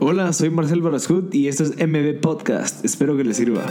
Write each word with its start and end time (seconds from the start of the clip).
Hola, 0.00 0.32
soy 0.32 0.50
Marcel 0.50 0.82
Barascut 0.82 1.34
y 1.34 1.48
esto 1.48 1.62
es 1.62 1.70
MB 1.76 2.20
Podcast. 2.20 2.84
Espero 2.84 3.16
que 3.16 3.24
les 3.24 3.36
sirva. 3.36 3.64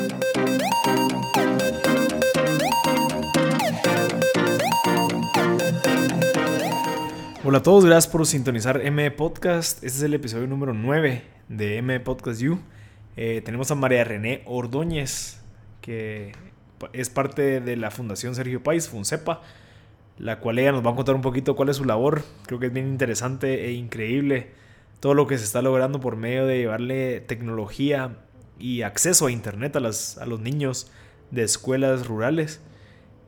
Hola 7.43 7.57
a 7.57 7.63
todos, 7.63 7.85
gracias 7.85 8.07
por 8.07 8.25
sintonizar 8.25 8.81
MB 8.91 9.15
Podcast. 9.15 9.83
Este 9.83 9.97
es 9.97 10.01
el 10.01 10.13
episodio 10.13 10.47
número 10.47 10.73
9 10.73 11.23
de 11.49 11.81
MB 11.81 12.03
Podcast 12.03 12.41
You. 12.41 12.59
Eh, 13.15 13.41
tenemos 13.43 13.71
a 13.71 13.75
María 13.75 14.03
René 14.03 14.43
Ordóñez, 14.45 15.41
que 15.81 16.33
es 16.93 17.09
parte 17.09 17.61
de 17.61 17.75
la 17.75 17.91
Fundación 17.91 18.35
Sergio 18.35 18.63
País, 18.63 18.89
FUNCEPA, 18.89 19.41
la 20.17 20.39
cual 20.39 20.59
ella 20.59 20.71
nos 20.71 20.85
va 20.85 20.91
a 20.91 20.95
contar 20.95 21.15
un 21.15 21.21
poquito 21.21 21.55
cuál 21.55 21.69
es 21.69 21.77
su 21.77 21.85
labor. 21.85 22.23
Creo 22.45 22.59
que 22.59 22.67
es 22.67 22.73
bien 22.73 22.87
interesante 22.87 23.65
e 23.65 23.73
increíble 23.73 24.66
todo 24.99 25.13
lo 25.13 25.27
que 25.27 25.37
se 25.37 25.43
está 25.43 25.61
logrando 25.61 25.99
por 25.99 26.15
medio 26.15 26.45
de 26.45 26.57
llevarle 26.57 27.21
tecnología 27.21 28.17
y 28.59 28.81
acceso 28.81 29.27
a 29.27 29.31
Internet 29.31 29.75
a, 29.75 29.79
las, 29.79 30.17
a 30.17 30.25
los 30.25 30.39
niños 30.39 30.91
de 31.31 31.43
escuelas 31.43 32.07
rurales. 32.07 32.61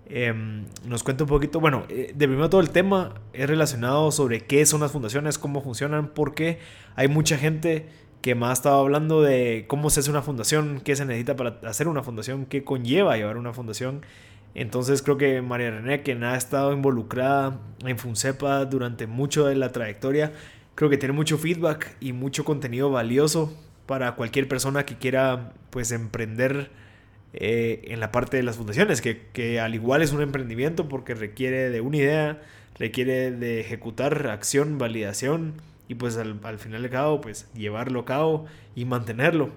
Em, 0.08 0.66
nos 0.86 1.04
cuenta 1.04 1.26
un 1.26 1.30
poquito, 1.30 1.60
bueno, 1.60 1.86
eh, 1.90 2.14
de 2.16 2.28
primero 2.28 2.50
todo 2.50 2.62
el 2.62 2.72
tema 2.72 3.22
es 3.32 3.48
relacionado 3.48 4.12
sobre 4.12 4.42
qué 4.42 4.66
son 4.66 4.82
las 4.82 4.92
fundaciones, 4.92 5.38
cómo 5.38 5.62
funcionan, 5.62 6.08
porque 6.08 6.58
hay 6.96 7.08
mucha 7.08 7.38
gente 7.38 7.88
que 8.22 8.34
más 8.34 8.60
estaba 8.60 8.80
hablando 8.80 9.22
de 9.22 9.66
cómo 9.68 9.92
se 9.92 10.00
hace 10.00 10.10
una 10.10 10.24
fundación, 10.24 10.82
qué 10.84 10.96
se 10.96 11.06
necesita 11.06 11.36
para 11.36 11.60
hacer 11.64 11.88
una 11.88 12.04
fundación, 12.04 12.46
qué 12.48 12.64
conlleva 12.64 13.18
llevar 13.18 13.38
una 13.38 13.54
fundación. 13.54 14.02
Entonces 14.56 15.04
creo 15.04 15.18
que 15.18 15.42
María 15.44 15.70
René, 15.70 16.02
que 16.02 16.14
ha 16.14 16.36
estado 16.36 16.74
involucrada 16.74 17.60
en 17.86 18.00
Funcepa 18.00 18.66
durante 18.66 19.06
mucho 19.06 19.46
de 19.46 19.56
la 19.56 19.72
trayectoria, 19.72 20.34
creo 20.80 20.90
que 20.90 20.98
tiene 20.98 21.12
mucho 21.12 21.38
feedback 21.38 21.94
y 22.00 22.14
mucho 22.14 22.46
contenido 22.46 22.90
valioso 22.90 23.54
para 23.86 24.16
cualquier 24.16 24.48
persona 24.48 24.86
que 24.86 24.98
quiera 24.98 25.52
pues 25.72 25.92
emprender 25.92 26.72
eh, 27.34 27.82
en 27.90 28.00
la 28.00 28.14
parte 28.14 28.38
de 28.38 28.44
las 28.44 28.56
fundaciones, 28.56 29.02
que, 29.02 29.28
que, 29.34 29.60
al 29.60 29.76
igual 29.76 30.02
es 30.02 30.14
un 30.14 30.22
emprendimiento 30.22 30.88
porque 30.88 31.16
requiere 31.16 31.70
de 31.70 31.82
una 31.82 31.98
idea, 31.98 32.42
requiere 32.78 33.32
de 33.32 33.60
ejecutar 33.60 34.28
acción, 34.28 34.78
validación 34.78 35.56
y 35.90 35.96
pues 35.96 36.16
al, 36.16 36.40
al 36.44 36.60
final 36.60 36.82
de 36.82 36.90
cabo 36.90 37.20
pues 37.20 37.52
llevarlo 37.54 38.00
a 38.00 38.06
cabo 38.06 38.46
y 38.74 38.86
mantenerlo. 38.86 39.50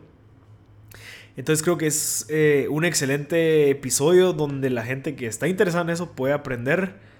Entonces 1.36 1.62
creo 1.62 1.78
que 1.78 1.86
es 1.86 2.26
eh, 2.30 2.66
un 2.68 2.84
excelente 2.84 3.70
episodio 3.70 4.32
donde 4.32 4.70
la 4.70 4.84
gente 4.84 5.14
que 5.14 5.26
está 5.26 5.46
interesada 5.46 5.84
en 5.84 5.90
eso 5.90 6.16
puede 6.16 6.34
aprender 6.34 7.11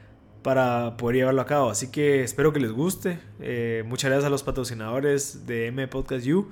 para 0.43 0.97
poder 0.97 1.17
llevarlo 1.17 1.41
a 1.41 1.47
cabo. 1.47 1.71
Así 1.71 1.91
que 1.91 2.23
espero 2.23 2.53
que 2.53 2.61
les 2.61 2.73
guste. 2.73 3.19
Eh, 3.41 3.85
muchas 3.87 4.11
gracias 4.11 4.27
a 4.27 4.31
los 4.31 4.43
patrocinadores 4.43 5.47
de 5.47 5.69
M 5.69 5.87
Podcast 5.89 6.25
You, 6.25 6.51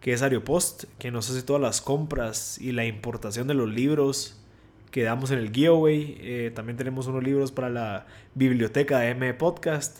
que 0.00 0.12
es 0.12 0.22
Ariopost, 0.22 0.84
que 0.98 1.10
nos 1.10 1.30
hace 1.30 1.42
todas 1.42 1.60
las 1.60 1.80
compras 1.80 2.58
y 2.58 2.72
la 2.72 2.86
importación 2.86 3.48
de 3.48 3.54
los 3.54 3.68
libros 3.68 4.40
que 4.90 5.02
damos 5.02 5.30
en 5.30 5.38
el 5.38 5.50
giveaway. 5.52 6.16
Eh, 6.20 6.52
también 6.54 6.76
tenemos 6.76 7.06
unos 7.06 7.22
libros 7.22 7.52
para 7.52 7.68
la 7.68 8.06
biblioteca 8.34 9.00
de 9.00 9.10
M 9.10 9.34
Podcast. 9.34 9.98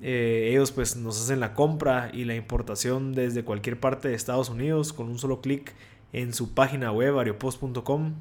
Eh, 0.00 0.48
ellos 0.50 0.72
pues 0.72 0.96
nos 0.96 1.20
hacen 1.20 1.40
la 1.40 1.54
compra 1.54 2.10
y 2.12 2.24
la 2.24 2.34
importación 2.34 3.12
desde 3.12 3.44
cualquier 3.44 3.78
parte 3.78 4.08
de 4.08 4.14
Estados 4.14 4.48
Unidos 4.48 4.92
con 4.92 5.08
un 5.08 5.18
solo 5.18 5.40
clic 5.40 5.74
en 6.12 6.32
su 6.32 6.54
página 6.54 6.90
web 6.90 7.18
ariopost.com. 7.18 8.14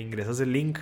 ingresas 0.00 0.40
el 0.40 0.52
link 0.52 0.78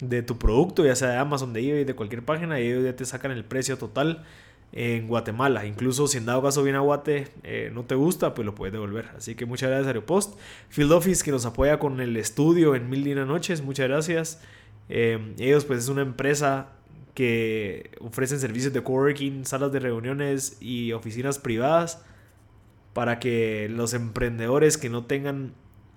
de 0.00 0.22
tu 0.22 0.38
producto, 0.38 0.84
ya 0.84 0.96
sea 0.96 1.08
de 1.08 1.16
Amazon, 1.16 1.52
de 1.52 1.68
eBay, 1.68 1.84
de 1.84 1.94
cualquier 1.94 2.24
página, 2.24 2.60
y 2.60 2.66
ellos 2.66 2.84
ya 2.84 2.96
te 2.96 3.04
sacan 3.04 3.30
el 3.30 3.44
precio 3.44 3.76
total 3.78 4.24
en 4.72 5.08
Guatemala. 5.08 5.66
Incluso 5.66 6.06
si 6.06 6.18
en 6.18 6.26
dado 6.26 6.42
caso 6.42 6.62
viene 6.62 6.78
a 6.78 6.82
Guate 6.82 7.28
eh, 7.42 7.70
no 7.74 7.84
te 7.84 7.94
gusta, 7.94 8.34
pues 8.34 8.46
lo 8.46 8.54
puedes 8.54 8.72
devolver. 8.72 9.08
Así 9.16 9.34
que 9.34 9.46
muchas 9.46 9.68
gracias 9.68 9.88
Aeropost. 9.88 10.38
Field 10.68 10.92
Office 10.92 11.24
que 11.24 11.30
nos 11.30 11.44
apoya 11.44 11.78
con 11.78 12.00
el 12.00 12.16
estudio 12.16 12.74
en 12.74 12.88
Mil 12.88 13.04
Dina 13.04 13.24
Noches, 13.24 13.62
muchas 13.62 13.88
gracias. 13.88 14.40
Eh, 14.88 15.34
ellos 15.38 15.64
pues 15.64 15.80
es 15.80 15.88
una 15.88 16.02
empresa 16.02 16.72
que 17.14 17.90
ofrecen 18.00 18.38
servicios 18.38 18.72
de 18.72 18.82
coworking, 18.82 19.44
salas 19.44 19.72
de 19.72 19.80
reuniones 19.80 20.56
y 20.60 20.92
oficinas 20.92 21.38
privadas 21.38 22.04
para 22.92 23.18
que 23.18 23.68
los 23.68 23.94
emprendedores 23.94 24.78
que 24.78 24.88
no 24.88 25.04
tengan 25.04 25.52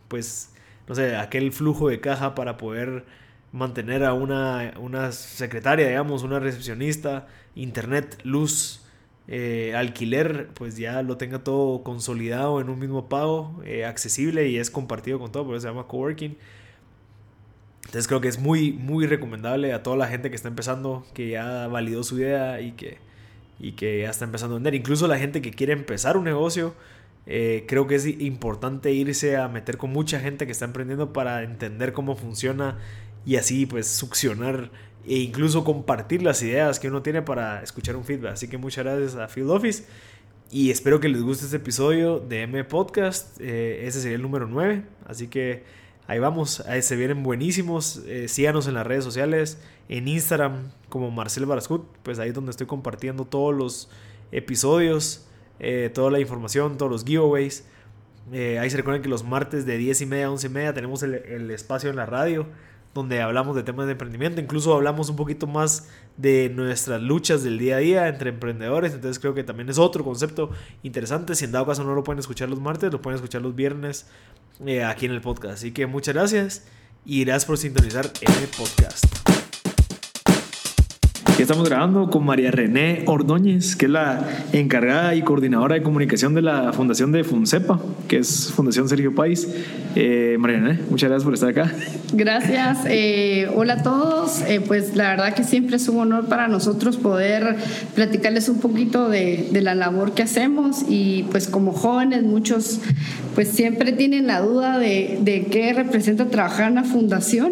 pues 0.08 0.50
no 0.88 0.96
sé, 0.96 1.16
aquel 1.16 1.52
flujo 1.52 1.90
de 1.90 2.02
caja 2.02 2.36
para 2.36 2.58
poder 2.58 3.06
mantener 3.54 4.04
a 4.04 4.14
una, 4.14 4.74
una 4.80 5.14
secretaria, 5.14 5.88
digamos, 5.88 6.24
una 6.24 6.40
recepcionista, 6.40 7.28
internet, 7.56 8.20
luz, 8.24 8.82
eh, 9.28 9.74
alquiler, 9.76 10.50
pues 10.56 10.76
ya 10.76 11.02
lo 11.04 11.18
tenga 11.18 11.44
todo 11.44 11.84
consolidado 11.84 12.60
en 12.60 12.70
un 12.70 12.80
mismo 12.80 13.08
pago, 13.08 13.62
eh, 13.64 13.86
accesible 13.86 14.50
y 14.50 14.58
es 14.58 14.70
compartido 14.70 15.20
con 15.20 15.32
todo, 15.32 15.46
por 15.46 15.56
eso 15.56 15.62
se 15.62 15.68
llama 15.70 15.88
coworking. 15.88 16.36
Entonces 17.86 18.08
creo 18.08 18.22
que 18.22 18.28
es 18.28 18.40
muy, 18.40 18.74
muy 18.74 19.06
recomendable 19.06 19.72
a 19.72 19.84
toda 19.84 19.98
la 19.98 20.08
gente 20.08 20.32
que 20.32 20.36
está 20.36 20.48
empezando, 20.48 21.06
que 21.14 21.30
ya 21.30 21.68
validó 21.68 22.04
su 22.04 22.18
idea 22.18 22.60
y 22.60 22.72
que, 22.72 22.98
y 23.60 23.74
que 23.74 24.02
ya 24.02 24.10
está 24.10 24.26
empezando 24.26 24.56
a 24.56 24.58
vender. 24.58 24.74
Incluso 24.74 25.08
la 25.08 25.20
gente 25.20 25.44
que 25.44 25.52
quiere 25.52 25.74
empezar 25.74 26.18
un 26.18 26.24
negocio, 26.24 26.74
eh, 27.28 27.66
creo 27.68 27.86
que 27.86 27.96
es 27.96 28.08
importante 28.08 28.92
irse 28.92 29.38
a 29.38 29.48
meter 29.48 29.78
con 29.78 29.92
mucha 29.92 30.20
gente 30.20 30.48
que 30.48 30.52
está 30.52 30.66
emprendiendo 30.66 31.14
para 31.14 31.44
entender 31.44 31.94
cómo 31.94 32.16
funciona 32.16 32.80
y 33.26 33.36
así 33.38 33.66
pues 33.66 33.88
succionar 33.88 34.70
e 35.06 35.18
incluso 35.18 35.64
compartir 35.64 36.22
las 36.22 36.42
ideas 36.42 36.80
que 36.80 36.88
uno 36.88 37.02
tiene 37.02 37.22
para 37.22 37.62
escuchar 37.62 37.96
un 37.96 38.06
feedback. 38.06 38.34
Así 38.34 38.48
que 38.48 38.58
muchas 38.58 38.86
gracias 38.86 39.16
a 39.16 39.28
Field 39.28 39.50
Office 39.50 39.84
y 40.54 40.70
espero 40.70 41.00
que 41.00 41.10
les 41.10 41.22
guste 41.22 41.46
este 41.46 41.58
episodio 41.58 42.20
de 42.20 42.44
M 42.44 42.64
Podcast. 42.64 43.40
Eh, 43.42 43.86
ese 43.88 44.02
sería 44.02 44.18
el 44.18 44.22
número 44.22 44.48
9, 44.48 44.84
así 45.06 45.28
que 45.28 45.64
ahí 46.08 46.20
vamos, 46.20 46.62
ahí 46.62 46.82
se 46.82 46.96
vienen 46.96 47.24
buenísimos. 47.24 48.04
Eh, 48.06 48.28
síganos 48.28 48.68
en 48.68 48.76
las 48.76 48.86
redes 48.86 49.04
sociales, 49.04 49.60
en 49.90 50.08
Instagram 50.08 50.72
como 50.90 51.12
Marcel 51.12 51.46
Barascut, 51.46 51.86
pues 52.04 52.20
ahí 52.20 52.30
es 52.30 52.36
donde 52.36 52.52
estoy 52.52 52.68
compartiendo 52.68 53.26
todos 53.26 53.54
los 53.54 53.90
episodios, 54.32 55.26
eh, 55.60 55.90
toda 55.94 56.12
la 56.12 56.20
información, 56.20 56.78
todos 56.78 56.92
los 56.92 57.04
giveaways. 57.04 57.66
ahí 58.32 58.70
se 58.70 58.78
recuerden 58.78 59.02
que 59.02 59.10
los 59.10 59.24
martes 59.24 59.66
de 59.66 59.78
10 59.78 60.02
y 60.02 60.06
media 60.06 60.28
a 60.28 60.32
11 60.32 60.48
y 60.48 60.50
media 60.50 60.74
tenemos 60.74 61.04
el 61.04 61.52
espacio 61.52 61.90
en 61.90 61.96
la 61.96 62.06
radio 62.06 62.46
donde 62.94 63.22
hablamos 63.22 63.56
de 63.56 63.64
temas 63.64 63.88
de 63.88 63.94
emprendimiento, 63.94 64.40
incluso 64.40 64.74
hablamos 64.74 65.10
un 65.10 65.16
poquito 65.16 65.48
más 65.48 65.90
de 66.18 66.52
nuestras 66.54 67.02
luchas 67.02 67.44
del 67.44 67.58
día 67.58 67.78
a 67.78 67.80
día 67.80 68.08
entre 68.08 68.30
emprendedores, 68.30 68.94
entonces 68.94 69.20
creo 69.20 69.34
que 69.34 69.44
también 69.44 69.70
es 69.70 69.80
otro 69.80 70.04
concepto 70.04 70.52
interesante, 70.84 71.36
si 71.36 71.46
en 71.46 71.52
dado 71.52 71.66
caso 71.66 71.84
no 71.84 71.96
lo 71.96 72.04
pueden 72.04 72.20
escuchar 72.20 72.50
los 72.50 72.60
martes, 72.60 72.92
lo 72.92 73.02
pueden 73.02 73.16
escuchar 73.16 73.42
los 73.42 73.56
viernes 73.56 74.08
eh, 74.66 74.84
aquí 74.84 75.06
en 75.08 75.14
el 75.14 75.22
podcast, 75.22 75.56
así 75.56 75.72
que 75.72 75.88
muchas 75.88 76.14
gracias 76.14 76.68
y 77.06 77.26
gracias 77.26 77.46
por 77.46 77.58
sintonizar 77.58 78.06
el 78.22 78.48
podcast 78.50 79.23
estamos 81.44 81.68
grabando 81.68 82.10
con 82.10 82.26
María 82.26 82.52
René 82.52 83.04
Ordóñez, 83.06 83.76
que 83.76 83.88
es 83.88 83.92
la 83.92 84.26
encargada 84.54 85.14
y 85.14 85.24
coordinadora 85.24 85.76
de 85.76 85.84
comunicación 85.84 86.34
de 86.34 86.42
la 86.42 86.72
Fundación 86.72 87.12
de 87.12 87.26
FUNCEPA, 87.26 87.82
que 88.08 88.20
es 88.20 88.50
Fundación 88.54 88.88
Sergio 88.88 89.14
País. 89.14 89.50
Eh, 89.96 90.38
María 90.40 90.60
René, 90.60 90.80
muchas 90.90 91.10
gracias 91.10 91.26
por 91.26 91.34
estar 91.34 91.50
acá. 91.50 91.70
Gracias. 92.14 92.86
Eh, 92.88 93.50
hola 93.56 93.74
a 93.74 93.84
todos. 93.84 94.42
Eh, 94.44 94.62
pues 94.66 94.96
la 94.96 95.10
verdad 95.10 95.34
que 95.34 95.44
siempre 95.44 95.76
es 95.76 95.90
un 95.90 96.00
honor 96.00 96.28
para 96.28 96.48
nosotros 96.48 96.96
poder 96.96 97.58
platicarles 97.94 98.48
un 98.48 98.62
poquito 98.62 99.10
de, 99.10 99.50
de 99.52 99.62
la 99.62 99.76
labor 99.76 100.14
que 100.14 100.24
hacemos 100.24 100.86
y 100.88 101.24
pues 101.24 101.50
como 101.50 101.74
jóvenes 101.74 102.24
muchos 102.24 102.80
pues 103.36 103.50
siempre 103.50 103.92
tienen 103.92 104.28
la 104.28 104.40
duda 104.40 104.80
de, 104.80 105.20
de 105.22 105.48
qué 105.48 105.74
representa 105.74 106.28
trabajar 106.28 106.68
en 106.68 106.74
una 106.74 106.84
fundación 106.86 107.52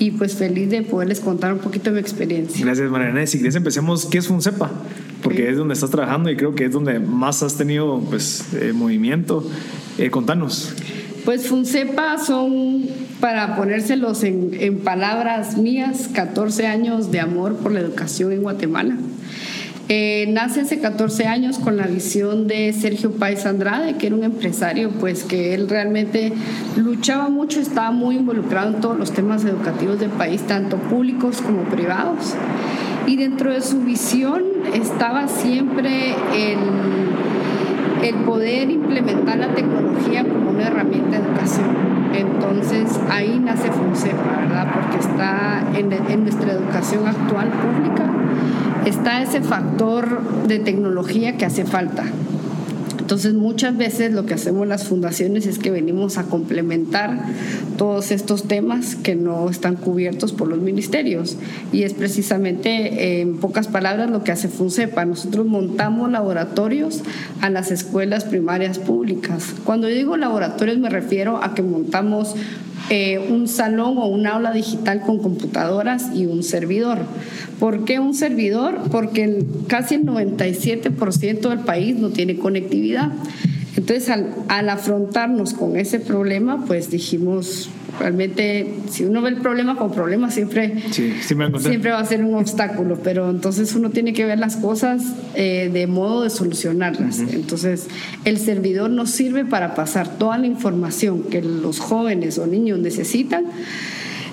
y 0.00 0.12
pues 0.12 0.34
feliz 0.34 0.70
de 0.70 0.82
poderles 0.82 1.20
contar 1.20 1.52
un 1.52 1.58
poquito 1.58 1.90
de 1.90 1.96
mi 1.96 2.00
experiencia. 2.00 2.64
Gracias 2.64 2.90
Mariana. 2.90 3.26
Si 3.26 3.36
quieres 3.36 3.54
empecemos, 3.54 4.06
¿qué 4.06 4.18
es 4.18 4.26
FUNCEPA? 4.26 4.70
Porque 5.22 5.50
es 5.50 5.58
donde 5.58 5.74
estás 5.74 5.90
trabajando 5.90 6.30
y 6.30 6.36
creo 6.36 6.54
que 6.54 6.64
es 6.64 6.72
donde 6.72 6.98
más 6.98 7.42
has 7.42 7.58
tenido 7.58 8.00
pues 8.00 8.46
eh, 8.54 8.72
movimiento. 8.72 9.46
Eh, 9.98 10.10
contanos. 10.10 10.74
Pues 11.26 11.48
FUNCEPA 11.48 12.16
son, 12.16 12.86
para 13.20 13.56
ponérselos 13.56 14.24
en, 14.24 14.52
en 14.54 14.78
palabras 14.78 15.58
mías, 15.58 16.08
14 16.14 16.66
años 16.66 17.12
de 17.12 17.20
amor 17.20 17.56
por 17.56 17.70
la 17.70 17.80
educación 17.80 18.32
en 18.32 18.40
Guatemala. 18.40 18.96
Eh, 19.92 20.26
nace 20.28 20.60
hace 20.60 20.78
14 20.78 21.26
años 21.26 21.58
con 21.58 21.76
la 21.76 21.88
visión 21.88 22.46
de 22.46 22.72
Sergio 22.72 23.10
Páez 23.10 23.44
Andrade, 23.44 23.96
que 23.96 24.06
era 24.06 24.14
un 24.14 24.22
empresario, 24.22 24.90
pues 25.00 25.24
que 25.24 25.52
él 25.52 25.68
realmente 25.68 26.32
luchaba 26.76 27.28
mucho, 27.28 27.58
estaba 27.58 27.90
muy 27.90 28.14
involucrado 28.14 28.68
en 28.68 28.80
todos 28.80 28.96
los 28.96 29.10
temas 29.10 29.44
educativos 29.44 29.98
del 29.98 30.10
país, 30.10 30.42
tanto 30.42 30.76
públicos 30.76 31.42
como 31.42 31.64
privados. 31.64 32.36
Y 33.08 33.16
dentro 33.16 33.52
de 33.52 33.62
su 33.62 33.80
visión 33.80 34.44
estaba 34.72 35.26
siempre 35.26 36.14
el, 36.36 38.14
poder 38.24 38.70
implementar 38.70 39.38
la 39.38 39.52
tecnología 39.54 40.22
como 40.22 40.50
una 40.50 40.68
herramienta 40.68 41.18
de 41.18 41.26
educación. 41.26 41.66
Entonces 42.14 43.00
ahí 43.10 43.40
nace 43.40 43.72
FUNCEPA, 43.72 44.36
¿verdad? 44.42 44.68
Porque 44.72 44.98
está 44.98 45.64
en 45.76 46.22
nuestra 46.22 46.52
educación 46.52 47.08
actual 47.08 47.48
pública, 47.48 48.08
está 48.90 49.22
ese 49.22 49.40
factor 49.40 50.46
de 50.46 50.58
tecnología 50.58 51.36
que 51.36 51.46
hace 51.46 51.64
falta. 51.64 52.04
Entonces 53.10 53.34
muchas 53.34 53.76
veces 53.76 54.12
lo 54.12 54.24
que 54.24 54.34
hacemos 54.34 54.68
las 54.68 54.84
fundaciones 54.84 55.44
es 55.46 55.58
que 55.58 55.72
venimos 55.72 56.16
a 56.16 56.22
complementar 56.24 57.18
todos 57.76 58.12
estos 58.12 58.46
temas 58.46 58.94
que 58.94 59.16
no 59.16 59.50
están 59.50 59.74
cubiertos 59.74 60.32
por 60.32 60.46
los 60.46 60.60
ministerios. 60.60 61.36
Y 61.72 61.82
es 61.82 61.92
precisamente, 61.92 63.20
en 63.20 63.38
pocas 63.38 63.66
palabras, 63.66 64.10
lo 64.10 64.22
que 64.22 64.30
hace 64.30 64.46
FUNCEPA. 64.46 65.06
Nosotros 65.06 65.44
montamos 65.44 66.08
laboratorios 66.08 67.02
a 67.40 67.50
las 67.50 67.72
escuelas 67.72 68.22
primarias 68.22 68.78
públicas. 68.78 69.56
Cuando 69.64 69.88
digo 69.88 70.16
laboratorios 70.16 70.78
me 70.78 70.88
refiero 70.88 71.42
a 71.42 71.52
que 71.54 71.62
montamos 71.62 72.36
eh, 72.90 73.18
un 73.18 73.46
salón 73.46 73.98
o 73.98 74.06
un 74.06 74.26
aula 74.26 74.52
digital 74.52 75.02
con 75.02 75.18
computadoras 75.18 76.10
y 76.14 76.26
un 76.26 76.42
servidor. 76.42 76.98
¿Por 77.60 77.84
qué 77.84 78.00
un 78.00 78.14
servidor? 78.14 78.78
Porque 78.90 79.44
casi 79.68 79.96
el 79.96 80.06
97% 80.06 81.48
del 81.50 81.58
país 81.60 81.94
no 81.96 82.08
tiene 82.08 82.36
conectividad. 82.36 83.12
Entonces, 83.76 84.08
al, 84.08 84.34
al, 84.48 84.68
afrontarnos 84.70 85.52
con 85.52 85.76
ese 85.76 86.00
problema, 86.00 86.64
pues 86.66 86.90
dijimos, 86.90 87.68
realmente, 87.98 88.74
si 88.88 89.04
uno 89.04 89.20
ve 89.20 89.28
el 89.28 89.36
problema 89.36 89.76
como 89.76 89.92
problema, 89.92 90.30
siempre, 90.30 90.82
sí, 90.90 91.12
siempre 91.20 91.90
va 91.90 91.98
a 92.00 92.04
ser 92.04 92.24
un 92.24 92.34
obstáculo, 92.34 92.98
pero 93.04 93.30
entonces 93.30 93.74
uno 93.74 93.90
tiene 93.90 94.14
que 94.14 94.24
ver 94.24 94.38
las 94.38 94.56
cosas 94.56 95.02
eh, 95.34 95.70
de 95.72 95.86
modo 95.86 96.22
de 96.22 96.30
solucionarlas. 96.30 97.20
Uh 97.20 97.24
-huh. 97.24 97.34
Entonces, 97.34 97.88
el 98.24 98.38
servidor 98.38 98.90
nos 98.90 99.10
sirve 99.10 99.44
para 99.44 99.74
pasar 99.74 100.18
toda 100.18 100.38
la 100.38 100.46
información 100.46 101.24
que 101.24 101.42
los 101.42 101.78
jóvenes 101.78 102.38
o 102.38 102.46
niños 102.46 102.78
necesitan 102.78 103.44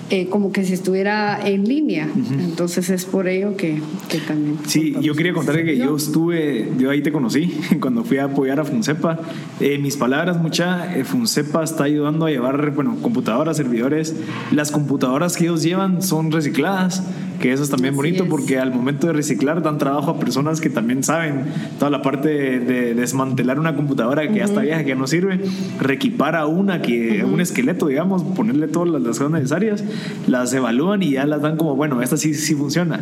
eh, 0.09 0.27
como 0.29 0.51
que 0.53 0.63
si 0.63 0.73
estuviera 0.73 1.37
en 1.45 1.65
línea. 1.65 2.07
Uh 2.07 2.19
-huh. 2.19 2.39
Entonces 2.45 2.89
es 2.89 3.03
por 3.05 3.27
ello 3.27 3.57
que, 3.57 3.81
que 4.07 4.19
también... 4.19 4.57
Sí, 4.65 4.95
yo 5.01 5.13
quería 5.15 5.33
contarle 5.33 5.65
que 5.65 5.77
yo 5.77 5.95
estuve, 5.97 6.71
yo 6.77 6.89
ahí 6.91 7.01
te 7.01 7.11
conocí 7.11 7.57
cuando 7.81 8.03
fui 8.05 8.17
a 8.17 8.25
apoyar 8.25 8.59
a 8.59 8.63
FUNCEPA. 8.63 9.19
Eh, 9.59 9.77
mis 9.79 9.97
palabras, 9.97 10.41
mucha, 10.41 10.95
eh, 10.95 11.03
FUNCEPA 11.03 11.63
está 11.63 11.83
ayudando 11.83 12.25
a 12.25 12.29
llevar, 12.29 12.71
bueno, 12.71 12.95
computadoras, 13.01 13.57
servidores. 13.57 14.15
Las 14.51 14.71
computadoras 14.71 15.35
que 15.35 15.43
ellos 15.43 15.61
llevan 15.63 16.01
son 16.01 16.31
recicladas, 16.31 17.03
que 17.41 17.51
eso 17.53 17.63
es 17.63 17.69
también 17.69 17.93
Así 17.93 17.97
bonito 17.97 18.23
es. 18.23 18.29
porque 18.29 18.57
al 18.59 18.73
momento 18.73 19.07
de 19.07 19.13
reciclar 19.13 19.61
dan 19.61 19.77
trabajo 19.77 20.09
a 20.11 20.19
personas 20.19 20.59
que 20.61 20.69
también 20.69 21.03
saben 21.03 21.45
toda 21.77 21.91
la 21.91 22.01
parte 22.01 22.29
de, 22.29 22.59
de 22.59 22.93
desmantelar 22.95 23.59
una 23.59 23.75
computadora 23.75 24.23
que 24.23 24.29
uh 24.29 24.31
-huh. 24.31 24.37
ya 24.37 24.45
está 24.45 24.61
vieja, 24.61 24.83
que 24.83 24.89
ya 24.89 24.95
no 24.95 25.05
sirve, 25.05 25.39
reequipar 25.79 26.35
a 26.35 26.45
una, 26.47 26.81
que, 26.81 27.23
uh 27.23 27.27
-huh. 27.27 27.33
un 27.33 27.41
esqueleto, 27.41 27.87
digamos, 27.87 28.23
ponerle 28.23 28.67
todas 28.67 28.89
las, 28.89 29.01
las 29.01 29.17
cosas 29.19 29.31
necesarias 29.31 29.83
las 30.27 30.53
evalúan 30.53 31.03
y 31.03 31.11
ya 31.11 31.25
las 31.25 31.41
dan 31.41 31.57
como, 31.57 31.75
bueno, 31.75 32.01
esta 32.01 32.17
sí, 32.17 32.33
sí 32.33 32.53
funciona. 32.53 32.99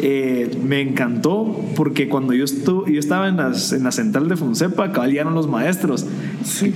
Eh, 0.00 0.50
me 0.62 0.80
encantó 0.80 1.64
porque 1.76 2.08
cuando 2.08 2.32
yo, 2.32 2.44
estuve, 2.44 2.92
yo 2.92 3.00
estaba 3.00 3.28
en, 3.28 3.36
las, 3.36 3.72
en 3.72 3.84
la 3.84 3.92
central 3.92 4.28
de 4.28 4.36
Fonsepa, 4.36 4.88
llegaron 5.06 5.34
los 5.34 5.48
maestros. 5.48 6.06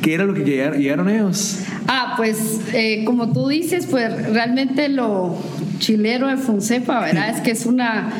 ¿Qué 0.02 0.14
era 0.14 0.24
lo 0.24 0.34
que 0.34 0.44
llegaron, 0.44 0.80
llegaron 0.80 1.08
ellos? 1.08 1.58
Ah, 1.86 2.14
pues 2.16 2.60
eh, 2.72 3.04
como 3.04 3.32
tú 3.32 3.48
dices, 3.48 3.86
pues 3.86 4.32
realmente 4.32 4.88
lo 4.88 5.36
chilero 5.78 6.28
de 6.28 6.36
Fonsepa, 6.36 7.00
¿verdad? 7.00 7.30
es 7.30 7.40
que 7.40 7.50
es 7.50 7.66
una 7.66 8.10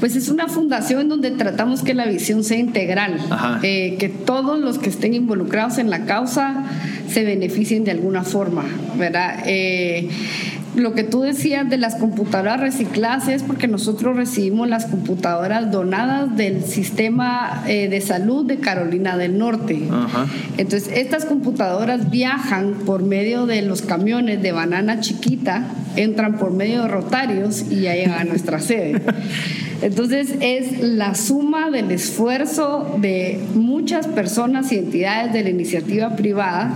pues 0.00 0.16
es 0.16 0.30
una 0.30 0.48
fundación 0.48 1.08
donde 1.08 1.30
tratamos 1.30 1.82
que 1.82 1.92
la 1.92 2.06
visión 2.06 2.42
sea 2.42 2.58
integral, 2.58 3.20
eh, 3.62 3.96
que 4.00 4.08
todos 4.08 4.58
los 4.58 4.78
que 4.78 4.88
estén 4.88 5.12
involucrados 5.12 5.76
en 5.76 5.90
la 5.90 6.06
causa 6.06 6.64
se 7.08 7.22
beneficien 7.22 7.84
de 7.84 7.90
alguna 7.90 8.24
forma, 8.24 8.64
¿verdad? 8.96 9.42
Eh, 9.46 10.08
lo 10.76 10.94
que 10.94 11.02
tú 11.02 11.22
decías 11.22 11.68
de 11.68 11.78
las 11.78 11.96
computadoras 11.96 12.60
recicladas 12.60 13.28
es 13.28 13.42
porque 13.42 13.66
nosotros 13.66 14.16
recibimos 14.16 14.68
las 14.68 14.86
computadoras 14.86 15.70
donadas 15.70 16.36
del 16.36 16.62
sistema 16.64 17.64
eh, 17.66 17.88
de 17.88 18.00
salud 18.00 18.46
de 18.46 18.58
Carolina 18.58 19.16
del 19.16 19.36
Norte. 19.36 19.88
Ajá. 19.90 20.26
Entonces, 20.58 20.90
estas 20.94 21.24
computadoras 21.24 22.10
viajan 22.10 22.74
por 22.86 23.02
medio 23.02 23.46
de 23.46 23.62
los 23.62 23.82
camiones 23.82 24.42
de 24.42 24.52
banana 24.52 25.00
chiquita, 25.00 25.64
entran 25.96 26.38
por 26.38 26.52
medio 26.52 26.82
de 26.82 26.88
rotarios 26.88 27.64
y 27.70 27.80
ya 27.82 27.94
llegan 27.94 28.20
a 28.20 28.24
nuestra 28.24 28.60
sede. 28.60 29.02
Entonces 29.82 30.34
es 30.40 30.82
la 30.82 31.14
suma 31.14 31.70
del 31.70 31.90
esfuerzo 31.90 32.96
de 33.00 33.40
muchas 33.54 34.06
personas 34.06 34.70
y 34.72 34.78
entidades 34.78 35.32
de 35.32 35.42
la 35.42 35.48
iniciativa 35.48 36.16
privada 36.16 36.74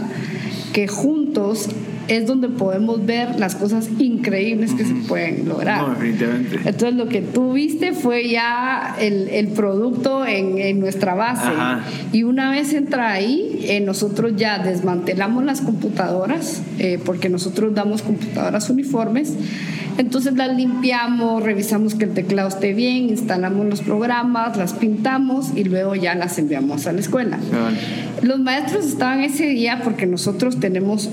que 0.72 0.88
juntos 0.88 1.68
es 2.08 2.26
donde 2.26 2.48
podemos 2.48 3.04
ver 3.04 3.38
las 3.38 3.54
cosas 3.54 3.88
increíbles 3.98 4.74
que 4.74 4.82
uh 4.82 4.86
-huh. 4.86 5.02
se 5.02 5.08
pueden 5.08 5.48
lograr. 5.48 5.82
No, 5.82 5.94
definitivamente. 5.94 6.56
Entonces 6.56 6.94
lo 6.94 7.08
que 7.08 7.22
tú 7.22 7.52
viste 7.52 7.92
fue 7.92 8.28
ya 8.28 8.96
el, 9.00 9.28
el 9.28 9.48
producto 9.48 10.26
en, 10.26 10.58
en, 10.58 10.80
nuestra 10.80 11.14
base. 11.14 11.46
Ajá. 11.46 11.82
Y 12.12 12.24
una 12.24 12.50
vez 12.50 12.72
entra 12.72 13.12
ahí, 13.12 13.64
eh, 13.68 13.80
nosotros 13.80 14.32
ya 14.36 14.58
desmantelamos 14.58 15.44
las 15.44 15.60
computadoras, 15.60 16.62
eh, 16.78 16.98
porque 17.04 17.28
nosotros 17.28 17.74
damos 17.74 18.02
computadoras 18.02 18.70
uniformes. 18.70 19.34
Entonces 19.96 20.34
las 20.34 20.56
limpiamos, 20.56 21.42
revisamos 21.42 21.94
que 21.94 22.04
el 22.04 22.14
teclado 22.14 22.48
esté 22.48 22.72
bien, 22.72 23.08
instalamos 23.10 23.66
los 23.66 23.80
programas, 23.80 24.56
las 24.56 24.72
pintamos 24.72 25.52
y 25.54 25.64
luego 25.64 25.94
ya 25.94 26.14
las 26.16 26.36
enviamos 26.38 26.86
a 26.86 26.92
la 26.92 27.00
escuela. 27.00 27.38
Los 28.22 28.40
maestros 28.40 28.86
estaban 28.86 29.20
ese 29.20 29.46
día 29.46 29.82
porque 29.84 30.06
nosotros 30.06 30.58
tenemos 30.58 31.10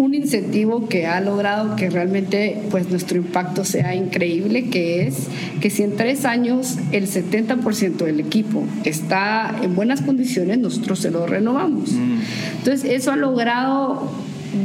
un 0.00 0.14
incentivo 0.14 0.88
que 0.88 1.06
ha 1.06 1.20
logrado 1.20 1.76
que 1.76 1.90
realmente 1.90 2.62
pues 2.70 2.88
nuestro 2.88 3.18
impacto 3.18 3.64
sea 3.64 3.94
increíble, 3.94 4.70
que 4.70 5.06
es 5.06 5.26
que 5.60 5.68
si 5.68 5.82
en 5.82 5.96
tres 5.96 6.24
años 6.24 6.78
el 6.90 7.06
70% 7.06 7.96
del 7.96 8.18
equipo 8.18 8.64
está 8.84 9.54
en 9.62 9.74
buenas 9.74 10.00
condiciones, 10.00 10.58
nosotros 10.58 11.00
se 11.00 11.10
lo 11.10 11.26
renovamos. 11.26 11.92
Mm. 11.92 12.18
Entonces 12.58 12.90
eso 12.90 13.12
ha 13.12 13.16
logrado 13.16 14.10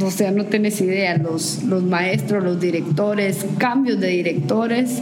o 0.02 0.10
sea, 0.10 0.30
no 0.32 0.46
tenés 0.46 0.80
idea, 0.80 1.16
los, 1.16 1.62
los 1.62 1.82
maestros, 1.84 2.42
los 2.42 2.60
directores, 2.60 3.46
cambios 3.58 4.00
de 4.00 4.08
directores, 4.08 5.00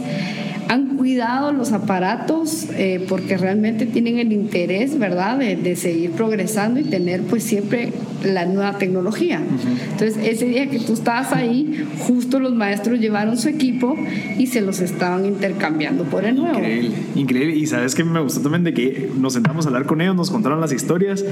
han 0.67 0.97
cuidado 0.97 1.51
los 1.51 1.71
aparatos 1.71 2.67
eh, 2.71 3.05
porque 3.07 3.37
realmente 3.37 3.85
tienen 3.85 4.19
el 4.19 4.31
interés, 4.31 4.97
¿verdad?, 4.97 5.37
de, 5.37 5.55
de, 5.55 5.75
seguir 5.75 6.11
progresando 6.11 6.79
y 6.79 6.83
tener 6.83 7.21
pues 7.21 7.43
siempre 7.43 7.91
la 8.23 8.45
nueva 8.45 8.77
tecnología. 8.77 9.41
Entonces, 9.91 10.17
ese 10.23 10.45
día 10.45 10.69
que 10.69 10.79
tú 10.79 10.93
estabas 10.93 11.31
ahí, 11.33 11.85
justo 11.99 12.39
los 12.39 12.53
maestros 12.53 12.99
llevaron 12.99 13.37
su 13.37 13.49
equipo 13.49 13.95
y 14.37 14.47
se 14.47 14.61
los 14.61 14.79
estaban 14.79 15.25
intercambiando 15.25 16.03
por 16.05 16.25
el 16.25 16.35
nuevo. 16.35 16.57
Increíble, 16.57 16.95
increíble. 17.15 17.55
Y 17.55 17.65
sabes 17.67 17.95
que 17.95 18.03
me 18.03 18.19
gustó 18.19 18.41
también 18.41 18.63
de 18.63 18.73
que 18.73 19.11
nos 19.17 19.33
sentamos 19.33 19.65
a 19.65 19.69
hablar 19.69 19.85
con 19.85 20.01
ellos, 20.01 20.15
nos 20.15 20.31
contaron 20.31 20.59
las 20.59 20.71
historias, 20.71 21.23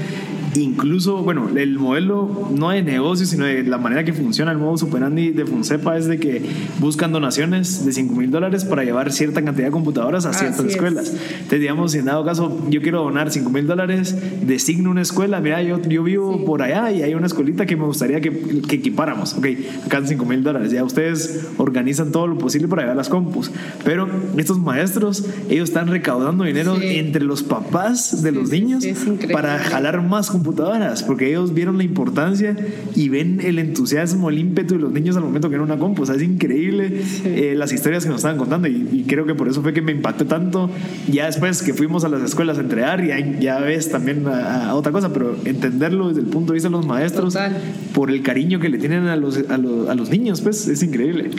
incluso, 0.54 1.22
bueno, 1.22 1.48
el 1.56 1.78
modelo 1.78 2.48
no 2.54 2.70
de 2.70 2.82
negocio, 2.82 3.26
sino 3.26 3.44
de 3.44 3.64
la 3.64 3.78
manera 3.78 4.04
que 4.04 4.12
funciona 4.12 4.52
el 4.52 4.58
modo 4.58 4.76
superandi 4.78 5.30
de 5.30 5.46
Funcepa 5.46 5.96
es 5.96 6.06
de 6.06 6.18
que 6.18 6.42
buscan 6.78 7.12
donaciones 7.12 7.84
de 7.84 7.92
5 7.92 8.14
mil 8.14 8.30
dólares 8.30 8.64
para 8.64 8.84
llevar 8.84 9.12
cierta 9.24 9.42
cantidad 9.42 9.66
de 9.66 9.72
computadoras 9.72 10.26
a 10.26 10.32
ciertas 10.32 10.60
Así 10.60 10.68
escuelas. 10.68 11.08
Es. 11.08 11.14
Entonces, 11.14 11.60
digamos, 11.60 11.92
si 11.92 11.98
en 11.98 12.04
dado 12.06 12.24
caso 12.24 12.66
yo 12.68 12.82
quiero 12.82 13.02
donar 13.02 13.30
5 13.30 13.48
mil 13.50 13.66
dólares, 13.66 14.16
designo 14.42 14.90
una 14.90 15.02
escuela, 15.02 15.40
mira, 15.40 15.62
yo, 15.62 15.80
yo 15.80 16.02
vivo 16.02 16.36
sí. 16.38 16.44
por 16.44 16.62
allá 16.62 16.90
y 16.90 17.02
hay 17.02 17.14
una 17.14 17.26
escuelita 17.26 17.64
que 17.64 17.76
me 17.76 17.84
gustaría 17.84 18.20
que, 18.20 18.30
que 18.68 18.76
equipáramos. 18.76 19.34
Ok, 19.34 19.46
acá 19.86 19.98
son 19.98 20.08
5 20.08 20.24
mil 20.26 20.42
dólares. 20.42 20.72
Ya 20.72 20.84
ustedes 20.84 21.48
organizan 21.56 22.12
todo 22.12 22.26
lo 22.26 22.36
posible 22.36 22.68
para 22.68 22.82
llevar 22.82 22.96
las 22.96 23.08
compus. 23.08 23.50
Pero 23.84 24.08
estos 24.36 24.58
maestros, 24.58 25.24
ellos 25.48 25.70
están 25.70 25.88
recaudando 25.88 26.44
dinero 26.44 26.76
sí. 26.78 26.98
entre 26.98 27.24
los 27.24 27.42
papás 27.42 28.22
de 28.22 28.32
los 28.32 28.50
niños 28.50 28.84
para 29.32 29.58
jalar 29.58 30.02
más 30.02 30.30
computadoras, 30.30 31.02
porque 31.02 31.28
ellos 31.28 31.54
vieron 31.54 31.78
la 31.78 31.84
importancia 31.84 32.56
y 32.94 33.08
ven 33.08 33.40
el 33.42 33.58
entusiasmo, 33.58 34.28
el 34.28 34.38
ímpetu 34.38 34.74
de 34.74 34.80
los 34.80 34.92
niños 34.92 35.16
al 35.16 35.22
momento 35.22 35.48
que 35.48 35.54
era 35.54 35.64
una 35.64 35.78
compu. 35.78 36.02
O 36.02 36.06
sea, 36.06 36.14
es 36.14 36.22
increíble 36.22 37.02
eh, 37.24 37.54
las 37.56 37.72
historias 37.72 38.04
que 38.04 38.10
nos 38.10 38.18
estaban 38.18 38.36
contando 38.36 38.68
y, 38.68 38.88
y 38.92 39.04
creo 39.14 39.26
que 39.26 39.34
por 39.34 39.48
eso 39.48 39.62
fue 39.62 39.72
que 39.72 39.80
me 39.80 39.92
impactó 39.92 40.26
tanto. 40.26 40.68
Ya 41.08 41.26
después 41.26 41.62
que 41.62 41.72
fuimos 41.72 42.04
a 42.04 42.08
las 42.08 42.22
escuelas 42.22 42.58
a 42.58 42.62
entregar, 42.62 43.04
ya, 43.04 43.18
ya 43.38 43.60
ves 43.60 43.88
también 43.90 44.26
a, 44.26 44.70
a, 44.70 44.74
otra 44.74 44.90
cosa, 44.90 45.12
pero 45.12 45.36
entenderlo 45.44 46.08
desde 46.08 46.20
el 46.20 46.26
punto 46.26 46.52
de 46.52 46.54
vista 46.54 46.68
de 46.68 46.72
los 46.72 46.84
maestros, 46.84 47.34
Total. 47.34 47.56
por 47.94 48.10
el 48.10 48.22
cariño 48.22 48.58
que 48.58 48.68
le 48.68 48.78
tienen 48.78 49.06
a 49.06 49.16
los, 49.16 49.38
a 49.48 49.56
los, 49.56 49.88
a 49.88 49.94
los 49.94 50.10
niños, 50.10 50.40
pues 50.40 50.66
es 50.66 50.82
increíble. 50.82 51.30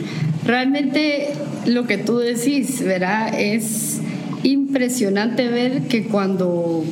Realmente 0.45 1.33
lo 1.65 1.85
que 1.85 1.97
tú 1.97 2.17
decís, 2.17 2.81
¿verdad? 2.81 3.37
Es 3.37 3.99
impresionante 4.43 5.49
ver 5.49 5.83
que 5.87 6.03
cuando 6.03 6.85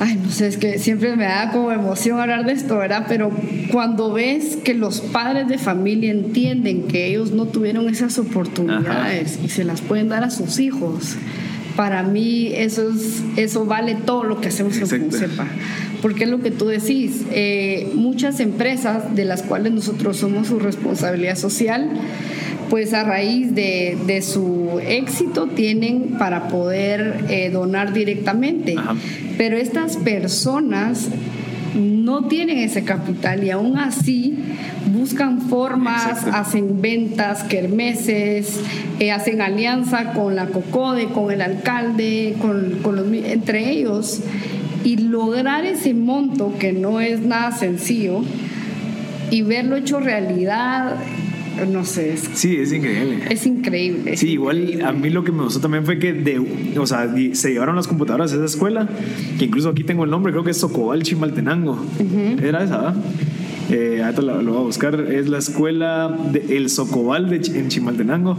ay, 0.00 0.18
no 0.22 0.30
sé, 0.30 0.48
es 0.48 0.56
que 0.56 0.78
siempre 0.78 1.16
me 1.16 1.24
da 1.24 1.50
como 1.50 1.72
emoción 1.72 2.20
hablar 2.20 2.44
de 2.44 2.52
esto, 2.52 2.78
¿verdad? 2.78 3.06
Pero 3.08 3.30
cuando 3.70 4.12
ves 4.12 4.56
que 4.56 4.74
los 4.74 5.00
padres 5.00 5.48
de 5.48 5.58
familia 5.58 6.10
entienden 6.10 6.88
que 6.88 7.06
ellos 7.06 7.32
no 7.32 7.46
tuvieron 7.46 7.88
esas 7.88 8.18
oportunidades 8.18 9.38
y 9.44 9.48
se 9.48 9.64
las 9.64 9.80
pueden 9.80 10.08
dar 10.08 10.24
a 10.24 10.30
sus 10.30 10.58
hijos, 10.58 11.16
para 11.76 12.02
mí 12.02 12.52
eso, 12.54 12.90
es, 12.90 13.22
eso 13.36 13.66
vale 13.66 13.94
todo 13.94 14.24
lo 14.24 14.40
que 14.40 14.48
hacemos 14.48 14.76
en 14.76 14.86
FUNCEPA. 14.86 15.46
Porque 16.02 16.24
es 16.24 16.30
lo 16.30 16.40
que 16.40 16.50
tú 16.50 16.66
decís, 16.66 17.22
eh, 17.32 17.90
muchas 17.94 18.40
empresas 18.40 19.14
de 19.14 19.24
las 19.24 19.42
cuales 19.42 19.72
nosotros 19.72 20.18
somos 20.18 20.48
su 20.48 20.58
responsabilidad 20.58 21.36
social, 21.36 21.90
pues 22.68 22.92
a 22.92 23.04
raíz 23.04 23.54
de, 23.54 23.96
de 24.06 24.20
su 24.20 24.80
éxito 24.86 25.48
tienen 25.48 26.16
para 26.18 26.48
poder 26.48 27.24
eh, 27.28 27.50
donar 27.50 27.92
directamente. 27.92 28.76
Pero 29.38 29.56
estas 29.56 29.96
personas 29.96 31.08
no 31.74 32.24
tienen 32.24 32.58
ese 32.58 32.84
capital 32.84 33.44
y 33.44 33.50
aún 33.50 33.78
así 33.78 34.38
buscan 34.92 35.40
formas, 35.42 36.24
hacen 36.26 36.80
ventas, 36.80 37.42
kermeses, 37.42 38.60
eh, 39.00 39.10
hacen 39.10 39.40
alianza 39.40 40.12
con 40.12 40.36
la 40.36 40.46
COCODE, 40.46 41.06
con 41.06 41.32
el 41.32 41.42
alcalde, 41.42 42.36
con, 42.40 42.78
con 42.82 42.96
los, 42.96 43.06
entre 43.12 43.70
ellos. 43.70 44.20
Y 44.84 44.96
lograr 44.98 45.64
ese 45.64 45.94
monto 45.94 46.54
que 46.58 46.72
no 46.72 47.00
es 47.00 47.20
nada 47.20 47.52
sencillo 47.52 48.22
y 49.30 49.42
verlo 49.42 49.76
hecho 49.76 49.98
realidad 49.98 50.96
no 51.70 51.84
sé. 51.84 52.16
sí, 52.16 52.56
es 52.56 52.72
increíble. 52.72 53.18
Es 53.30 53.46
increíble. 53.46 54.16
sí, 54.16 54.30
igual 54.30 54.82
a 54.84 54.92
mí 54.92 55.10
lo 55.10 55.24
que 55.24 55.32
me 55.32 55.42
gustó 55.42 55.60
también 55.60 55.84
fue 55.84 55.98
que 55.98 56.12
de, 56.12 56.38
o 56.78 56.86
sea, 56.86 57.12
se 57.32 57.52
llevaron 57.52 57.76
las 57.76 57.86
computadoras 57.86 58.32
a 58.32 58.36
esa 58.36 58.44
escuela, 58.44 58.88
que 59.38 59.44
incluso 59.44 59.68
aquí 59.68 59.84
tengo 59.84 60.04
el 60.04 60.10
nombre, 60.10 60.32
creo 60.32 60.44
que 60.44 60.50
es 60.50 60.58
Socobal 60.58 61.02
Chimaltenango. 61.02 61.84
Era 62.42 62.64
esa, 62.64 62.78
¿verdad? 62.78 62.94
eh, 63.70 64.02
ahorita 64.02 64.22
lo, 64.22 64.42
voy 64.42 64.56
a 64.56 64.64
buscar, 64.64 65.00
es 65.00 65.28
la 65.28 65.38
escuela 65.38 66.16
de 66.32 66.56
El 66.56 66.68
Socobal 66.68 67.28
de, 67.30 67.36
en 67.58 67.68
Chimaltenango, 67.68 68.36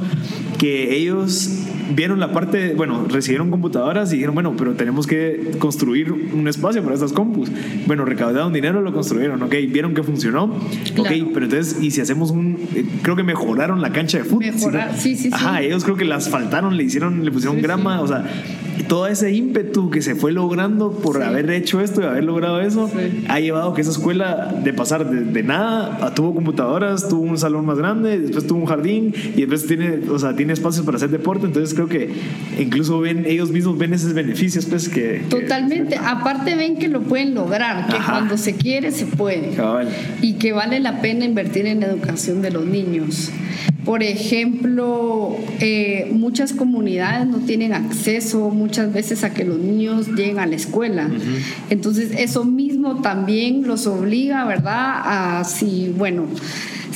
que 0.57 0.95
ellos 0.95 1.64
vieron 1.93 2.19
la 2.19 2.31
parte, 2.31 2.73
bueno, 2.75 3.05
recibieron 3.09 3.51
computadoras 3.51 4.11
y 4.11 4.15
dijeron, 4.15 4.35
bueno, 4.35 4.55
pero 4.57 4.73
tenemos 4.73 5.07
que 5.07 5.51
construir 5.59 6.11
un 6.11 6.47
espacio 6.47 6.81
para 6.83 6.95
estas 6.95 7.13
compus. 7.13 7.51
Bueno, 7.85 8.05
recaudaron 8.05 8.53
dinero, 8.53 8.81
lo 8.81 8.93
construyeron, 8.93 9.41
ok, 9.43 9.55
vieron 9.69 9.93
que 9.93 10.03
funcionó, 10.03 10.45
ok, 10.97 11.09
pero 11.33 11.45
entonces, 11.45 11.81
y 11.81 11.91
si 11.91 12.01
hacemos 12.01 12.31
un, 12.31 12.57
eh, 12.75 12.85
creo 13.01 13.15
que 13.15 13.23
mejoraron 13.23 13.81
la 13.81 13.91
cancha 13.91 14.17
de 14.17 14.23
fútbol. 14.23 14.45
Mejorar, 14.45 14.97
sí, 14.97 15.15
sí, 15.15 15.23
sí. 15.23 15.29
Ajá, 15.31 15.61
ellos 15.61 15.83
creo 15.83 15.95
que 15.95 16.05
las 16.05 16.29
faltaron, 16.29 16.77
le 16.77 16.83
hicieron, 16.83 17.23
le 17.23 17.31
pusieron 17.31 17.61
grama, 17.61 18.01
o 18.01 18.07
sea, 18.07 18.25
todo 18.87 19.07
ese 19.07 19.31
ímpetu 19.31 19.89
que 19.89 20.01
se 20.01 20.15
fue 20.15 20.31
logrando 20.31 20.91
por 20.91 21.21
haber 21.23 21.49
hecho 21.51 21.81
esto 21.81 22.01
y 22.01 22.05
haber 22.05 22.23
logrado 22.23 22.61
eso, 22.61 22.89
ha 23.27 23.39
llevado 23.39 23.73
que 23.73 23.81
esa 23.81 23.91
escuela 23.91 24.53
de 24.63 24.73
pasar 24.73 25.09
de, 25.09 25.43
nada 25.43 26.05
a 26.05 26.13
tuvo 26.13 26.33
computadoras, 26.33 27.07
tuvo 27.07 27.21
un 27.21 27.37
salón 27.37 27.65
más 27.65 27.77
grande, 27.77 28.19
después 28.19 28.45
tuvo 28.47 28.59
un 28.59 28.65
jardín 28.65 29.13
y 29.35 29.41
después 29.41 29.67
tiene, 29.67 30.01
o 30.09 30.19
sea, 30.19 30.35
tiene 30.35 30.53
espacios 30.53 30.85
para 30.85 30.97
hacer 30.97 31.09
deporte, 31.09 31.45
entonces 31.45 31.74
creo 31.75 31.87
que 31.87 32.09
incluso 32.59 32.99
ven 32.99 33.25
ellos 33.27 33.51
mismos 33.51 33.77
ven 33.77 33.93
esos 33.93 34.13
beneficios 34.13 34.65
pues 34.65 34.89
que 34.89 35.21
totalmente, 35.29 35.97
aparte 35.97 36.55
ven 36.55 36.77
que 36.77 36.87
lo 36.87 37.01
pueden 37.01 37.35
lograr, 37.35 37.87
que 37.87 37.97
cuando 37.97 38.37
se 38.37 38.55
quiere 38.55 38.91
se 38.91 39.05
puede 39.05 39.51
y 40.21 40.33
que 40.33 40.53
vale 40.53 40.79
la 40.79 41.01
pena 41.01 41.25
invertir 41.25 41.67
en 41.67 41.81
la 41.81 41.87
educación 41.87 42.41
de 42.41 42.51
los 42.51 42.65
niños. 42.65 43.31
Por 43.85 44.01
ejemplo, 44.01 45.37
eh, 45.59 46.09
muchas 46.11 46.53
comunidades 46.53 47.27
no 47.27 47.37
tienen 47.37 47.71
acceso 47.71 48.49
muchas 48.49 48.91
veces 48.91 49.23
a 49.23 49.31
que 49.31 49.45
los 49.45 49.59
niños 49.59 50.07
lleguen 50.07 50.39
a 50.39 50.47
la 50.47 50.55
escuela. 50.55 51.07
Entonces, 51.69 52.09
eso 52.17 52.45
mismo 52.45 53.01
también 53.01 53.67
los 53.67 53.85
obliga, 53.85 54.43
¿verdad? 54.45 55.39
A 55.39 55.43
si, 55.43 55.93
bueno, 55.95 56.25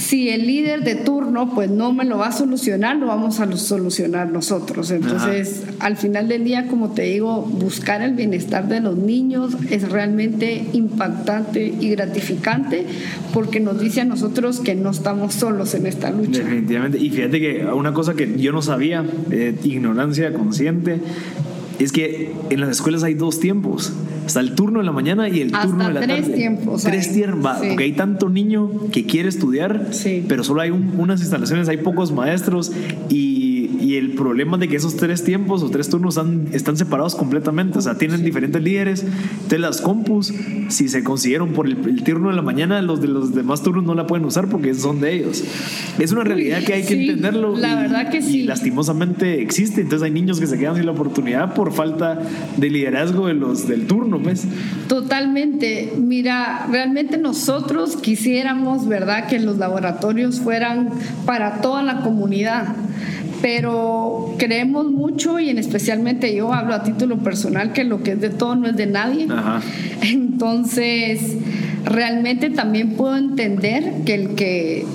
si 0.09 0.29
el 0.29 0.47
líder 0.47 0.83
de 0.83 0.95
turno 0.95 1.53
pues 1.53 1.69
no 1.69 1.93
me 1.93 2.03
lo 2.03 2.17
va 2.17 2.29
a 2.29 2.31
solucionar, 2.31 2.95
lo 2.95 3.05
vamos 3.05 3.39
a 3.39 3.57
solucionar 3.57 4.31
nosotros. 4.31 4.89
Entonces, 4.89 5.65
al 5.77 5.97
final 5.97 6.27
del 6.27 6.45
día, 6.45 6.65
como 6.65 6.93
te 6.93 7.03
digo, 7.03 7.43
buscar 7.43 8.01
el 8.01 8.15
bienestar 8.15 8.67
de 8.67 8.79
los 8.79 8.97
niños 8.97 9.55
es 9.69 9.87
realmente 9.91 10.65
impactante 10.73 11.75
y 11.79 11.91
gratificante 11.91 12.87
porque 13.35 13.59
nos 13.59 13.79
dice 13.79 14.01
a 14.01 14.05
nosotros 14.05 14.61
que 14.61 14.73
no 14.73 14.89
estamos 14.89 15.35
solos 15.35 15.75
en 15.75 15.85
esta 15.85 16.09
lucha. 16.09 16.39
Definitivamente. 16.39 16.97
Y 16.97 17.11
fíjate 17.11 17.39
que 17.39 17.65
una 17.65 17.93
cosa 17.93 18.15
que 18.15 18.35
yo 18.39 18.51
no 18.51 18.63
sabía, 18.63 19.05
eh, 19.29 19.53
ignorancia 19.63 20.33
consciente, 20.33 21.01
es 21.79 21.91
que 21.91 22.33
en 22.49 22.59
las 22.59 22.69
escuelas 22.69 23.03
hay 23.03 23.13
dos 23.13 23.39
tiempos. 23.39 23.93
Está 24.25 24.41
el 24.41 24.53
turno 24.53 24.79
de 24.79 24.85
la 24.85 24.91
mañana 24.91 25.27
y 25.29 25.41
el 25.41 25.51
turno 25.51 25.87
de 25.87 25.93
la 25.93 26.01
tres 26.01 26.21
tarde. 26.25 26.37
Tiempos, 26.37 26.83
tres 26.83 27.13
tiempos. 27.13 27.57
Porque 27.57 27.83
hay 27.83 27.93
tanto 27.93 28.29
niño 28.29 28.69
que 28.91 29.05
quiere 29.05 29.29
estudiar, 29.29 29.89
pero 30.27 30.43
solo 30.43 30.61
hay 30.61 30.69
unas 30.69 31.21
instalaciones, 31.21 31.67
hay 31.67 31.77
pocos 31.77 32.11
maestros 32.11 32.71
y 33.09 33.48
y 33.89 33.97
el 33.97 34.11
problema 34.11 34.59
de 34.59 34.67
que 34.67 34.75
esos 34.75 34.97
tres 34.97 35.23
tiempos 35.23 35.63
o 35.63 35.71
tres 35.71 35.89
turnos 35.89 36.19
están, 36.51 36.77
separados 36.77 37.15
completamente, 37.15 37.79
o 37.79 37.81
sea, 37.81 37.95
tienen 37.95 38.23
diferentes 38.23 38.61
líderes. 38.61 39.01
Entonces 39.01 39.59
las 39.59 39.81
compus, 39.81 40.31
si 40.67 40.89
se 40.89 41.03
consiguieron 41.03 41.53
por 41.53 41.65
el, 41.65 42.03
turno 42.03 42.29
de 42.29 42.35
la 42.35 42.43
mañana, 42.43 42.83
los 42.83 43.01
de 43.01 43.07
los 43.07 43.33
demás 43.33 43.63
turnos 43.63 43.83
no 43.85 43.95
la 43.95 44.05
pueden 44.05 44.25
usar 44.27 44.47
porque 44.47 44.75
son 44.75 45.01
de 45.01 45.15
ellos. 45.15 45.43
Es 45.97 46.11
una 46.11 46.23
realidad 46.23 46.61
que 46.63 46.73
hay 46.73 46.83
que 46.83 47.01
entenderlo. 47.01 47.57
La 47.57 47.71
y, 47.71 47.75
verdad 47.77 48.11
que 48.11 48.21
sí. 48.21 48.41
Y 48.41 48.43
lastimosamente 48.43 49.41
existe, 49.41 49.81
entonces 49.81 50.05
hay 50.05 50.11
niños 50.11 50.39
que 50.39 50.45
se 50.45 50.59
quedan 50.59 50.75
sin 50.75 50.85
la 50.85 50.91
oportunidad 50.91 51.55
por 51.55 51.73
falta 51.73 52.19
de 52.57 52.69
liderazgo 52.69 53.25
de 53.25 53.33
los 53.33 53.67
del 53.67 53.87
turno, 53.87 54.21
pues. 54.21 54.45
Totalmente. 54.87 55.93
Mira, 55.97 56.67
realmente 56.71 57.17
nosotros 57.17 57.97
quisiéramos, 57.97 58.87
¿verdad?, 58.87 59.27
que 59.27 59.39
los 59.39 59.57
laboratorios 59.57 60.41
fueran 60.41 60.89
para 61.25 61.61
toda 61.61 61.81
la 61.81 62.01
comunidad 62.01 62.75
pero 63.41 64.35
creemos 64.37 64.91
mucho 64.91 65.39
y 65.39 65.49
en 65.49 65.57
especialmente 65.57 66.33
yo 66.35 66.53
hablo 66.53 66.73
a 66.73 66.83
título 66.83 67.17
personal 67.19 67.73
que 67.73 67.83
lo 67.83 68.03
que 68.03 68.11
es 68.11 68.21
de 68.21 68.29
todo 68.29 68.55
no 68.55 68.67
es 68.67 68.75
de 68.75 68.85
nadie. 68.85 69.27
Entonces, 70.01 71.37
realmente 71.85 72.49
también 72.49 72.91
puedo 72.91 73.15
entender 73.15 74.03
que 74.05 74.13
el 74.15 74.35
que 74.35 74.85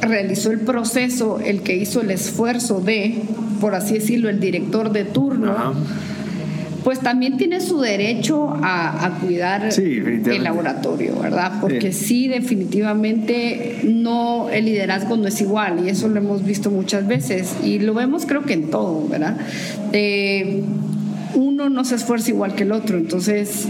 realizó 0.00 0.50
el 0.50 0.60
proceso, 0.60 1.40
el 1.40 1.62
que 1.62 1.76
hizo 1.76 2.00
el 2.00 2.10
esfuerzo 2.10 2.80
de, 2.80 3.22
por 3.60 3.74
así 3.74 3.94
decirlo, 3.94 4.28
el 4.28 4.40
director 4.40 4.92
de 4.92 5.04
turno, 5.04 5.74
pues 6.84 7.00
también 7.00 7.38
tiene 7.38 7.62
su 7.62 7.80
derecho 7.80 8.54
a, 8.62 9.18
cuidar 9.20 9.70
el 9.74 10.44
laboratorio, 10.44 11.18
¿verdad? 11.18 11.52
Porque 11.60 11.92
sí. 11.92 12.28
definitivamente 12.28 13.80
no, 13.84 14.50
el 14.50 14.66
liderazgo 14.66 15.16
no 15.16 15.26
es 15.26 15.40
igual 15.40 15.82
y 15.84 15.88
eso 15.88 16.08
lo 16.08 16.18
hemos 16.18 16.44
visto 16.44 16.70
muchas 16.70 17.06
veces 17.06 17.56
y 17.64 17.78
lo 17.78 17.94
vemos 17.94 18.26
creo 18.26 18.42
que 18.42 18.52
en 18.52 18.70
todo, 18.70 19.08
¿verdad? 19.08 19.38
Eh, 19.92 20.62
uno 21.34 21.70
no 21.70 21.84
se 21.84 21.94
esfuerza 21.94 22.30
igual 22.30 22.54
que 22.54 22.64
el 22.64 22.72
otro, 22.72 22.98
entonces 22.98 23.66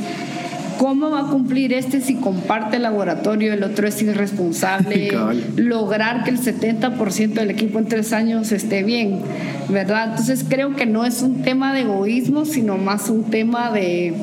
¿Cómo 0.78 1.11
va 1.11 1.21
a 1.21 1.31
cumplir 1.31 1.73
este 1.73 2.00
si 2.00 2.16
comparte 2.16 2.76
el 2.76 2.83
laboratorio, 2.83 3.52
el 3.52 3.62
otro 3.62 3.87
es 3.87 4.00
irresponsable? 4.02 5.12
lograr 5.57 6.25
que 6.25 6.31
el 6.31 6.40
70% 6.40 7.35
del 7.35 7.50
equipo 7.50 7.78
en 7.78 7.87
tres 7.87 8.12
años 8.12 8.52
esté 8.52 8.83
bien, 8.83 9.21
¿verdad? 9.69 10.11
Entonces 10.11 10.45
creo 10.49 10.75
que 10.75 10.87
no 10.87 11.04
es 11.04 11.23
un 11.23 11.43
tema 11.43 11.73
de 11.73 11.83
egoísmo, 11.83 12.45
sino 12.45 12.76
más 12.76 13.09
un 13.09 13.25
tema 13.25 13.71
de, 13.71 14.14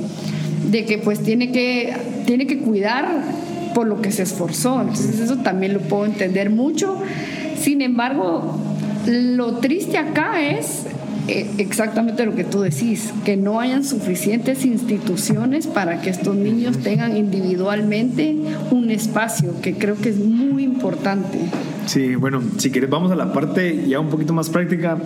de 0.69 0.85
que 0.85 0.97
pues 0.97 1.21
tiene 1.21 1.51
que, 1.51 1.93
tiene 2.25 2.47
que 2.47 2.59
cuidar 2.59 3.07
por 3.73 3.87
lo 3.87 4.01
que 4.01 4.11
se 4.11 4.23
esforzó. 4.23 4.81
Entonces 4.81 5.19
eso 5.19 5.37
también 5.37 5.73
lo 5.73 5.79
puedo 5.79 6.05
entender 6.05 6.49
mucho. 6.49 7.01
Sin 7.57 7.81
embargo, 7.81 8.59
lo 9.05 9.57
triste 9.57 9.97
acá 9.97 10.41
es 10.41 10.85
exactamente 11.27 12.25
lo 12.25 12.35
que 12.35 12.43
tú 12.43 12.61
decís, 12.61 13.13
que 13.25 13.37
no 13.37 13.59
hayan 13.59 13.83
suficientes 13.83 14.65
instituciones 14.65 15.67
para 15.67 16.01
que 16.01 16.09
estos 16.09 16.35
niños 16.35 16.77
tengan 16.79 17.15
individualmente 17.15 18.35
un 18.71 18.91
espacio, 18.91 19.61
que 19.61 19.73
creo 19.73 19.95
que 19.95 20.09
es 20.09 20.17
muy 20.17 20.63
importante. 20.63 21.39
Sí, 21.85 22.15
bueno, 22.15 22.41
si 22.57 22.71
quieres 22.71 22.89
vamos 22.89 23.11
a 23.11 23.15
la 23.15 23.33
parte 23.33 23.85
ya 23.87 23.99
un 23.99 24.09
poquito 24.09 24.33
más 24.33 24.49
práctica. 24.49 24.97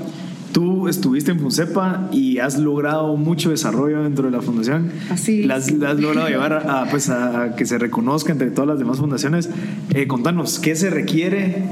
Tú 0.55 0.88
estuviste 0.88 1.31
en 1.31 1.41
FUNCEPA 1.41 2.07
y 2.13 2.38
has 2.38 2.57
logrado 2.57 3.17
mucho 3.17 3.50
desarrollo 3.50 4.03
dentro 4.03 4.24
de 4.24 4.31
la 4.31 4.41
fundación. 4.41 4.89
Así. 5.09 5.43
Las, 5.43 5.67
has 5.67 6.00
logrado 6.00 6.29
llevar 6.29 6.53
a, 6.53 6.88
pues 6.89 7.09
a, 7.09 7.55
que 7.57 7.65
se 7.65 7.77
reconozca 7.77 8.31
entre 8.31 8.51
todas 8.51 8.69
las 8.69 8.79
demás 8.79 9.00
fundaciones. 9.00 9.50
Eh, 9.93 10.07
contanos, 10.07 10.59
¿qué 10.59 10.77
se 10.77 10.89
requiere? 10.89 11.63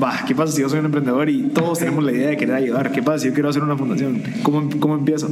Va, 0.00 0.24
¿qué 0.24 0.36
pasa 0.36 0.52
si 0.52 0.62
yo 0.62 0.68
soy 0.68 0.78
un 0.78 0.84
emprendedor 0.84 1.28
y 1.28 1.48
todos 1.48 1.80
tenemos 1.80 2.04
la 2.04 2.12
idea 2.12 2.28
de 2.28 2.36
querer 2.36 2.54
ayudar? 2.54 2.92
¿Qué 2.92 3.02
pasa 3.02 3.18
si 3.18 3.26
yo 3.26 3.34
quiero 3.34 3.48
hacer 3.48 3.64
una 3.64 3.76
fundación? 3.76 4.22
¿Cómo, 4.44 4.70
cómo 4.78 4.94
empiezo? 4.94 5.28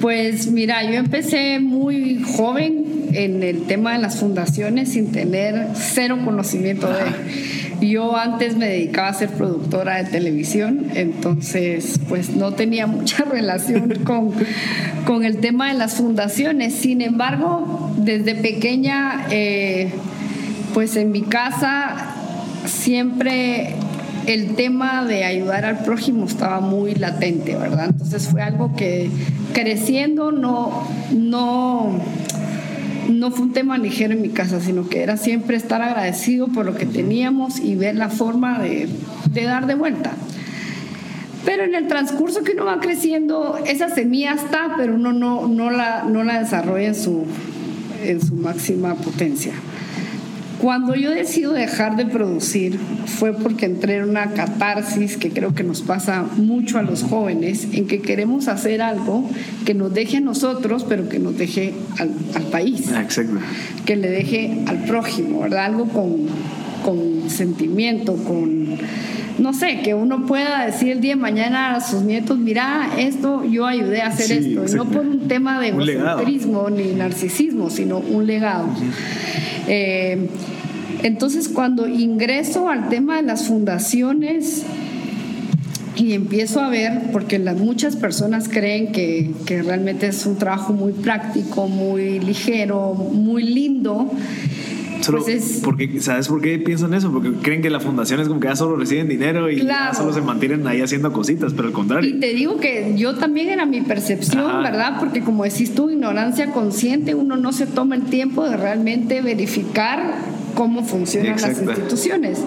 Pues 0.00 0.50
mira, 0.50 0.82
yo 0.90 0.98
empecé 0.98 1.60
muy 1.60 2.20
joven 2.36 2.84
en 3.12 3.44
el 3.44 3.62
tema 3.62 3.92
de 3.92 4.00
las 4.00 4.18
fundaciones 4.18 4.90
sin 4.90 5.12
tener 5.12 5.68
cero 5.74 6.18
conocimiento 6.24 6.88
de 6.88 7.63
Yo 7.80 8.16
antes 8.16 8.56
me 8.56 8.68
dedicaba 8.68 9.08
a 9.08 9.14
ser 9.14 9.30
productora 9.30 10.02
de 10.02 10.10
televisión, 10.10 10.86
entonces 10.94 12.00
pues 12.08 12.30
no 12.30 12.52
tenía 12.52 12.86
mucha 12.86 13.24
relación 13.30 13.94
con, 14.04 14.32
con 15.06 15.24
el 15.24 15.38
tema 15.38 15.68
de 15.68 15.78
las 15.78 15.94
fundaciones. 15.94 16.74
Sin 16.74 17.02
embargo, 17.02 17.92
desde 17.96 18.34
pequeña, 18.34 19.26
eh, 19.30 19.92
pues 20.72 20.96
en 20.96 21.12
mi 21.12 21.22
casa 21.22 22.14
siempre 22.66 23.74
el 24.26 24.54
tema 24.54 25.04
de 25.04 25.24
ayudar 25.24 25.64
al 25.64 25.78
prójimo 25.80 26.26
estaba 26.26 26.60
muy 26.60 26.94
latente, 26.94 27.56
¿verdad? 27.56 27.86
Entonces 27.90 28.28
fue 28.28 28.42
algo 28.42 28.74
que 28.74 29.10
creciendo 29.52 30.32
no, 30.32 30.86
no, 31.12 32.00
no 33.08 33.30
fue 33.30 33.46
un 33.46 33.52
tema 33.52 33.78
ligero 33.78 34.14
en 34.14 34.22
mi 34.22 34.30
casa, 34.30 34.60
sino 34.60 34.88
que 34.88 35.02
era 35.02 35.16
siempre 35.16 35.56
estar 35.56 35.82
agradecido 35.82 36.48
por 36.48 36.66
lo 36.66 36.74
que 36.74 36.86
teníamos 36.86 37.60
y 37.60 37.74
ver 37.74 37.96
la 37.96 38.08
forma 38.08 38.58
de, 38.58 38.88
dar 39.32 39.66
de 39.66 39.74
vuelta. 39.74 40.12
Pero 41.44 41.64
en 41.64 41.74
el 41.74 41.88
transcurso 41.88 42.42
que 42.42 42.52
uno 42.52 42.64
va 42.64 42.80
creciendo, 42.80 43.58
esa 43.66 43.90
semilla 43.90 44.32
está, 44.32 44.74
pero 44.76 44.94
uno 44.94 45.12
no, 45.12 45.46
no, 45.46 45.70
la, 45.70 46.04
no 46.04 46.24
la 46.24 46.40
desarrolla 46.40 46.88
en 46.88 46.94
su, 46.94 47.24
en 48.02 48.20
su 48.20 48.34
máxima 48.34 48.94
potencia. 48.94 49.52
Cuando 50.64 50.94
yo 50.94 51.10
decido 51.10 51.52
dejar 51.52 51.96
de 51.96 52.06
producir 52.06 52.80
fue 53.04 53.34
porque 53.34 53.66
entré 53.66 53.96
en 53.96 54.08
una 54.08 54.30
catarsis 54.30 55.18
que 55.18 55.28
creo 55.28 55.54
que 55.54 55.62
nos 55.62 55.82
pasa 55.82 56.24
mucho 56.38 56.78
a 56.78 56.82
los 56.82 57.02
jóvenes, 57.02 57.68
en 57.72 57.86
que 57.86 58.00
queremos 58.00 58.48
hacer 58.48 58.80
algo 58.80 59.28
que 59.66 59.74
nos 59.74 59.92
deje 59.92 60.16
a 60.16 60.20
nosotros, 60.22 60.86
pero 60.88 61.10
que 61.10 61.18
nos 61.18 61.36
deje 61.36 61.74
al, 61.98 62.08
país. 62.44 62.90
Ah, 62.94 63.02
exacto. 63.02 63.34
Que 63.84 63.96
le 63.96 64.08
deje 64.08 64.62
al 64.66 64.84
prójimo, 64.84 65.40
¿verdad? 65.40 65.66
Algo 65.66 65.84
con, 65.84 66.28
con 66.82 67.28
sentimiento, 67.28 68.16
con 68.16 68.78
no 69.36 69.52
sé, 69.52 69.80
que 69.82 69.92
uno 69.92 70.24
pueda 70.24 70.64
decir 70.64 70.92
el 70.92 71.02
día 71.02 71.14
de 71.14 71.20
mañana 71.20 71.74
a 71.74 71.80
sus 71.82 72.04
nietos, 72.04 72.38
mira, 72.38 72.88
esto 72.96 73.44
yo 73.44 73.66
ayudé 73.66 74.00
a 74.00 74.06
hacer 74.06 74.32
esto, 74.32 74.64
y 74.66 74.76
no 74.76 74.86
por 74.86 75.02
un 75.02 75.28
tema 75.28 75.60
de 75.60 75.68
egocentrismo 75.68 76.70
ni 76.70 76.94
narcisismo, 76.94 77.68
sino 77.68 77.98
un 77.98 78.26
legado. 78.26 78.68
Eh, 79.66 80.28
entonces, 81.04 81.50
cuando 81.50 81.86
ingreso 81.86 82.70
al 82.70 82.88
tema 82.88 83.16
de 83.16 83.22
las 83.22 83.46
fundaciones 83.46 84.64
y 85.96 86.14
empiezo 86.14 86.60
a 86.60 86.70
ver, 86.70 87.10
porque 87.12 87.38
las, 87.38 87.58
muchas 87.58 87.94
personas 87.94 88.48
creen 88.48 88.90
que, 88.90 89.30
que 89.44 89.62
realmente 89.62 90.06
es 90.06 90.24
un 90.24 90.38
trabajo 90.38 90.72
muy 90.72 90.92
práctico, 90.92 91.68
muy 91.68 92.20
ligero, 92.20 92.94
muy 92.94 93.42
lindo, 93.42 94.10
pues 95.10 95.60
porque, 95.62 96.00
¿Sabes 96.00 96.28
por 96.28 96.40
qué 96.40 96.58
piensan 96.58 96.94
eso? 96.94 97.12
Porque 97.12 97.32
creen 97.42 97.62
que 97.62 97.70
la 97.70 97.80
fundación 97.80 98.20
es 98.20 98.28
como 98.28 98.40
que 98.40 98.48
ya 98.48 98.56
solo 98.56 98.76
reciben 98.76 99.08
dinero 99.08 99.50
y 99.50 99.62
ya 99.62 99.92
solo 99.92 100.12
se 100.12 100.22
mantienen 100.22 100.66
ahí 100.66 100.80
haciendo 100.80 101.12
cositas, 101.12 101.52
pero 101.52 101.68
al 101.68 101.74
contrario. 101.74 102.08
Y 102.08 102.20
te 102.20 102.32
digo 102.32 102.58
que 102.58 102.94
yo 102.96 103.16
también 103.16 103.50
era 103.50 103.66
mi 103.66 103.80
percepción, 103.82 104.62
¿verdad? 104.62 104.96
Porque 105.00 105.20
como 105.20 105.44
decís 105.44 105.74
tú, 105.74 105.90
ignorancia 105.90 106.52
consciente, 106.52 107.14
uno 107.14 107.36
no 107.36 107.52
se 107.52 107.66
toma 107.66 107.96
el 107.96 108.04
tiempo 108.04 108.48
de 108.48 108.56
realmente 108.56 109.20
verificar 109.20 110.14
cómo 110.54 110.84
funcionan 110.84 111.40
las 111.40 111.60
instituciones. 111.60 112.40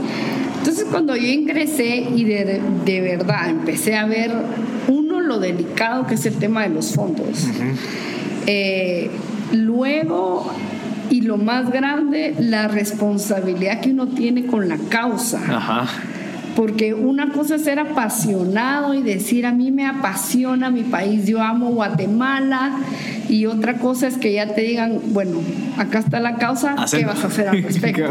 Entonces 0.59 0.85
cuando 0.89 1.15
yo 1.15 1.27
ingresé 1.27 2.07
y 2.15 2.23
de, 2.23 2.61
de, 2.85 3.01
verdad 3.01 3.49
empecé 3.49 3.95
a 3.95 4.05
ver, 4.05 4.31
uno, 4.87 5.21
lo 5.21 5.39
delicado 5.39 6.07
que 6.07 6.15
es 6.15 6.25
el 6.25 6.35
tema 6.35 6.63
de 6.63 6.69
los 6.69 6.93
fondos. 6.93 7.47
Eh, 8.47 9.09
luego 9.51 10.51
y 11.09 11.21
lo 11.21 11.37
más 11.37 11.71
grande, 11.71 12.35
la 12.39 12.67
responsabilidad 12.67 13.81
que 13.81 13.91
uno 13.91 14.07
tiene 14.07 14.45
con 14.45 14.67
la 14.67 14.77
causa. 14.89 15.41
Ajá. 15.47 15.87
Porque 16.57 16.95
una 16.95 17.29
cosa 17.33 17.53
es 17.53 17.65
ser 17.65 17.77
apasionado 17.77 18.95
y 18.95 19.03
decir, 19.03 19.45
a 19.45 19.51
mí 19.51 19.69
me 19.69 19.85
apasiona 19.85 20.71
mi 20.71 20.81
país, 20.81 21.27
yo 21.27 21.39
amo 21.39 21.69
Guatemala, 21.69 22.79
y 23.29 23.45
otra 23.45 23.75
cosa 23.75 24.07
es 24.07 24.17
que 24.17 24.33
ya 24.33 24.55
te 24.55 24.61
digan, 24.61 24.99
bueno, 25.09 25.39
acá 25.77 25.99
está 25.99 26.19
la 26.19 26.37
causa, 26.37 26.75
¿qué 26.89 27.05
vas 27.05 27.23
a 27.23 27.27
hacer 27.27 27.47
al 27.49 27.61
respecto? 27.61 28.09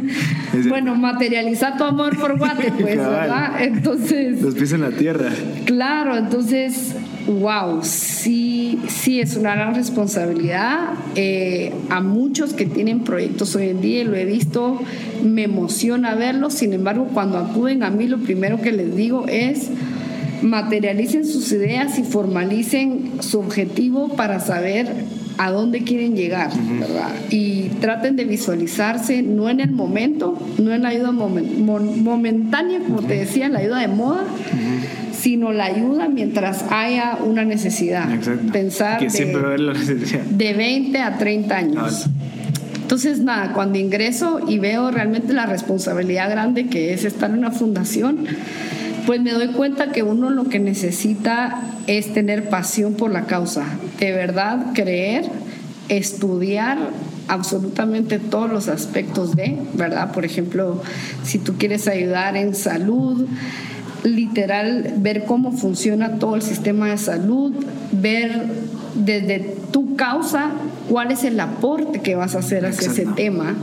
bueno, 0.70 0.94
materializar 0.94 1.76
tu 1.76 1.84
amor 1.84 2.18
por 2.18 2.38
Guate, 2.38 2.72
pues, 2.72 2.96
¿verdad? 2.96 3.62
Entonces... 3.62 4.40
Los 4.40 4.54
pies 4.54 4.72
en 4.72 4.80
la 4.80 4.92
tierra. 4.92 5.28
Claro, 5.66 6.16
entonces, 6.16 6.96
wow, 7.26 7.80
sí, 7.82 8.78
sí 8.88 9.20
es 9.20 9.36
una 9.36 9.54
gran 9.54 9.74
responsabilidad. 9.74 10.94
Eh, 11.14 11.72
a 11.90 12.00
muchos 12.00 12.52
que 12.52 12.66
tienen 12.66 13.00
proyectos 13.00 13.54
hoy 13.56 13.68
en 13.68 13.80
día, 13.80 14.04
lo 14.04 14.16
he 14.16 14.24
visto, 14.24 14.80
me 15.24 15.44
emociona 15.44 16.14
verlos, 16.14 16.54
sin 16.54 16.72
embargo, 16.72 17.08
cuando 17.12 17.38
acuden 17.38 17.82
a 17.82 17.90
mí, 17.90 18.06
lo 18.06 18.18
primero 18.18 18.60
que 18.60 18.72
les 18.72 18.94
digo 18.96 19.26
es 19.28 19.70
materialicen 20.42 21.26
sus 21.26 21.50
ideas 21.52 21.98
y 21.98 22.04
formalicen 22.04 23.12
su 23.20 23.38
objetivo 23.40 24.08
para 24.10 24.38
saber 24.38 24.86
a 25.38 25.50
dónde 25.50 25.82
quieren 25.82 26.16
llegar, 26.16 26.50
¿verdad? 26.80 27.10
Y 27.30 27.68
traten 27.80 28.16
de 28.16 28.24
visualizarse 28.24 29.22
no 29.22 29.50
en 29.50 29.60
el 29.60 29.70
momento, 29.70 30.38
no 30.58 30.72
en 30.72 30.82
la 30.82 30.90
ayuda 30.90 31.12
momentánea, 31.12 32.80
como 32.80 33.02
te 33.02 33.18
decía, 33.18 33.48
la 33.48 33.58
ayuda 33.58 33.80
de 33.80 33.88
moda, 33.88 34.24
sino 35.26 35.52
la 35.52 35.64
ayuda 35.64 36.08
mientras 36.08 36.66
haya 36.70 37.18
una 37.20 37.44
necesidad. 37.44 38.08
Pensar 38.52 39.00
que 39.00 39.08
de, 39.08 39.58
la 39.58 39.72
necesidad. 39.72 40.20
de 40.20 40.52
20 40.52 40.98
a 41.00 41.18
30 41.18 41.56
años. 41.56 42.06
Entonces, 42.76 43.18
nada, 43.18 43.52
cuando 43.52 43.76
ingreso 43.76 44.38
y 44.46 44.60
veo 44.60 44.92
realmente 44.92 45.32
la 45.32 45.46
responsabilidad 45.46 46.30
grande 46.30 46.68
que 46.68 46.94
es 46.94 47.04
estar 47.04 47.28
en 47.28 47.38
una 47.38 47.50
fundación, 47.50 48.24
pues 49.04 49.20
me 49.20 49.32
doy 49.32 49.48
cuenta 49.48 49.90
que 49.90 50.04
uno 50.04 50.30
lo 50.30 50.44
que 50.44 50.60
necesita 50.60 51.60
es 51.88 52.14
tener 52.14 52.48
pasión 52.48 52.94
por 52.94 53.10
la 53.10 53.22
causa, 53.22 53.64
de 53.98 54.12
verdad 54.12 54.74
creer, 54.74 55.24
estudiar 55.88 56.78
absolutamente 57.26 58.20
todos 58.20 58.48
los 58.48 58.68
aspectos 58.68 59.34
de, 59.34 59.58
¿verdad? 59.74 60.12
Por 60.12 60.24
ejemplo, 60.24 60.80
si 61.24 61.40
tú 61.40 61.54
quieres 61.58 61.88
ayudar 61.88 62.36
en 62.36 62.54
salud, 62.54 63.26
literal, 64.04 64.94
ver 64.98 65.24
cómo 65.24 65.52
funciona 65.52 66.18
todo 66.18 66.36
el 66.36 66.42
sistema 66.42 66.88
de 66.88 66.98
salud, 66.98 67.52
ver 67.92 68.46
desde 68.94 69.56
tu 69.72 69.96
causa 69.96 70.50
cuál 70.88 71.10
es 71.10 71.24
el 71.24 71.38
aporte 71.40 72.00
que 72.00 72.14
vas 72.14 72.34
a 72.34 72.38
hacer 72.38 72.66
hacia 72.66 72.90
ese 72.90 73.06
tema 73.06 73.54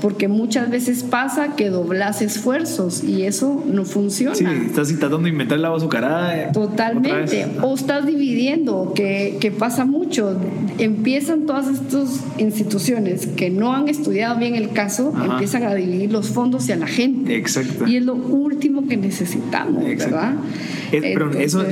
porque 0.00 0.28
muchas 0.28 0.70
veces 0.70 1.02
pasa 1.02 1.56
que 1.56 1.70
doblas 1.70 2.22
esfuerzos 2.22 3.02
y 3.02 3.22
eso 3.22 3.64
no 3.66 3.84
funciona. 3.84 4.34
Sí, 4.34 4.44
estás 4.66 4.88
tratando 4.88 5.18
de 5.18 5.30
inventar 5.30 5.58
la 5.58 5.74
azucarada. 5.74 6.52
Totalmente. 6.52 7.46
O 7.62 7.74
estás 7.74 8.06
dividiendo, 8.06 8.92
que, 8.94 9.38
que, 9.40 9.50
pasa 9.50 9.84
mucho. 9.84 10.38
Empiezan 10.78 11.46
todas 11.46 11.68
estas 11.68 12.24
instituciones 12.38 13.26
que 13.26 13.50
no 13.50 13.74
han 13.74 13.88
estudiado 13.88 14.38
bien 14.38 14.54
el 14.54 14.70
caso, 14.72 15.12
empiezan 15.24 15.64
a 15.64 15.74
dividir 15.74 16.12
los 16.12 16.28
fondos 16.28 16.68
y 16.68 16.72
a 16.72 16.76
la 16.76 16.86
gente. 16.86 17.36
Exacto. 17.36 17.86
Y 17.86 17.96
es 17.96 18.04
lo 18.04 18.14
último 18.14 18.86
que 18.86 18.96
necesitamos, 18.96 19.84
¿verdad? 19.84 20.34
pero 20.90 21.30
eso, 21.32 21.64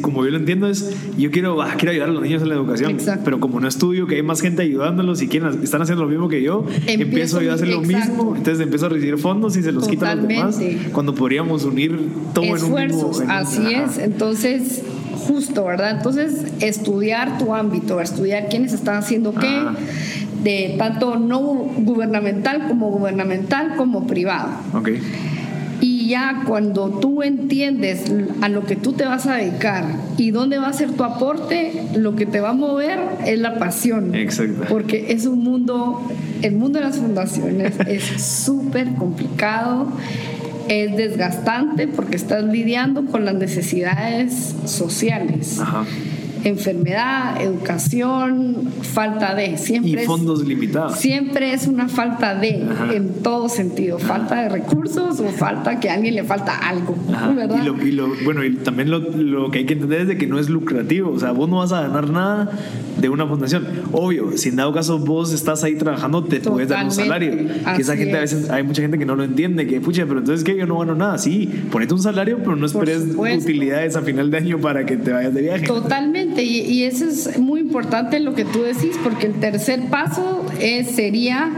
como 0.00 0.24
yo 0.24 0.30
lo 0.30 0.38
entiendo, 0.38 0.68
es 0.68 0.94
yo 1.18 1.30
quiero, 1.30 1.60
ah, 1.62 1.74
quiero 1.76 1.92
ayudar 1.92 2.08
a 2.08 2.12
los 2.12 2.22
niños 2.22 2.42
en 2.42 2.48
la 2.48 2.54
educación, 2.54 2.92
Exacto. 2.92 3.22
pero 3.24 3.40
como 3.40 3.60
no 3.60 3.68
estudio 3.68 4.06
que 4.06 4.16
hay 4.16 4.22
más 4.22 4.40
gente 4.40 4.62
ayudándolos 4.62 5.22
y 5.22 5.28
quieren, 5.28 5.62
están 5.62 5.82
haciendo 5.82 6.04
lo 6.04 6.10
mismo 6.10 6.28
que 6.28 6.42
yo, 6.42 6.64
empiezo 6.86 7.38
a 7.38 7.40
ayudar 7.40 7.58
lo 7.70 7.80
mismo, 7.82 8.34
entonces 8.36 8.60
empiezo 8.60 8.86
a 8.86 8.88
recibir 8.90 9.18
fondos 9.18 9.56
y 9.56 9.62
se 9.62 9.72
los 9.72 9.88
quitan 9.88 10.18
los 10.18 10.28
demás, 10.28 10.60
cuando 10.92 11.14
podríamos 11.14 11.64
unir 11.64 12.08
todo 12.34 12.44
en 12.44 12.64
un 12.64 12.74
mismo. 12.74 13.12
así 13.28 13.74
es, 13.74 13.98
entonces 13.98 14.82
justo, 15.26 15.64
¿verdad? 15.64 15.96
Entonces 15.96 16.44
estudiar 16.60 17.38
tu 17.38 17.54
ámbito, 17.54 18.00
estudiar 18.00 18.48
quiénes 18.48 18.72
están 18.72 18.96
haciendo 18.96 19.34
qué. 19.34 19.66
de 20.42 20.76
tanto 20.78 21.18
no 21.18 21.40
gubernamental 21.40 22.66
como 22.66 22.90
gubernamental 22.90 23.76
como 23.76 24.06
privado. 24.06 24.48
Okay 24.72 25.00
ya 26.10 26.42
cuando 26.46 26.90
tú 26.90 27.22
entiendes 27.22 28.12
a 28.40 28.48
lo 28.48 28.66
que 28.66 28.74
tú 28.74 28.92
te 28.92 29.04
vas 29.04 29.26
a 29.26 29.36
dedicar 29.36 29.84
y 30.18 30.32
dónde 30.32 30.58
va 30.58 30.66
a 30.66 30.72
ser 30.72 30.90
tu 30.90 31.04
aporte, 31.04 31.84
lo 31.94 32.16
que 32.16 32.26
te 32.26 32.40
va 32.40 32.50
a 32.50 32.52
mover 32.52 32.98
es 33.24 33.38
la 33.38 33.58
pasión. 33.58 34.14
Exacto. 34.14 34.64
Porque 34.68 35.12
es 35.12 35.26
un 35.26 35.44
mundo, 35.44 36.02
el 36.42 36.56
mundo 36.56 36.80
de 36.80 36.86
las 36.86 36.98
fundaciones 36.98 37.74
es 37.86 38.20
súper 38.20 38.94
complicado, 38.94 39.92
es 40.68 40.96
desgastante 40.96 41.86
porque 41.86 42.16
estás 42.16 42.44
lidiando 42.44 43.06
con 43.06 43.24
las 43.24 43.34
necesidades 43.34 44.56
sociales. 44.64 45.60
Ajá 45.60 45.84
enfermedad, 46.44 47.40
educación, 47.40 48.68
falta 48.82 49.34
de. 49.34 49.58
Siempre 49.58 50.02
y 50.02 50.06
fondos 50.06 50.44
limitados. 50.46 50.98
Siempre 50.98 51.52
es 51.52 51.66
una 51.66 51.88
falta 51.88 52.34
de, 52.34 52.66
en 52.92 53.22
todo 53.22 53.48
sentido. 53.48 53.98
Falta 53.98 54.42
de 54.42 54.48
recursos 54.48 55.20
o 55.20 55.28
falta 55.28 55.80
que 55.80 55.90
a 55.90 55.94
alguien 55.94 56.14
le 56.14 56.24
falta 56.24 56.56
algo. 56.56 56.96
¿verdad? 57.34 57.62
Y, 57.82 57.92
lo, 57.92 58.08
bueno, 58.24 58.44
y 58.44 58.54
también 58.56 58.90
lo, 58.90 59.50
que 59.50 59.58
hay 59.58 59.66
que 59.66 59.74
entender 59.74 60.02
es 60.02 60.08
de 60.08 60.18
que 60.18 60.26
no 60.26 60.38
es 60.38 60.48
lucrativo. 60.48 61.10
O 61.10 61.18
sea, 61.18 61.32
vos 61.32 61.48
no 61.48 61.58
vas 61.58 61.72
a 61.72 61.82
ganar 61.82 62.10
nada 62.10 62.50
de 62.98 63.08
una 63.08 63.26
fundación. 63.26 63.66
Obvio, 63.92 64.36
si 64.36 64.50
en 64.50 64.56
dado 64.56 64.72
caso 64.72 64.98
vos 64.98 65.32
estás 65.32 65.64
ahí 65.64 65.76
trabajando, 65.76 66.24
te 66.24 66.40
puedes 66.40 66.68
dar 66.68 66.84
un 66.84 66.90
salario. 66.90 67.32
Que 67.76 67.82
esa 67.82 67.96
gente 67.96 68.16
a 68.16 68.20
veces, 68.20 68.50
hay 68.50 68.62
mucha 68.62 68.82
gente 68.82 68.98
que 68.98 69.06
no 69.06 69.16
lo 69.16 69.24
entiende, 69.24 69.66
que 69.66 69.80
pucha, 69.80 70.04
pero 70.06 70.20
entonces 70.20 70.44
que 70.44 70.56
yo 70.56 70.66
no 70.66 70.78
gano 70.78 70.94
nada. 70.94 71.18
Sí, 71.18 71.48
ponete 71.70 71.94
un 71.94 72.02
salario, 72.02 72.38
pero 72.38 72.56
no 72.56 72.66
esperes 72.66 73.04
utilidades 73.16 73.96
a 73.96 74.02
final 74.02 74.30
de 74.30 74.36
año 74.36 74.58
para 74.58 74.84
que 74.86 74.96
te 74.96 75.12
vayas 75.12 75.34
de 75.34 75.42
viaje. 75.42 75.66
Totalmente, 75.66 76.29
y, 76.42 76.60
y 76.60 76.84
eso 76.84 77.06
es 77.06 77.38
muy 77.38 77.60
importante 77.60 78.20
lo 78.20 78.34
que 78.34 78.44
tú 78.44 78.62
decís, 78.62 78.96
porque 79.02 79.26
el 79.26 79.34
tercer 79.34 79.88
paso 79.88 80.44
es, 80.60 80.90
sería 80.90 81.50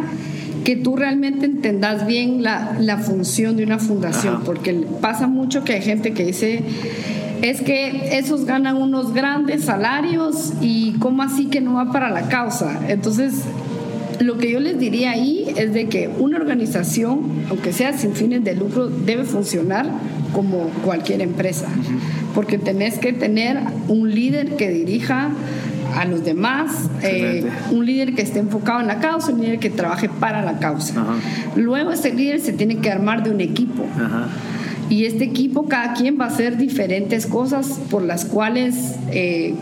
que 0.64 0.76
tú 0.76 0.96
realmente 0.96 1.46
entendas 1.46 2.06
bien 2.06 2.42
la, 2.42 2.76
la 2.78 2.98
función 2.98 3.56
de 3.56 3.64
una 3.64 3.78
fundación, 3.78 4.42
porque 4.44 4.72
pasa 5.00 5.26
mucho 5.26 5.64
que 5.64 5.74
hay 5.74 5.82
gente 5.82 6.12
que 6.12 6.24
dice, 6.24 6.62
es 7.42 7.60
que 7.60 8.16
esos 8.18 8.44
ganan 8.44 8.76
unos 8.76 9.12
grandes 9.12 9.64
salarios 9.64 10.52
y 10.60 10.92
cómo 11.00 11.22
así 11.24 11.46
que 11.46 11.60
no 11.60 11.74
va 11.74 11.90
para 11.90 12.10
la 12.10 12.28
causa. 12.28 12.80
Entonces, 12.88 13.42
lo 14.22 14.38
que 14.38 14.50
yo 14.50 14.60
les 14.60 14.78
diría 14.78 15.12
ahí 15.12 15.46
es 15.56 15.72
de 15.72 15.88
que 15.88 16.08
una 16.18 16.38
organización, 16.38 17.20
aunque 17.48 17.72
sea 17.72 17.96
sin 17.96 18.14
fines 18.14 18.44
de 18.44 18.54
lucro, 18.54 18.88
debe 18.88 19.24
funcionar 19.24 19.86
como 20.32 20.68
cualquier 20.84 21.20
empresa, 21.20 21.68
porque 22.34 22.58
tenés 22.58 22.98
que 22.98 23.12
tener 23.12 23.58
un 23.88 24.10
líder 24.14 24.56
que 24.56 24.70
dirija 24.70 25.30
a 25.94 26.04
los 26.06 26.24
demás, 26.24 26.88
eh, 27.02 27.44
un 27.70 27.84
líder 27.84 28.14
que 28.14 28.22
esté 28.22 28.38
enfocado 28.38 28.80
en 28.80 28.86
la 28.86 28.98
causa, 28.98 29.32
un 29.32 29.42
líder 29.42 29.58
que 29.58 29.70
trabaje 29.70 30.08
para 30.08 30.42
la 30.42 30.58
causa. 30.58 30.94
Luego 31.54 31.92
ese 31.92 32.12
líder 32.12 32.40
se 32.40 32.52
tiene 32.52 32.78
que 32.78 32.90
armar 32.90 33.22
de 33.22 33.30
un 33.30 33.40
equipo. 33.40 33.84
Y 34.92 35.06
este 35.06 35.24
equipo, 35.24 35.68
cada 35.68 35.94
quien 35.94 36.20
va 36.20 36.26
a 36.26 36.28
hacer 36.28 36.58
diferentes 36.58 37.26
cosas 37.26 37.80
por 37.90 38.02
las 38.02 38.26
cuales 38.26 38.96
eh, 39.10 39.54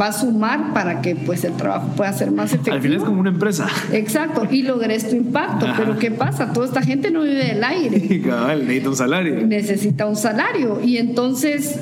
va 0.00 0.08
a 0.08 0.12
sumar 0.12 0.72
para 0.74 1.00
que 1.00 1.14
pues, 1.14 1.44
el 1.44 1.52
trabajo 1.52 1.86
pueda 1.96 2.12
ser 2.12 2.32
más 2.32 2.50
efectivo. 2.50 2.74
Al 2.74 2.82
final 2.82 2.98
es 2.98 3.04
como 3.04 3.20
una 3.20 3.30
empresa. 3.30 3.68
Exacto, 3.92 4.48
y 4.50 4.62
logres 4.62 5.08
tu 5.08 5.14
impacto. 5.14 5.66
Pero 5.76 6.00
¿qué 6.00 6.10
pasa? 6.10 6.52
Toda 6.52 6.66
esta 6.66 6.82
gente 6.82 7.12
no 7.12 7.22
vive 7.22 7.44
del 7.44 7.62
aire. 7.62 7.96
necesita 8.66 8.88
un 8.88 8.96
salario. 8.96 9.46
Necesita 9.46 10.06
un 10.06 10.16
salario. 10.16 10.80
Y 10.82 10.96
entonces 10.96 11.78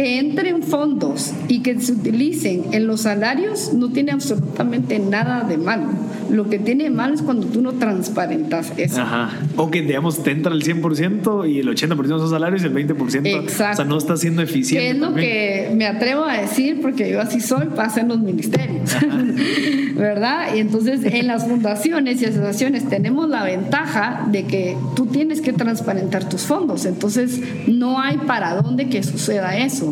que 0.00 0.18
entren 0.18 0.62
fondos 0.62 1.34
y 1.46 1.60
que 1.60 1.78
se 1.78 1.92
utilicen 1.92 2.72
en 2.72 2.86
los 2.86 3.02
salarios 3.02 3.74
no 3.74 3.90
tiene 3.90 4.12
absolutamente 4.12 4.98
nada 4.98 5.44
de 5.44 5.58
malo. 5.58 5.88
Lo 6.30 6.48
que 6.48 6.58
tiene 6.58 6.84
de 6.84 6.90
malo 6.90 7.12
es 7.12 7.20
cuando 7.20 7.46
tú 7.48 7.60
no 7.60 7.72
transparentas 7.72 8.72
eso. 8.78 9.02
Ajá. 9.02 9.30
O 9.56 9.70
que, 9.70 9.82
digamos, 9.82 10.22
te 10.22 10.30
entra 10.30 10.54
el 10.54 10.62
100% 10.62 11.50
y 11.50 11.58
el 11.58 11.68
80% 11.68 11.96
de 11.96 12.16
esos 12.16 12.30
salarios 12.30 12.62
y 12.62 12.66
el 12.66 12.74
20%. 12.74 13.26
Exacto. 13.26 13.72
O 13.72 13.76
sea, 13.76 13.84
no 13.84 13.98
está 13.98 14.16
siendo 14.16 14.40
eficiente. 14.40 14.86
Que 14.86 14.90
es 14.92 14.98
lo 14.98 15.14
que 15.14 15.72
me 15.74 15.86
atrevo 15.86 16.24
a 16.24 16.38
decir, 16.38 16.80
porque 16.80 17.10
yo 17.10 17.20
así 17.20 17.40
soy, 17.40 17.66
pasa 17.66 18.00
en 18.00 18.08
los 18.08 18.20
ministerios. 18.20 18.96
¿Verdad? 19.96 20.54
Y 20.54 20.60
entonces 20.60 21.00
en 21.04 21.26
las 21.26 21.46
fundaciones 21.46 22.22
y 22.22 22.24
asociaciones 22.24 22.88
tenemos 22.88 23.28
la 23.28 23.44
ventaja 23.44 24.26
de 24.30 24.44
que 24.44 24.78
tú 24.96 25.06
tienes 25.06 25.42
que 25.42 25.52
transparentar 25.52 26.26
tus 26.26 26.42
fondos. 26.42 26.86
Entonces 26.86 27.40
no 27.66 28.00
hay 28.00 28.16
para 28.16 28.54
dónde 28.54 28.88
que 28.88 29.02
suceda 29.02 29.58
eso. 29.58 29.89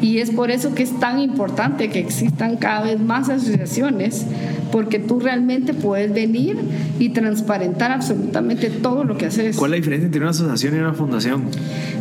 Y 0.00 0.18
es 0.18 0.30
por 0.30 0.50
eso 0.50 0.74
que 0.74 0.84
es 0.84 0.98
tan 1.00 1.18
importante 1.18 1.90
que 1.90 1.98
existan 1.98 2.56
cada 2.56 2.84
vez 2.84 3.00
más 3.00 3.28
asociaciones, 3.28 4.26
porque 4.70 4.98
tú 4.98 5.18
realmente 5.18 5.74
puedes 5.74 6.12
venir 6.12 6.56
y 6.98 7.10
transparentar 7.10 7.90
absolutamente 7.90 8.70
todo 8.70 9.04
lo 9.04 9.16
que 9.16 9.26
haces. 9.26 9.56
¿Cuál 9.56 9.72
es 9.72 9.72
la 9.72 9.76
diferencia 9.76 10.06
entre 10.06 10.20
una 10.20 10.30
asociación 10.30 10.76
y 10.76 10.78
una 10.78 10.94
fundación? 10.94 11.44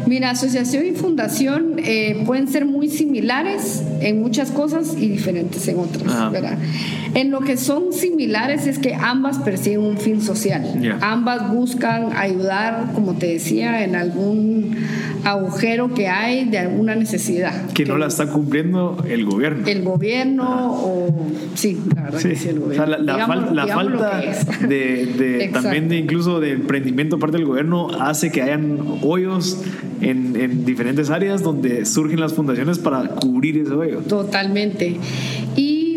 Mira, 0.07 0.31
asociación 0.31 0.85
y 0.85 0.91
fundación 0.91 1.75
eh, 1.77 2.23
pueden 2.25 2.47
ser 2.47 2.65
muy 2.65 2.89
similares 2.89 3.83
en 3.99 4.21
muchas 4.21 4.51
cosas 4.51 4.95
y 4.97 5.09
diferentes 5.09 5.67
en 5.67 5.79
otras, 5.79 6.31
¿verdad? 6.31 6.57
En 7.13 7.31
lo 7.31 7.41
que 7.41 7.57
son 7.57 7.91
similares 7.91 8.67
es 8.67 8.79
que 8.79 8.93
ambas 8.93 9.39
persiguen 9.39 9.81
un 9.81 9.97
fin 9.97 10.21
social. 10.21 10.63
Ambas 11.01 11.51
buscan 11.51 12.15
ayudar, 12.15 12.91
como 12.93 13.15
te 13.15 13.27
decía, 13.27 13.83
en 13.83 13.95
algún 13.95 14.75
agujero 15.23 15.93
que 15.93 16.07
hay 16.07 16.45
de 16.45 16.59
alguna 16.59 16.95
necesidad. 16.95 17.67
Que, 17.73 17.85
no 17.85 17.97
la 17.97 18.07
está 18.07 18.27
cumpliendo 18.27 19.03
el 19.07 19.25
gobierno. 19.25 19.67
El 19.67 19.83
gobierno 19.83 20.73
o... 20.73 21.27
Sí, 21.55 21.77
la 21.95 22.03
verdad 22.03 22.21
que 22.21 22.35
sí, 22.35 22.49
el 22.49 22.59
gobierno. 22.59 22.83
O 22.83 22.87
sea, 22.87 22.97
la, 22.97 23.67
falta 23.67 24.21
de, 24.67 25.49
también 25.53 25.89
de 25.89 25.97
incluso 25.97 26.39
de 26.39 26.51
emprendimiento 26.51 27.19
parte 27.19 27.37
del 27.37 27.45
gobierno 27.45 27.89
hace 27.99 28.31
que 28.31 28.41
hayan 28.41 28.79
hoyos 29.01 29.63
en, 30.01 30.35
en 30.35 30.65
diferentes 30.65 31.09
áreas 31.09 31.43
donde 31.43 31.85
surgen 31.85 32.19
las 32.19 32.33
fundaciones 32.33 32.79
para 32.79 33.07
cubrir 33.09 33.57
ese 33.57 33.73
hoyo. 33.73 33.99
Totalmente. 33.99 34.97
Y 35.55 35.87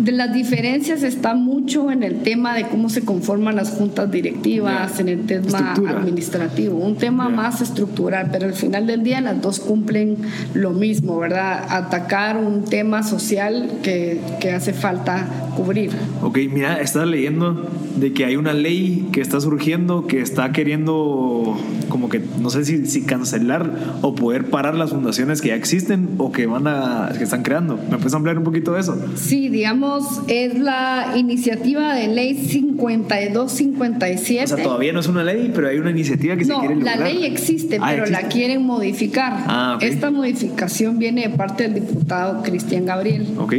de 0.00 0.12
las 0.12 0.32
diferencias 0.32 1.02
está 1.02 1.34
mucho 1.34 1.90
en 1.90 2.02
el 2.02 2.22
tema 2.22 2.54
de 2.54 2.68
cómo 2.68 2.88
se 2.88 3.04
conforman 3.04 3.56
las 3.56 3.70
juntas 3.70 4.10
directivas, 4.10 4.98
en 4.98 5.08
el 5.10 5.26
tema 5.26 5.72
administrativo, 5.72 6.78
un 6.78 6.96
tema 6.96 7.28
más 7.28 7.60
estructural, 7.60 8.30
pero 8.32 8.46
al 8.46 8.54
final 8.54 8.86
del 8.86 9.02
día 9.02 9.20
las 9.20 9.40
dos 9.42 9.60
cumplen 9.60 10.16
lo 10.54 10.70
mismo, 10.70 11.18
¿verdad? 11.18 11.66
Atacar 11.68 12.38
un 12.38 12.64
tema 12.64 13.02
social 13.02 13.70
que, 13.82 14.20
que 14.40 14.52
hace 14.52 14.72
falta 14.72 15.28
cubrir. 15.60 15.90
Ok, 16.22 16.38
mira, 16.50 16.80
estás 16.80 17.06
leyendo 17.06 17.68
de 17.96 18.12
que 18.12 18.24
hay 18.24 18.36
una 18.36 18.52
ley 18.52 19.08
que 19.12 19.20
está 19.20 19.40
surgiendo 19.40 20.06
que 20.06 20.20
está 20.20 20.52
queriendo 20.52 21.58
como 21.88 22.08
que 22.08 22.22
no 22.40 22.50
sé 22.50 22.64
si, 22.64 22.86
si 22.86 23.02
cancelar 23.02 23.70
o 24.00 24.14
poder 24.14 24.46
parar 24.46 24.74
las 24.74 24.90
fundaciones 24.90 25.42
que 25.42 25.48
ya 25.48 25.54
existen 25.56 26.10
o 26.18 26.32
que 26.32 26.46
van 26.46 26.66
a 26.66 27.12
que 27.16 27.24
están 27.24 27.42
creando. 27.42 27.78
¿Me 27.90 27.96
puedes 27.98 28.14
hablar 28.14 28.38
un 28.38 28.44
poquito 28.44 28.72
de 28.72 28.80
eso? 28.80 28.96
Sí, 29.16 29.48
digamos, 29.48 30.22
es 30.28 30.58
la 30.58 31.14
iniciativa 31.16 31.94
de 31.94 32.08
ley 32.08 32.34
5257. 32.34 34.44
O 34.44 34.56
sea, 34.56 34.64
todavía 34.64 34.92
no 34.92 35.00
es 35.00 35.08
una 35.08 35.24
ley, 35.24 35.50
pero 35.54 35.68
hay 35.68 35.78
una 35.78 35.90
iniciativa 35.90 36.36
que 36.36 36.44
se 36.44 36.54
quiere 36.54 36.76
lograr. 36.76 36.98
la 36.98 37.04
ley 37.06 37.24
existe, 37.24 37.78
ah, 37.80 37.88
pero 37.90 38.06
la 38.06 38.22
quieren 38.28 38.62
modificar. 38.62 39.44
Ah, 39.46 39.78
Esta 39.80 40.10
modificación 40.10 40.98
viene 40.98 41.28
de 41.28 41.36
parte 41.36 41.68
del 41.68 41.74
diputado 41.74 42.42
Cristian 42.42 42.86
Gabriel. 42.86 43.26
Ok 43.38 43.54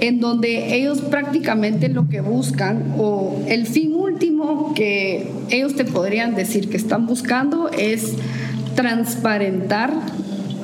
en 0.00 0.20
donde 0.20 0.74
ellos 0.74 1.00
prácticamente 1.00 1.88
lo 1.88 2.08
que 2.08 2.20
buscan 2.20 2.94
o 2.98 3.42
el 3.48 3.66
fin 3.66 3.94
último 3.94 4.74
que 4.74 5.28
ellos 5.50 5.74
te 5.76 5.84
podrían 5.84 6.34
decir 6.34 6.68
que 6.68 6.76
están 6.76 7.06
buscando 7.06 7.68
es 7.70 8.14
transparentar 8.74 9.92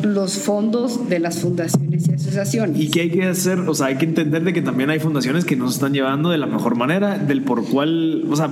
los 0.02 0.38
fondos 0.38 1.08
de 1.08 1.18
las 1.18 1.38
fundaciones 1.38 2.08
y 2.08 2.14
asociaciones. 2.14 2.80
¿Y 2.80 2.90
qué 2.90 3.02
hay 3.02 3.10
que 3.10 3.24
hacer? 3.24 3.58
O 3.60 3.74
sea, 3.74 3.86
hay 3.88 3.96
que 3.96 4.06
entender 4.06 4.44
de 4.44 4.52
que 4.52 4.62
también 4.62 4.90
hay 4.90 4.98
fundaciones 4.98 5.44
que 5.44 5.56
no 5.56 5.68
se 5.68 5.74
están 5.74 5.92
llevando 5.92 6.30
de 6.30 6.38
la 6.38 6.46
mejor 6.46 6.76
manera, 6.76 7.18
del 7.18 7.42
por 7.42 7.64
cual, 7.64 8.24
o 8.30 8.36
sea, 8.36 8.50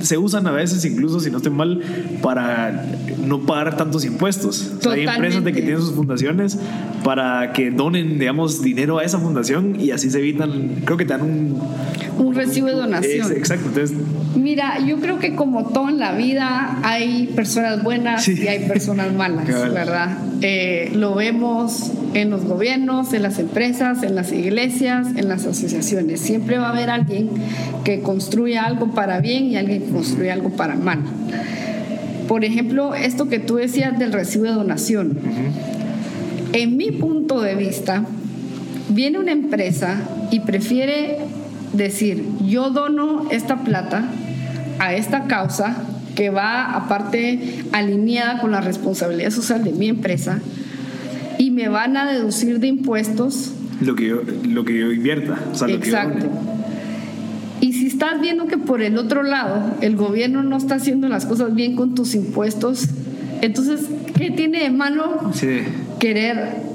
se 0.00 0.18
usan 0.18 0.46
a 0.46 0.52
veces, 0.52 0.84
incluso 0.84 1.20
si 1.20 1.30
no 1.30 1.38
estoy 1.38 1.52
mal, 1.52 1.80
para 2.22 2.84
no 3.24 3.40
pagar 3.40 3.76
tantos 3.76 4.04
impuestos. 4.04 4.72
hay 4.90 5.06
empresas 5.06 5.44
de 5.44 5.52
que 5.52 5.60
tienen 5.62 5.80
sus 5.80 5.92
fundaciones 5.92 6.58
para 7.04 7.52
que 7.52 7.70
donen, 7.70 8.18
digamos, 8.18 8.62
dinero 8.62 8.98
a 8.98 9.04
esa 9.04 9.18
fundación 9.18 9.80
y 9.80 9.90
así 9.90 10.10
se 10.10 10.18
evitan, 10.18 10.82
creo 10.84 10.96
que 10.96 11.04
te 11.04 11.12
dan 11.12 11.22
un... 11.22 11.58
Un 12.18 12.34
recibo 12.34 12.66
de 12.66 12.74
donación. 12.74 13.32
exacto. 13.32 13.68
Entonces, 13.68 13.96
Mira, 14.34 14.78
yo 14.80 14.98
creo 15.00 15.18
que 15.18 15.34
como 15.34 15.70
todo 15.70 15.88
en 15.88 15.98
la 15.98 16.12
vida 16.12 16.78
hay 16.82 17.28
personas 17.28 17.82
buenas 17.82 18.26
y 18.28 18.46
hay 18.46 18.68
personas 18.68 19.12
malas, 19.16 19.46
¿verdad? 19.46 20.18
Eh, 20.40 20.92
lo 20.94 21.14
vemos 21.16 21.92
en 22.14 22.30
los 22.30 22.44
gobiernos, 22.44 23.12
en 23.12 23.22
las 23.22 23.40
empresas, 23.40 24.04
en 24.04 24.14
las 24.14 24.30
iglesias, 24.32 25.08
en 25.16 25.28
las 25.28 25.44
asociaciones. 25.44 26.20
Siempre 26.20 26.58
va 26.58 26.68
a 26.68 26.70
haber 26.70 26.90
alguien 26.90 27.28
que 27.84 28.00
construye 28.02 28.56
algo 28.56 28.92
para 28.94 29.20
bien 29.20 29.46
y 29.46 29.56
alguien 29.56 29.82
que 29.82 29.90
construye 29.90 30.30
algo 30.30 30.50
para 30.50 30.76
mal. 30.76 31.00
Por 32.28 32.44
ejemplo, 32.44 32.94
esto 32.94 33.28
que 33.28 33.40
tú 33.40 33.56
decías 33.56 33.98
del 33.98 34.12
recibo 34.12 34.44
de 34.44 34.52
donación. 34.52 35.18
En 36.52 36.76
mi 36.76 36.92
punto 36.92 37.40
de 37.40 37.54
vista, 37.54 38.04
viene 38.90 39.18
una 39.18 39.32
empresa 39.32 39.96
y 40.30 40.40
prefiere 40.40 41.18
decir, 41.72 42.24
yo 42.46 42.70
dono 42.70 43.26
esta 43.30 43.64
plata 43.64 44.04
a 44.78 44.94
esta 44.94 45.24
causa 45.24 45.76
que 46.18 46.30
va 46.30 46.74
aparte 46.74 47.62
alineada 47.70 48.40
con 48.40 48.50
la 48.50 48.60
responsabilidad 48.60 49.30
social 49.30 49.62
de 49.62 49.70
mi 49.70 49.86
empresa 49.86 50.40
y 51.38 51.52
me 51.52 51.68
van 51.68 51.96
a 51.96 52.10
deducir 52.10 52.58
de 52.58 52.66
impuestos 52.66 53.52
lo 53.80 53.94
que 53.94 54.08
yo, 54.08 54.22
lo 54.48 54.64
que 54.64 54.76
yo 54.76 54.90
invierta. 54.90 55.38
Exacto. 55.68 56.26
y 57.60 57.72
si 57.74 57.86
estás 57.86 58.20
viendo 58.20 58.48
que 58.48 58.58
por 58.58 58.82
el 58.82 58.98
otro 58.98 59.22
lado 59.22 59.76
el 59.80 59.94
gobierno 59.94 60.42
no 60.42 60.56
está 60.56 60.74
haciendo 60.74 61.08
las 61.08 61.24
cosas 61.24 61.54
bien 61.54 61.76
con 61.76 61.94
tus 61.94 62.16
impuestos, 62.16 62.88
entonces, 63.40 63.86
¿qué 64.16 64.32
tiene 64.32 64.64
de 64.64 64.70
malo 64.70 65.20
querer 66.00 66.67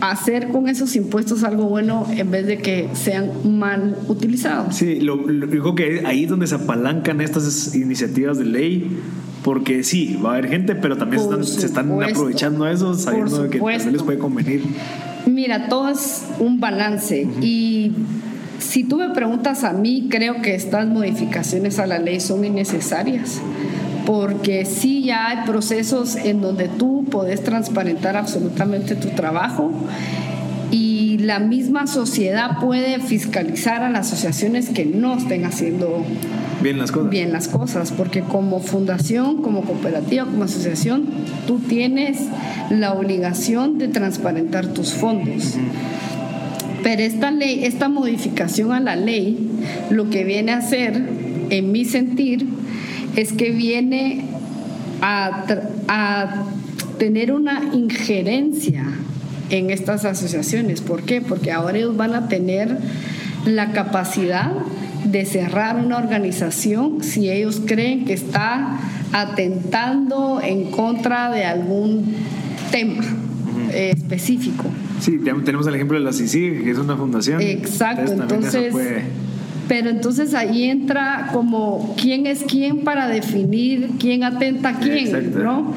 hacer 0.00 0.48
con 0.48 0.68
esos 0.68 0.94
impuestos 0.96 1.44
algo 1.44 1.64
bueno 1.64 2.06
en 2.10 2.30
vez 2.30 2.46
de 2.46 2.58
que 2.58 2.88
sean 2.92 3.58
mal 3.58 3.96
utilizados. 4.08 4.76
Sí, 4.76 5.00
lo, 5.00 5.16
digo 5.16 5.74
que 5.74 6.02
ahí 6.06 6.24
es 6.24 6.30
donde 6.30 6.46
se 6.46 6.54
apalancan 6.54 7.20
estas 7.20 7.74
iniciativas 7.74 8.38
de 8.38 8.44
ley, 8.44 8.98
porque 9.42 9.82
sí, 9.82 10.18
va 10.24 10.30
a 10.30 10.32
haber 10.34 10.50
gente, 10.50 10.74
pero 10.74 10.96
también 10.96 11.44
se 11.44 11.66
están, 11.66 12.02
aprovechando 12.02 12.66
eso, 12.66 12.94
sabiendo 12.94 13.48
que 13.50 13.58
les 13.58 14.02
puede 14.02 14.18
convenir. 14.18 14.62
Mira, 15.26 15.68
todo 15.68 15.88
es 15.88 16.24
un 16.38 16.60
balance 16.60 17.28
y 17.42 17.92
si 18.58 18.84
tú 18.84 18.96
me 18.96 19.10
preguntas 19.10 19.64
a 19.64 19.72
mí, 19.72 20.08
creo 20.10 20.42
que 20.42 20.54
estas 20.54 20.86
modificaciones 20.86 21.78
a 21.78 21.86
la 21.86 21.98
ley 21.98 22.20
son 22.20 22.44
innecesarias 22.44 23.40
porque 24.08 24.64
sí 24.64 25.02
ya 25.02 25.28
hay 25.28 25.36
procesos 25.44 26.16
en 26.16 26.40
donde 26.40 26.66
tú 26.66 27.04
podés 27.10 27.44
transparentar 27.44 28.16
absolutamente 28.16 28.94
tu 28.94 29.08
trabajo 29.08 29.70
y 30.70 31.18
la 31.18 31.40
misma 31.40 31.86
sociedad 31.86 32.58
puede 32.58 33.00
fiscalizar 33.00 33.82
a 33.82 33.90
las 33.90 34.06
asociaciones 34.06 34.70
que 34.70 34.86
no 34.86 35.18
estén 35.18 35.44
haciendo 35.44 36.06
bien 36.62 36.78
las 36.78 36.90
cosas. 36.90 37.10
Bien 37.10 37.32
las 37.34 37.48
cosas, 37.48 37.92
porque 37.92 38.22
como 38.22 38.60
fundación, 38.60 39.42
como 39.42 39.60
cooperativa, 39.60 40.24
como 40.24 40.44
asociación, 40.44 41.04
tú 41.46 41.58
tienes 41.58 42.16
la 42.70 42.94
obligación 42.94 43.76
de 43.76 43.88
transparentar 43.88 44.68
tus 44.68 44.94
fondos. 44.94 45.56
Pero 46.82 47.02
esta 47.02 47.30
ley, 47.30 47.66
esta 47.66 47.90
modificación 47.90 48.72
a 48.72 48.80
la 48.80 48.96
ley, 48.96 49.50
lo 49.90 50.08
que 50.08 50.24
viene 50.24 50.52
a 50.52 50.58
hacer, 50.58 50.98
en 51.50 51.72
mi 51.72 51.84
sentir, 51.84 52.46
es 53.18 53.32
que 53.32 53.50
viene 53.50 54.26
a, 55.02 55.44
a 55.88 56.44
tener 56.98 57.32
una 57.32 57.70
injerencia 57.74 58.84
en 59.50 59.70
estas 59.70 60.04
asociaciones. 60.04 60.82
¿Por 60.82 61.02
qué? 61.02 61.20
Porque 61.20 61.50
ahora 61.50 61.78
ellos 61.78 61.96
van 61.96 62.14
a 62.14 62.28
tener 62.28 62.78
la 63.44 63.72
capacidad 63.72 64.52
de 65.04 65.24
cerrar 65.24 65.84
una 65.84 65.98
organización 65.98 67.02
si 67.02 67.28
ellos 67.28 67.60
creen 67.66 68.04
que 68.04 68.12
está 68.12 68.78
atentando 69.12 70.40
en 70.40 70.70
contra 70.70 71.32
de 71.32 71.44
algún 71.44 72.14
tema 72.70 73.02
eh, 73.72 73.94
específico. 73.96 74.66
Sí, 75.00 75.18
tenemos 75.44 75.66
el 75.66 75.74
ejemplo 75.74 75.98
de 75.98 76.04
la 76.04 76.12
CICIG, 76.12 76.62
que 76.62 76.70
es 76.70 76.78
una 76.78 76.96
fundación. 76.96 77.40
Exacto, 77.40 78.12
entonces... 78.12 78.72
Pero 79.68 79.90
entonces 79.90 80.34
ahí 80.34 80.64
entra 80.64 81.28
como 81.32 81.94
quién 82.00 82.26
es 82.26 82.42
quién 82.42 82.84
para 82.84 83.06
definir 83.06 83.90
quién 83.98 84.24
atenta 84.24 84.70
a 84.70 84.78
quién, 84.78 85.34
¿no? 85.42 85.74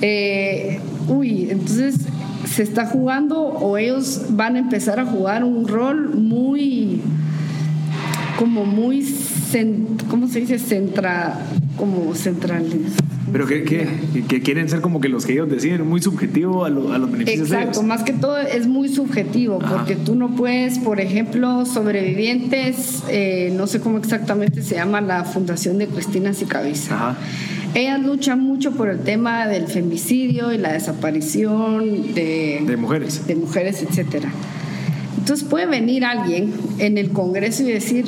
Eh, 0.00 0.80
uy, 1.08 1.48
entonces 1.50 2.06
se 2.46 2.62
está 2.62 2.86
jugando 2.86 3.40
o 3.40 3.76
ellos 3.76 4.26
van 4.30 4.56
a 4.56 4.58
empezar 4.58 4.98
a 4.98 5.04
jugar 5.04 5.44
un 5.44 5.68
rol 5.68 6.14
muy 6.14 7.02
como 8.38 8.64
muy, 8.64 9.04
¿cómo 10.10 10.28
se 10.28 10.40
dice? 10.40 10.58
Centra, 10.58 11.38
como 11.76 12.14
centrales. 12.14 12.92
Pero 13.32 13.46
que, 13.46 13.64
que, 13.64 14.42
quieren 14.42 14.68
ser 14.68 14.80
como 14.80 15.00
que 15.00 15.08
los 15.08 15.26
que 15.26 15.32
ellos 15.32 15.48
deciden, 15.48 15.86
muy 15.88 16.00
subjetivo 16.00 16.64
a, 16.64 16.70
los 16.70 17.10
beneficios. 17.10 17.50
Exacto, 17.50 17.82
más 17.82 18.02
que 18.02 18.12
todo 18.12 18.38
es 18.38 18.66
muy 18.66 18.88
subjetivo, 18.88 19.58
porque 19.58 19.96
tú 19.96 20.14
no 20.14 20.36
puedes, 20.36 20.78
por 20.78 21.00
ejemplo, 21.00 21.64
sobrevivientes, 21.66 23.02
eh, 23.08 23.52
no 23.56 23.66
sé 23.66 23.80
cómo 23.80 23.98
exactamente 23.98 24.62
se 24.62 24.76
llama 24.76 25.00
la 25.00 25.24
fundación 25.24 25.78
de 25.78 25.86
Cristina 25.86 26.34
Sicaviza. 26.34 26.94
Ajá. 26.94 27.16
Ellas 27.74 28.00
luchan 28.00 28.40
mucho 28.40 28.70
por 28.72 28.88
el 28.88 29.00
tema 29.00 29.48
del 29.48 29.66
femicidio 29.66 30.52
y 30.52 30.58
la 30.58 30.72
desaparición 30.72 32.14
de, 32.14 32.62
de 32.64 32.76
mujeres. 32.76 33.26
De 33.26 33.34
mujeres, 33.34 33.82
etcétera. 33.82 34.30
Entonces 35.18 35.44
puede 35.48 35.66
venir 35.66 36.04
alguien 36.04 36.52
en 36.78 36.98
el 36.98 37.10
Congreso 37.10 37.64
y 37.64 37.72
decir, 37.72 38.04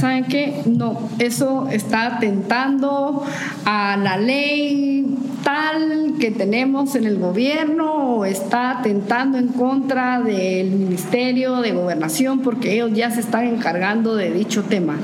¿saben 0.00 0.24
qué? 0.24 0.62
No, 0.64 1.10
eso 1.18 1.68
está 1.70 2.16
atentando 2.16 3.22
a 3.66 3.98
la 3.98 4.16
ley 4.16 5.06
tal 5.44 6.14
que 6.18 6.30
tenemos 6.30 6.94
en 6.94 7.04
el 7.04 7.18
gobierno 7.18 8.16
o 8.16 8.24
está 8.24 8.78
atentando 8.78 9.38
en 9.38 9.48
contra 9.48 10.20
del 10.20 10.70
Ministerio 10.70 11.60
de 11.60 11.72
Gobernación 11.72 12.40
porque 12.40 12.72
ellos 12.72 12.92
ya 12.94 13.10
se 13.10 13.20
están 13.20 13.46
encargando 13.46 14.16
de 14.16 14.30
dicho 14.30 14.62
tema. 14.64 14.96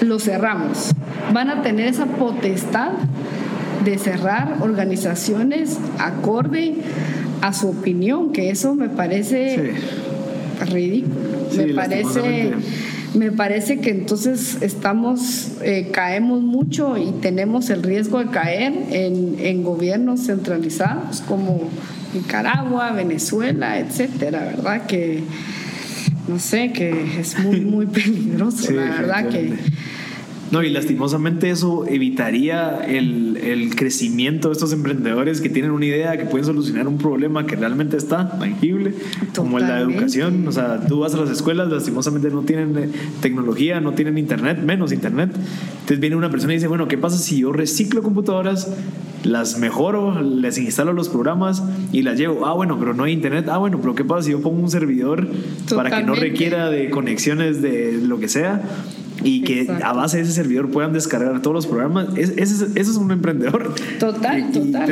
Lo 0.00 0.18
cerramos. 0.18 0.92
Van 1.32 1.50
a 1.50 1.62
tener 1.62 1.88
esa 1.88 2.06
potestad 2.06 2.92
de 3.84 3.98
cerrar 3.98 4.58
organizaciones 4.60 5.78
acorde 5.98 6.76
a 7.42 7.52
su 7.52 7.68
opinión, 7.68 8.32
que 8.32 8.50
eso 8.50 8.74
me 8.74 8.88
parece 8.88 9.74
ridículo. 10.70 11.14
me 11.56 11.74
parece 11.74 12.54
me 13.14 13.30
parece 13.30 13.80
que 13.80 13.90
entonces 13.90 14.58
estamos, 14.60 15.52
eh, 15.62 15.90
caemos 15.92 16.42
mucho 16.42 16.96
y 16.98 17.12
tenemos 17.20 17.70
el 17.70 17.82
riesgo 17.82 18.18
de 18.18 18.30
caer 18.30 18.72
en, 18.90 19.36
en, 19.38 19.62
gobiernos 19.62 20.26
centralizados 20.26 21.20
como 21.22 21.60
Nicaragua, 22.12 22.92
Venezuela, 22.92 23.78
etcétera, 23.78 24.40
¿verdad? 24.40 24.86
Que 24.86 25.22
no 26.28 26.38
sé, 26.38 26.72
que 26.72 27.20
es 27.20 27.38
muy, 27.38 27.60
muy 27.64 27.86
peligroso, 27.86 28.72
la 28.72 28.82
verdad 28.82 29.28
que 29.28 29.54
no, 30.54 30.62
y 30.62 30.70
lastimosamente 30.70 31.50
eso 31.50 31.84
evitaría 31.84 32.78
el, 32.86 33.36
el, 33.38 33.74
crecimiento 33.74 34.50
de 34.50 34.52
estos 34.52 34.72
emprendedores 34.72 35.40
que 35.40 35.48
tienen 35.48 35.72
una 35.72 35.84
idea, 35.84 36.16
que 36.16 36.26
pueden 36.26 36.46
solucionar 36.46 36.86
un 36.86 36.96
problema 36.96 37.44
que 37.44 37.56
realmente 37.56 37.96
está 37.96 38.38
tangible, 38.38 38.94
como 39.34 39.58
la 39.58 39.80
educación. 39.80 40.46
O 40.46 40.52
sea, 40.52 40.86
tú 40.86 41.00
vas 41.00 41.12
a 41.14 41.16
las 41.16 41.30
escuelas, 41.30 41.72
lastimosamente 41.72 42.30
no 42.30 42.42
tienen 42.42 42.78
eh, 42.78 42.88
tecnología, 43.20 43.80
no 43.80 43.94
tienen 43.94 44.16
internet, 44.16 44.60
menos 44.62 44.92
internet. 44.92 45.30
Entonces 45.34 45.98
viene 45.98 46.14
una 46.14 46.30
persona 46.30 46.52
y 46.52 46.56
dice, 46.58 46.68
bueno, 46.68 46.86
¿qué 46.86 46.98
pasa 46.98 47.18
si 47.18 47.40
yo 47.40 47.52
reciclo 47.52 48.04
computadoras, 48.04 48.72
las 49.24 49.58
mejoro, 49.58 50.22
les 50.22 50.56
instalo 50.58 50.92
los 50.92 51.08
programas 51.08 51.64
y 51.90 52.02
las 52.02 52.16
llevo? 52.16 52.46
Ah, 52.46 52.52
bueno, 52.52 52.78
pero 52.78 52.94
no 52.94 53.02
hay 53.02 53.12
internet. 53.12 53.48
Ah, 53.48 53.58
bueno, 53.58 53.80
pero 53.80 53.96
¿qué 53.96 54.04
pasa 54.04 54.22
si 54.22 54.30
yo 54.30 54.40
pongo 54.40 54.62
un 54.62 54.70
servidor 54.70 55.26
para 55.74 55.90
que 55.90 56.04
no 56.04 56.14
requiera 56.14 56.70
de 56.70 56.90
conexiones 56.90 57.60
de 57.60 57.98
lo 58.00 58.20
que 58.20 58.28
sea? 58.28 58.62
Y 59.24 59.40
que 59.44 59.66
a 59.82 59.92
base 59.92 60.18
de 60.18 60.22
ese 60.22 60.32
servidor 60.32 60.70
puedan 60.70 60.92
descargar 60.92 61.42
todos 61.42 61.54
los 61.54 61.66
programas. 61.66 62.08
Ese 62.16 62.66
es, 62.74 62.88
un 62.96 63.10
emprendedor. 63.10 63.74
Total, 63.98 64.52
total. 64.52 64.86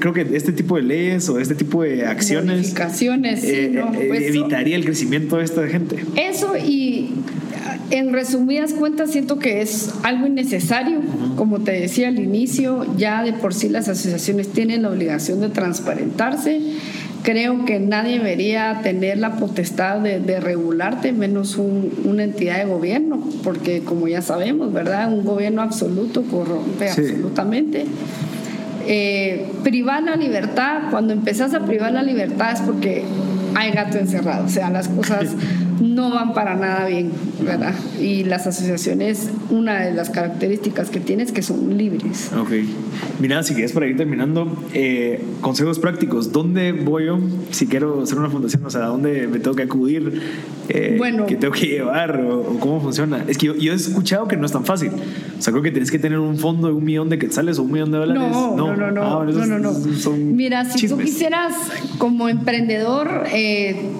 Creo 0.00 0.12
que 0.12 0.26
este 0.32 0.52
tipo 0.52 0.76
de 0.76 0.82
leyes 0.82 1.28
o 1.28 1.38
este 1.38 1.54
tipo 1.54 1.82
de 1.82 2.06
acciones 2.06 2.74
eh, 2.74 3.74
eh, 3.74 4.06
pues 4.08 4.22
evitaría 4.22 4.76
el 4.76 4.84
crecimiento 4.84 5.36
de 5.36 5.44
esta 5.44 5.66
gente. 5.68 6.04
Eso 6.16 6.56
y 6.56 7.10
en 7.90 8.12
resumidas 8.12 8.72
cuentas 8.72 9.12
siento 9.12 9.38
que 9.38 9.60
es 9.60 9.90
algo 10.02 10.26
innecesario. 10.26 11.00
Como 11.36 11.60
te 11.60 11.72
decía 11.72 12.08
al 12.08 12.18
inicio, 12.18 12.86
ya 12.96 13.22
de 13.22 13.32
por 13.32 13.54
sí 13.54 13.68
las 13.68 13.88
asociaciones 13.88 14.48
tienen 14.48 14.82
la 14.82 14.90
obligación 14.90 15.40
de 15.40 15.48
transparentarse 15.48 16.60
creo 17.24 17.64
que 17.64 17.80
nadie 17.80 18.18
debería 18.18 18.80
tener 18.82 19.18
la 19.18 19.36
potestad 19.36 19.98
de, 19.98 20.40
regularte, 20.40 21.12
menos 21.12 21.56
una 21.56 22.22
entidad 22.22 22.58
de 22.58 22.66
gobierno, 22.66 23.18
porque 23.42 23.80
como 23.80 24.06
ya 24.06 24.22
sabemos, 24.22 24.72
¿verdad? 24.72 25.12
Un 25.12 25.24
gobierno 25.24 25.62
absoluto 25.62 26.22
corrompe 26.22 26.88
absolutamente. 26.88 27.86
Eh, 28.86 29.50
privar 29.64 30.02
la 30.02 30.16
libertad, 30.16 30.90
cuando 30.90 31.14
empezás 31.14 31.54
a 31.54 31.64
privar 31.64 31.92
la 31.92 32.02
libertad 32.02 32.52
es 32.52 32.60
porque 32.60 33.02
hay 33.54 33.72
gato 33.72 33.98
encerrado, 33.98 34.44
o 34.44 34.48
sea, 34.50 34.68
las 34.68 34.88
cosas 34.88 35.34
no 35.80 36.10
van 36.10 36.34
para 36.34 36.54
nada 36.54 36.86
bien, 36.86 37.10
¿verdad? 37.40 37.74
Y 38.00 38.24
las 38.24 38.46
asociaciones, 38.46 39.30
una 39.50 39.80
de 39.80 39.92
las 39.92 40.10
características 40.10 40.90
que 40.90 41.00
tienen 41.00 41.26
es 41.26 41.32
que 41.32 41.42
son 41.42 41.76
libres. 41.76 42.30
Ok. 42.38 42.50
Mira, 43.20 43.42
si 43.42 43.54
quieres 43.54 43.72
para 43.72 43.86
ir 43.86 43.96
terminando, 43.96 44.46
eh, 44.72 45.22
consejos 45.40 45.78
prácticos, 45.78 46.32
¿dónde 46.32 46.72
voy 46.72 47.06
yo 47.06 47.18
si 47.50 47.66
quiero 47.66 48.02
hacer 48.02 48.18
una 48.18 48.30
fundación? 48.30 48.64
O 48.64 48.70
sea, 48.70 48.84
¿a 48.84 48.88
dónde 48.88 49.26
me 49.26 49.38
tengo 49.38 49.56
que 49.56 49.62
acudir? 49.62 50.20
Eh, 50.68 50.94
bueno. 50.98 51.26
¿Qué 51.26 51.36
tengo 51.36 51.52
que 51.52 51.66
llevar? 51.66 52.20
O, 52.20 52.58
cómo 52.60 52.80
funciona? 52.80 53.24
Es 53.26 53.38
que 53.38 53.46
yo, 53.46 53.72
he 53.72 53.74
escuchado 53.74 54.28
que 54.28 54.36
no 54.36 54.46
es 54.46 54.52
tan 54.52 54.64
fácil. 54.64 54.90
O 55.38 55.42
sea, 55.42 55.52
creo 55.52 55.62
que 55.62 55.70
tienes 55.70 55.90
que 55.90 55.98
tener 55.98 56.18
un 56.18 56.38
fondo 56.38 56.68
de 56.68 56.74
un 56.74 56.84
millón 56.84 57.08
de 57.08 57.18
quetzales 57.18 57.58
o 57.58 57.62
un 57.62 57.72
millón 57.72 57.90
de 57.90 57.98
dólares. 57.98 58.22
No, 58.22 58.56
no, 58.56 58.76
no, 58.76 58.90
no. 58.90 59.20
Ah, 59.20 59.24
no, 59.24 59.46
no, 59.46 59.58
no. 59.58 59.72
Mira, 60.16 60.64
si 60.64 60.88
tú 60.88 60.98
quisieras 60.98 61.54
como 61.98 62.28
emprendedor... 62.28 63.24
Eh, 63.32 63.90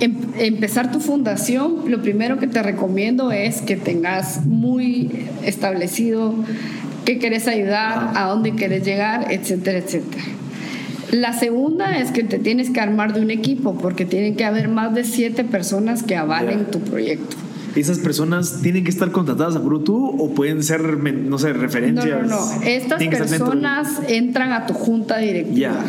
Em, 0.00 0.14
empezar 0.38 0.92
tu 0.92 1.00
fundación, 1.00 1.90
lo 1.90 2.02
primero 2.02 2.38
que 2.38 2.46
te 2.46 2.62
recomiendo 2.62 3.32
es 3.32 3.62
que 3.62 3.76
tengas 3.76 4.44
muy 4.44 5.26
establecido 5.42 6.34
qué 7.06 7.18
querés 7.18 7.48
ayudar, 7.48 8.12
a 8.14 8.24
dónde 8.24 8.52
querés 8.52 8.84
llegar, 8.84 9.32
etcétera, 9.32 9.78
etcétera. 9.78 10.22
La 11.12 11.32
segunda 11.32 11.98
es 11.98 12.10
que 12.10 12.24
te 12.24 12.38
tienes 12.38 12.70
que 12.70 12.80
armar 12.80 13.14
de 13.14 13.20
un 13.20 13.30
equipo 13.30 13.78
porque 13.78 14.04
tienen 14.04 14.34
que 14.34 14.44
haber 14.44 14.68
más 14.68 14.92
de 14.94 15.04
siete 15.04 15.44
personas 15.44 16.02
que 16.02 16.16
avalen 16.16 16.66
tu 16.66 16.80
proyecto. 16.80 17.36
¿Esas 17.76 17.98
personas 17.98 18.60
tienen 18.62 18.84
que 18.84 18.90
estar 18.90 19.10
contratadas 19.12 19.56
a 19.56 19.60
tú 19.60 20.16
o 20.18 20.34
pueden 20.34 20.62
ser, 20.62 20.82
no 20.82 21.38
sé, 21.38 21.52
referencias? 21.52 22.22
No, 22.22 22.36
no, 22.36 22.54
no. 22.54 22.62
Estas 22.62 23.02
personas 23.02 24.00
entran 24.08 24.52
a 24.52 24.66
tu 24.66 24.74
junta 24.74 25.18
directiva. 25.18 25.84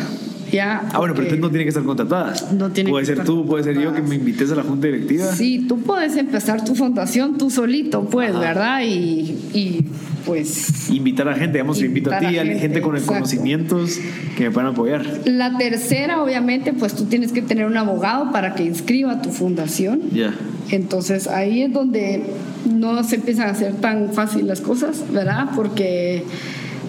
Ah, 0.60 0.98
bueno, 0.98 1.14
pero 1.14 1.36
no 1.36 1.50
tiene 1.50 1.64
que 1.64 1.68
estar 1.68 1.84
contratada. 1.84 2.34
No 2.52 2.70
tiene 2.70 2.90
puede 2.90 3.06
ser 3.06 3.24
tú, 3.24 3.46
puede 3.46 3.64
ser 3.64 3.80
yo 3.80 3.94
que 3.94 4.02
me 4.02 4.14
invites 4.14 4.50
a 4.52 4.54
la 4.54 4.62
junta 4.62 4.86
directiva. 4.86 5.26
Sí, 5.34 5.66
tú 5.68 5.80
puedes 5.80 6.16
empezar 6.16 6.64
tu 6.64 6.74
fundación 6.74 7.38
tú 7.38 7.50
solito, 7.50 8.04
pues, 8.04 8.38
¿verdad? 8.38 8.82
Y, 8.84 9.84
pues... 10.24 10.90
Invitar 10.90 11.28
a 11.28 11.34
gente, 11.34 11.52
digamos, 11.58 11.82
invito 11.82 12.12
a 12.12 12.18
ti, 12.18 12.26
a 12.26 12.44
gente, 12.44 12.58
gente 12.58 12.80
con 12.80 12.96
el 12.96 13.02
conocimientos 13.02 13.98
que 14.36 14.44
me 14.44 14.50
puedan 14.50 14.72
apoyar. 14.72 15.04
La 15.24 15.56
tercera, 15.56 16.22
obviamente, 16.22 16.72
pues 16.72 16.94
tú 16.94 17.04
tienes 17.04 17.32
que 17.32 17.42
tener 17.42 17.66
un 17.66 17.76
abogado 17.76 18.30
para 18.32 18.54
que 18.54 18.64
inscriba 18.64 19.22
tu 19.22 19.30
fundación. 19.30 20.00
Ya. 20.12 20.34
Entonces 20.70 21.26
ahí 21.28 21.62
es 21.62 21.72
donde 21.72 22.22
no 22.70 23.02
se 23.04 23.16
empiezan 23.16 23.48
a 23.48 23.52
hacer 23.52 23.74
tan 23.74 24.12
fácil 24.12 24.46
las 24.46 24.60
cosas, 24.60 25.04
¿verdad? 25.12 25.48
Porque 25.54 26.24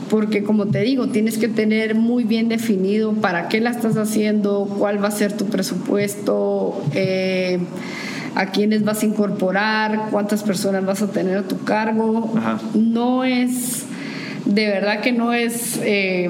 porque 0.09 0.43
como 0.43 0.67
te 0.67 0.81
digo, 0.81 1.07
tienes 1.07 1.37
que 1.37 1.47
tener 1.47 1.95
muy 1.95 2.23
bien 2.23 2.49
definido 2.49 3.13
para 3.13 3.47
qué 3.47 3.61
la 3.61 3.69
estás 3.69 3.97
haciendo, 3.97 4.65
cuál 4.77 5.01
va 5.03 5.07
a 5.09 5.11
ser 5.11 5.33
tu 5.33 5.45
presupuesto, 5.45 6.83
eh, 6.93 7.59
a 8.35 8.47
quiénes 8.47 8.83
vas 8.83 9.03
a 9.03 9.05
incorporar, 9.05 10.07
cuántas 10.11 10.43
personas 10.43 10.85
vas 10.85 11.01
a 11.01 11.07
tener 11.07 11.37
a 11.37 11.43
tu 11.43 11.63
cargo. 11.63 12.33
No 12.73 13.23
es, 13.23 13.85
de 14.45 14.67
verdad 14.67 15.01
que 15.01 15.11
no 15.11 15.33
es 15.33 15.79
eh, 15.83 16.29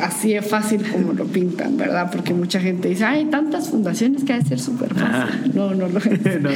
así 0.00 0.34
de 0.34 0.42
fácil 0.42 0.82
como 0.90 1.12
lo 1.12 1.24
pintan, 1.24 1.76
¿verdad? 1.76 2.10
Porque 2.10 2.34
mucha 2.34 2.60
gente 2.60 2.88
dice, 2.88 3.04
hay 3.04 3.26
tantas 3.26 3.70
fundaciones 3.70 4.24
que 4.24 4.32
ha 4.32 4.38
de 4.38 4.44
ser 4.44 4.60
súper 4.60 4.94
fácil. 4.94 5.52
No, 5.54 5.74
no 5.74 5.88
lo 5.88 5.98
es. 5.98 6.06
no, 6.40 6.50
no, 6.50 6.54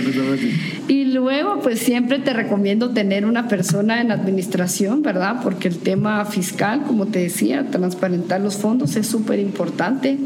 y 0.89 1.05
luego, 1.05 1.61
pues 1.61 1.81
siempre 1.81 2.19
te 2.19 2.33
recomiendo 2.33 2.91
tener 2.91 3.25
una 3.25 3.49
persona 3.49 4.01
en 4.01 4.11
administración, 4.11 5.03
¿verdad? 5.03 5.41
Porque 5.43 5.69
el 5.69 5.79
tema 5.79 6.25
fiscal, 6.25 6.83
como 6.87 7.07
te 7.07 7.21
decía, 7.21 7.71
transparentar 7.71 8.41
los 8.41 8.57
fondos 8.57 8.97
es 8.97 9.07
súper 9.07 9.39
importante. 9.39 10.19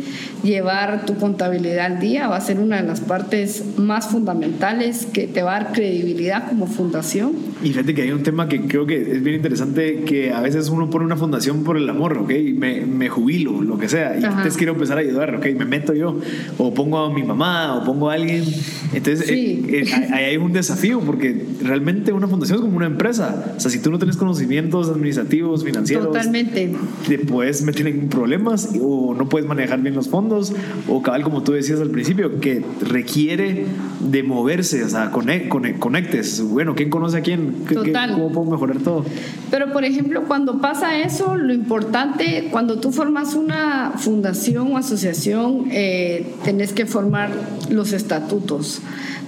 Llevar 0.43 1.05
tu 1.07 1.17
contabilidad 1.17 1.87
al 1.87 2.01
día 2.01 2.29
va 2.29 2.37
a 2.37 2.41
ser 2.41 2.59
una 2.59 2.81
de 2.81 2.87
las 2.87 3.01
partes 3.01 3.65
más 3.77 4.09
fundamentales 4.09 5.07
que 5.07 5.27
te 5.27 5.43
va 5.43 5.57
a 5.57 5.61
dar 5.65 5.73
credibilidad 5.73 6.49
como 6.49 6.67
fundación. 6.67 7.33
Y 7.63 7.69
fíjate 7.69 7.95
que 7.95 8.03
hay 8.03 8.13
un 8.13 8.23
tema 8.23 8.49
que 8.49 8.67
creo 8.67 8.87
que 8.87 9.01
es 9.01 9.23
bien 9.23 9.37
interesante, 9.37 10.03
que 10.05 10.33
a 10.33 10.41
veces 10.41 10.69
uno 10.69 10.91
pone 10.91 11.05
una 11.05 11.17
fundación 11.17 11.65
por 11.65 11.77
el 11.77 11.89
amor, 11.89 12.19
¿ok? 12.19 12.33
Me, 12.55 12.82
me 12.87 13.09
jubilo, 13.09 13.63
lo 13.63 13.79
que 13.79 13.89
sea, 13.89 14.19
y 14.19 14.25
entonces 14.25 14.57
quiero 14.57 14.73
empezar 14.73 14.99
a 14.99 15.01
ayudar, 15.01 15.35
ok, 15.37 15.47
me 15.57 15.65
meto 15.65 15.95
yo, 15.95 16.19
o 16.59 16.75
pongo 16.75 16.99
a 16.99 17.13
mi 17.13 17.23
mamá, 17.23 17.77
o 17.77 17.85
pongo 17.85 18.11
a 18.11 18.15
alguien. 18.15 18.45
Entonces, 18.93 19.29
eh, 19.29 19.63
eh, 19.69 19.85
ahí 20.13 20.25
hay 20.25 20.37
un 20.37 20.53
desafío, 20.53 21.01
porque 21.01 21.47
realmente 21.63 22.13
una 22.13 22.29
fundación 22.29 22.59
es 22.59 22.63
como 22.63 22.77
una 22.77 22.87
empresa. 22.87 23.55
O 23.57 23.61
sea, 23.61 23.71
si 23.71 23.81
tú 23.81 23.91
no 23.91 23.99
tienes 23.99 24.17
conocimientos 24.17 24.89
administrativos, 24.89 25.65
financieros, 25.65 26.07
Totalmente. 26.07 26.73
te 27.09 27.19
puedes 27.19 27.63
meter 27.63 27.87
en 27.87 28.09
problemas, 28.09 28.71
o 28.81 29.15
no 29.15 29.29
puedes 29.29 29.49
manejar 29.49 29.81
bien 29.81 29.95
los 29.95 30.09
fondos, 30.09 30.53
o 30.89 31.03
cabal, 31.03 31.23
como 31.23 31.43
tú 31.43 31.53
decías 31.53 31.81
al 31.81 31.91
principio, 31.91 32.41
que 32.41 32.63
requiere 32.81 33.67
de 34.01 34.23
moverse, 34.23 34.85
o 34.85 34.89
sea, 34.89 35.11
conectes. 35.11 36.43
Bueno, 36.43 36.75
¿quién 36.75 36.91
conoce 36.91 37.19
a 37.19 37.21
quién? 37.21 37.65
Total. 37.65 38.13
¿Cómo 38.13 38.33
puedo 38.33 38.51
mejorar 38.51 38.79
todo? 38.79 39.05
Pero, 39.51 39.73
por 39.73 39.85
ejemplo, 39.85 40.25
cuando 40.25 40.61
pasa 40.61 40.99
eso, 40.99 41.37
lo 41.37 41.53
importante, 41.53 42.49
cuando 42.51 42.72
cuando 42.73 42.89
tú 42.89 42.91
formas 42.91 43.35
una 43.35 43.93
fundación 43.99 44.73
o 44.73 44.79
asociación, 44.79 45.67
eh, 45.71 46.35
tenés 46.43 46.73
que 46.73 46.87
formar 46.87 47.31
los 47.69 47.93
estatutos, 47.93 48.81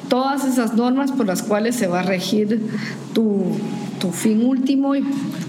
todas 0.09 0.47
esas 0.47 0.73
normas 0.73 1.13
por 1.13 1.27
las 1.27 1.43
cuales 1.43 1.77
se 1.77 1.87
va 1.87 2.01
a 2.01 2.03
regir 2.05 2.63
tu, 3.13 3.45
tu 4.05 4.13
fin 4.13 4.45
último 4.45 4.95
y 4.95 5.03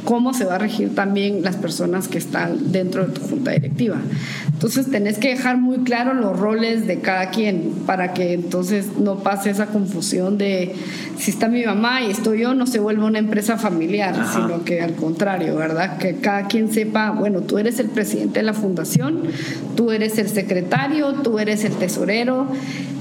cómo 0.06 0.34
se 0.34 0.46
va 0.46 0.56
a 0.56 0.58
regir 0.58 0.96
también 0.96 1.44
las 1.44 1.58
personas 1.58 2.08
que 2.08 2.18
están 2.18 2.72
dentro 2.72 3.06
de 3.06 3.12
tu 3.12 3.20
junta 3.20 3.52
directiva. 3.52 3.98
Entonces 4.48 4.90
tenés 4.90 5.18
que 5.18 5.28
dejar 5.28 5.58
muy 5.58 5.80
claro 5.80 6.14
los 6.14 6.40
roles 6.40 6.88
de 6.88 7.02
cada 7.02 7.32
quien 7.32 7.74
para 7.86 8.14
que 8.14 8.32
entonces 8.32 8.98
no 8.98 9.18
pase 9.18 9.50
esa 9.50 9.66
confusión 9.66 10.38
de 10.38 10.74
si 11.18 11.32
está 11.32 11.50
mi 11.50 11.66
mamá 11.66 12.02
y 12.02 12.12
estoy 12.12 12.42
yo, 12.42 12.54
no 12.54 12.66
se 12.66 12.80
vuelva 12.80 13.06
una 13.06 13.20
empresa 13.20 13.58
familiar, 13.58 14.16
sino 14.34 14.64
que 14.64 14.82
al 14.82 14.94
contrario, 14.96 15.56
¿verdad? 15.56 15.98
Que 15.98 16.16
cada 16.16 16.48
quien 16.48 16.72
sepa, 16.72 17.12
bueno, 17.12 17.42
tú 17.42 17.58
eres 17.58 17.80
el 17.80 17.90
presidente 17.90 18.40
de 18.40 18.44
la 18.44 18.54
fundación, 18.54 19.24
tú 19.76 19.92
eres 19.92 20.18
el 20.18 20.30
secretario, 20.30 21.14
tú 21.16 21.40
eres 21.40 21.66
el 21.66 21.74
tesorero. 21.74 22.48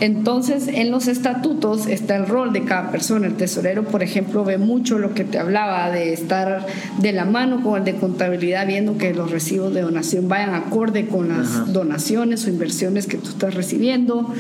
Entonces 0.00 0.66
en 0.66 0.90
los 0.90 1.06
estatutos 1.06 1.86
está 1.86 2.16
el 2.16 2.26
rol 2.26 2.52
de 2.52 2.64
cada 2.64 2.90
persona. 2.90 3.26
El 3.28 3.34
tesorero, 3.34 3.84
por 3.84 4.02
ejemplo, 4.02 4.44
ve 4.44 4.58
mucho 4.58 4.98
lo 4.98 5.14
que 5.14 5.22
te 5.24 5.38
hablaba 5.44 5.90
de 5.90 6.12
estar 6.12 6.66
de 6.98 7.12
la 7.12 7.24
mano 7.24 7.62
con 7.62 7.78
el 7.78 7.84
de 7.84 7.94
contabilidad, 7.94 8.66
viendo 8.66 8.98
que 8.98 9.14
los 9.14 9.30
recibos 9.30 9.72
de 9.72 9.82
donación 9.82 10.28
vayan 10.28 10.54
acorde 10.54 11.06
con 11.06 11.28
las 11.28 11.72
donaciones 11.72 12.46
o 12.46 12.50
inversiones 12.50 13.06
que 13.06 13.16
tú 13.16 13.30
estás 13.30 13.54
recibiendo. 13.54 14.32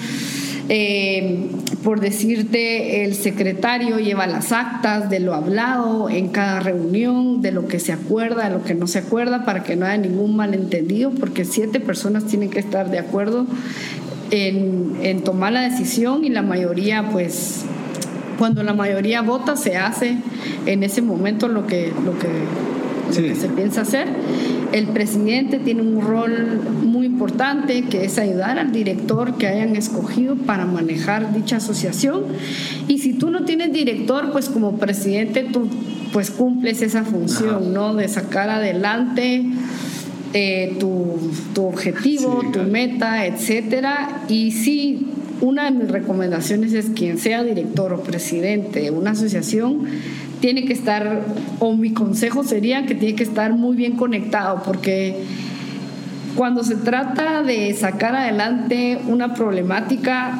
Eh, 0.70 1.50
por 1.82 2.00
decirte, 2.00 3.04
el 3.04 3.14
secretario 3.14 3.98
lleva 3.98 4.26
las 4.26 4.50
actas 4.50 5.10
de 5.10 5.20
lo 5.20 5.34
hablado 5.34 6.08
en 6.08 6.28
cada 6.28 6.60
reunión, 6.60 7.42
de 7.42 7.52
lo 7.52 7.68
que 7.68 7.78
se 7.78 7.92
acuerda, 7.92 8.48
de 8.48 8.54
lo 8.54 8.64
que 8.64 8.74
no 8.74 8.86
se 8.86 9.00
acuerda, 9.00 9.44
para 9.44 9.62
que 9.62 9.76
no 9.76 9.84
haya 9.84 9.98
ningún 9.98 10.36
malentendido, 10.36 11.10
porque 11.10 11.44
siete 11.44 11.80
personas 11.80 12.24
tienen 12.24 12.48
que 12.48 12.60
estar 12.60 12.90
de 12.90 12.98
acuerdo 12.98 13.46
en, 14.30 14.96
en 15.02 15.22
tomar 15.22 15.52
la 15.52 15.60
decisión 15.60 16.24
y 16.24 16.30
la 16.30 16.40
mayoría, 16.40 17.10
pues, 17.12 17.66
cuando 18.38 18.62
la 18.62 18.74
mayoría 18.74 19.22
vota, 19.22 19.56
se 19.56 19.76
hace 19.76 20.16
en 20.66 20.82
ese 20.82 21.02
momento 21.02 21.48
lo 21.48 21.66
que, 21.66 21.92
lo 22.04 22.18
que, 22.18 22.28
se 23.12 23.48
piensa 23.48 23.82
hacer. 23.82 24.08
El 24.72 24.88
presidente 24.88 25.60
tiene 25.60 25.82
un 25.82 26.00
rol 26.00 26.60
muy 26.82 27.06
importante 27.06 27.82
que 27.82 28.04
es 28.04 28.18
ayudar 28.18 28.58
al 28.58 28.72
director 28.72 29.36
que 29.36 29.46
hayan 29.46 29.76
escogido 29.76 30.34
para 30.34 30.64
manejar 30.64 31.32
dicha 31.32 31.58
asociación. 31.58 32.24
Y 32.88 32.98
si 32.98 33.12
tú 33.12 33.30
no 33.30 33.44
tienes 33.44 33.72
director, 33.72 34.32
pues 34.32 34.48
como 34.48 34.78
presidente 34.78 35.44
tú 35.44 35.68
pues 36.12 36.30
cumples 36.30 36.80
esa 36.80 37.04
función, 37.04 37.72
¿no? 37.72 37.94
De 37.94 38.08
sacar 38.08 38.48
adelante 38.48 39.44
eh, 40.32 40.76
tu, 40.80 41.18
tu, 41.54 41.66
objetivo, 41.66 42.42
tu 42.52 42.60
meta, 42.62 43.26
etcétera. 43.26 44.22
Y 44.28 44.52
sí, 44.52 45.06
una 45.40 45.64
de 45.64 45.70
mis 45.72 45.90
recomendaciones 45.90 46.72
es 46.72 46.90
quien 46.90 47.18
sea 47.18 47.42
director 47.42 47.92
o 47.92 48.02
presidente 48.02 48.80
de 48.80 48.90
una 48.90 49.12
asociación 49.12 49.86
tiene 50.40 50.64
que 50.64 50.72
estar, 50.72 51.22
o 51.58 51.74
mi 51.74 51.92
consejo 51.92 52.44
sería 52.44 52.86
que 52.86 52.94
tiene 52.94 53.14
que 53.14 53.22
estar 53.22 53.52
muy 53.52 53.76
bien 53.76 53.96
conectado, 53.96 54.62
porque 54.64 55.24
cuando 56.36 56.64
se 56.64 56.76
trata 56.76 57.42
de 57.42 57.72
sacar 57.74 58.14
adelante 58.14 58.98
una 59.06 59.34
problemática, 59.34 60.38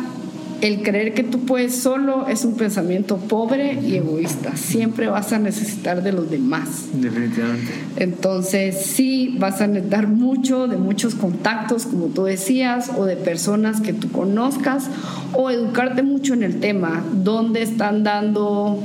el 0.65 0.83
creer 0.83 1.13
que 1.13 1.23
tú 1.23 1.41
puedes 1.41 1.77
solo 1.77 2.27
es 2.27 2.43
un 2.47 2.55
pensamiento 2.55 3.19
pobre 3.19 3.79
y 3.83 3.97
egoísta. 3.97 4.57
Siempre 4.57 5.09
vas 5.09 5.31
a 5.35 5.39
necesitar 5.39 6.03
de 6.03 6.11
los 6.11 6.31
demás. 6.31 6.87
Definitivamente. 6.95 7.71
Entonces 7.97 8.81
sí 8.81 9.37
vas 9.39 9.61
a 9.61 9.67
necesitar 9.67 10.09
mucho 10.09 10.67
de 10.67 10.79
muchos 10.79 11.17
contactos, 11.17 11.85
como 11.85 12.07
tú 12.07 12.25
decías, 12.25 12.91
o 12.97 13.05
de 13.05 13.17
personas 13.17 13.83
que 13.83 13.93
tú 13.93 14.11
conozcas, 14.11 14.89
o 15.35 15.51
educarte 15.51 16.03
mucho 16.03 16.33
en 16.33 16.43
el 16.43 16.61
tema, 16.61 17.05
dónde 17.13 17.61
están 17.61 18.03
dando 18.03 18.83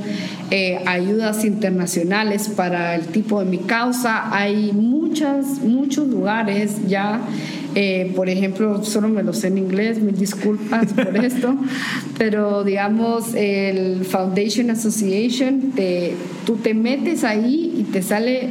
eh, 0.50 0.82
ayudas 0.84 1.46
internacionales 1.46 2.50
para 2.54 2.94
el 2.94 3.06
tipo 3.06 3.40
de 3.40 3.46
mi 3.46 3.56
causa. 3.56 4.36
Hay 4.36 4.72
muchas, 4.72 5.60
muchos 5.62 6.08
lugares 6.08 6.86
ya 6.86 7.22
eh, 7.74 8.12
por 8.16 8.28
ejemplo, 8.28 8.84
solo 8.84 9.08
me 9.08 9.22
lo 9.22 9.32
sé 9.32 9.48
en 9.48 9.58
inglés, 9.58 10.00
mil 10.00 10.16
disculpas 10.16 10.92
por 10.92 11.16
esto, 11.24 11.56
pero 12.18 12.64
digamos, 12.64 13.34
el 13.34 14.04
Foundation 14.04 14.70
Association, 14.70 15.72
te, 15.74 16.14
tú 16.46 16.56
te 16.56 16.74
metes 16.74 17.24
ahí 17.24 17.74
y 17.78 17.84
te 17.84 18.02
sale, 18.02 18.50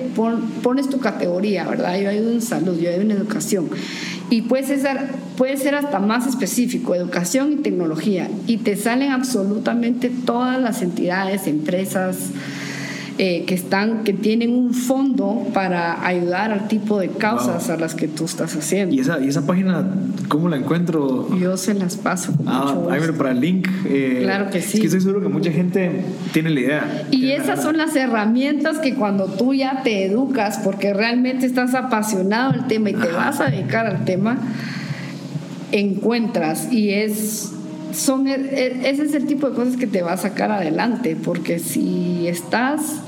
pones 0.64 0.90
tu 0.90 1.00
categoría, 1.00 1.68
¿verdad? 1.68 2.00
Yo 2.00 2.10
ayudo 2.10 2.32
en 2.32 2.42
salud, 2.42 2.80
yo 2.80 2.90
ayudo 2.90 3.02
en 3.02 3.12
educación. 3.12 3.70
Y 4.30 4.44
puede 4.44 4.64
ser, 4.78 4.98
puede 5.38 5.58
ser 5.58 5.76
hasta 5.76 6.00
más 6.00 6.28
específico, 6.28 6.94
educación 6.94 7.54
y 7.54 7.56
tecnología. 7.58 8.30
Y 8.46 8.58
te 8.58 8.76
salen 8.76 9.12
absolutamente 9.12 10.10
todas 10.10 10.62
las 10.62 10.84
entidades, 10.84 11.48
empresas, 11.48 12.30
eh, 13.22 13.44
que 13.46 13.54
están, 13.54 14.06
que 14.06 14.14
tienen 14.14 14.54
un 14.54 14.74
fondo 14.74 15.46
para 15.54 16.08
ayudar 16.08 16.54
al 16.54 16.70
tipo 16.70 17.02
de 17.02 17.10
causas 17.10 17.70
a 17.70 17.76
las 17.76 17.94
que 17.94 18.08
tú 18.08 18.24
estás 18.24 18.56
haciendo. 18.56 18.96
¿Y 18.96 19.02
esa, 19.02 19.20
y 19.20 19.28
esa 19.28 19.46
página 19.46 19.86
cómo 20.30 20.48
la 20.48 20.56
encuentro? 20.56 21.28
Yo 21.38 21.58
se 21.58 21.74
las 21.74 21.98
paso. 21.98 22.34
ah, 22.46 22.78
mucho 22.78 23.18
para 23.18 23.32
el 23.32 23.42
link. 23.42 23.68
Eh, 23.86 24.22
claro 24.24 24.50
que 24.50 24.62
sí. 24.62 24.78
Es 24.78 24.80
que 24.80 24.86
estoy 24.88 25.02
seguro 25.02 25.22
que 25.22 25.28
mucha 25.28 25.52
gente 25.52 26.02
tiene 26.32 26.50
la 26.50 26.60
idea. 26.62 27.08
Y 27.12 27.32
esas 27.32 27.62
son 27.62 27.76
las 27.76 27.94
herramientas 27.98 28.78
que 28.78 28.96
cuando 28.96 29.26
tú 29.26 29.54
ya 29.54 29.84
te 29.84 30.06
educas, 30.06 30.62
porque 30.64 30.94
realmente 30.94 31.46
estás 31.46 31.76
apasionado 31.76 32.54
del 32.54 32.68
tema 32.68 32.92
y 32.92 32.94
te 32.94 33.12
vas 33.12 33.42
a 33.42 33.50
dedicar 33.50 33.86
al 33.86 34.06
tema, 34.06 34.38
encuentras 35.74 36.72
y 36.72 36.92
es 36.92 37.52
son 37.92 38.28
e, 38.28 38.36
e, 38.36 38.90
ese 38.90 39.04
es 39.04 39.14
el 39.14 39.26
tipo 39.26 39.50
de 39.50 39.56
cosas 39.58 39.76
que 39.76 39.88
te 39.88 40.04
va 40.04 40.14
a 40.14 40.18
sacar 40.18 40.52
adelante 40.52 41.18
porque 41.22 41.60
si 41.60 42.28
estás 42.28 43.02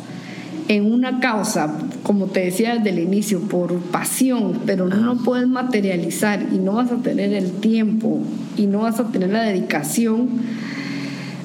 en 0.67 0.91
una 0.91 1.19
causa, 1.19 1.77
como 2.03 2.27
te 2.27 2.41
decía 2.41 2.75
desde 2.75 2.89
el 2.89 2.99
inicio, 2.99 3.41
por 3.41 3.77
pasión, 3.79 4.61
pero 4.65 4.87
no 4.87 5.17
puedes 5.17 5.47
materializar 5.47 6.47
y 6.51 6.57
no 6.57 6.73
vas 6.73 6.91
a 6.91 6.97
tener 6.97 7.33
el 7.33 7.51
tiempo 7.51 8.19
y 8.57 8.67
no 8.67 8.79
vas 8.79 8.99
a 8.99 9.11
tener 9.11 9.29
la 9.29 9.43
dedicación, 9.43 10.29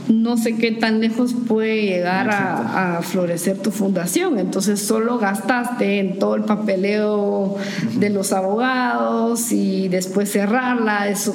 no 0.08 0.36
sé 0.36 0.56
qué 0.56 0.70
tan 0.70 1.00
lejos 1.00 1.34
puede 1.48 1.82
llegar 1.82 2.30
a, 2.30 3.00
florecer 3.02 3.58
tu 3.58 3.70
fundación. 3.70 4.38
Entonces 4.38 4.80
solo 4.80 5.18
gastaste 5.18 5.98
en 5.98 6.18
todo 6.18 6.36
el 6.36 6.44
papeleo 6.44 7.56
de 7.98 8.10
los 8.10 8.32
abogados 8.32 9.52
y 9.52 9.88
después 9.88 10.30
cerrarla, 10.30 11.08
eso 11.08 11.34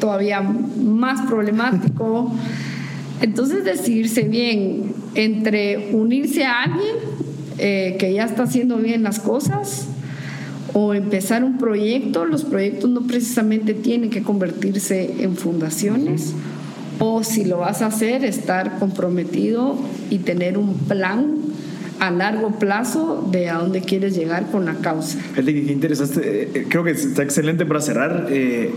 todavía 0.00 0.40
más 0.40 1.26
problemático. 1.26 2.32
Entonces 3.20 3.64
decidirse 3.64 4.22
bien 4.22 4.94
entre 5.16 5.90
unirse 5.92 6.44
a 6.44 6.62
alguien 6.62 6.96
eh, 7.58 7.96
que 7.98 8.12
ya 8.12 8.24
está 8.24 8.44
haciendo 8.44 8.76
bien 8.76 9.02
las 9.02 9.18
cosas 9.18 9.88
o 10.74 10.92
empezar 10.92 11.42
un 11.42 11.58
proyecto, 11.58 12.26
los 12.26 12.44
proyectos 12.44 12.90
no 12.90 13.06
precisamente 13.06 13.72
tienen 13.72 14.10
que 14.10 14.22
convertirse 14.22 15.22
en 15.22 15.36
fundaciones 15.36 16.34
o 16.98 17.24
si 17.24 17.44
lo 17.44 17.58
vas 17.58 17.82
a 17.82 17.86
hacer, 17.86 18.24
estar 18.24 18.78
comprometido 18.78 19.78
y 20.10 20.18
tener 20.18 20.58
un 20.58 20.74
plan 20.74 21.36
a 21.98 22.10
largo 22.10 22.58
plazo 22.58 23.26
de 23.30 23.48
a 23.48 23.58
dónde 23.58 23.80
quieres 23.80 24.14
llegar 24.14 24.50
con 24.50 24.66
la 24.66 24.74
causa. 24.74 25.18
Qué 25.34 25.50
interesante, 25.50 26.50
eh, 26.54 26.66
creo 26.68 26.84
que 26.84 26.90
está 26.90 27.22
excelente 27.22 27.64
para 27.64 27.80
cerrar. 27.80 28.26
Eh, 28.30 28.70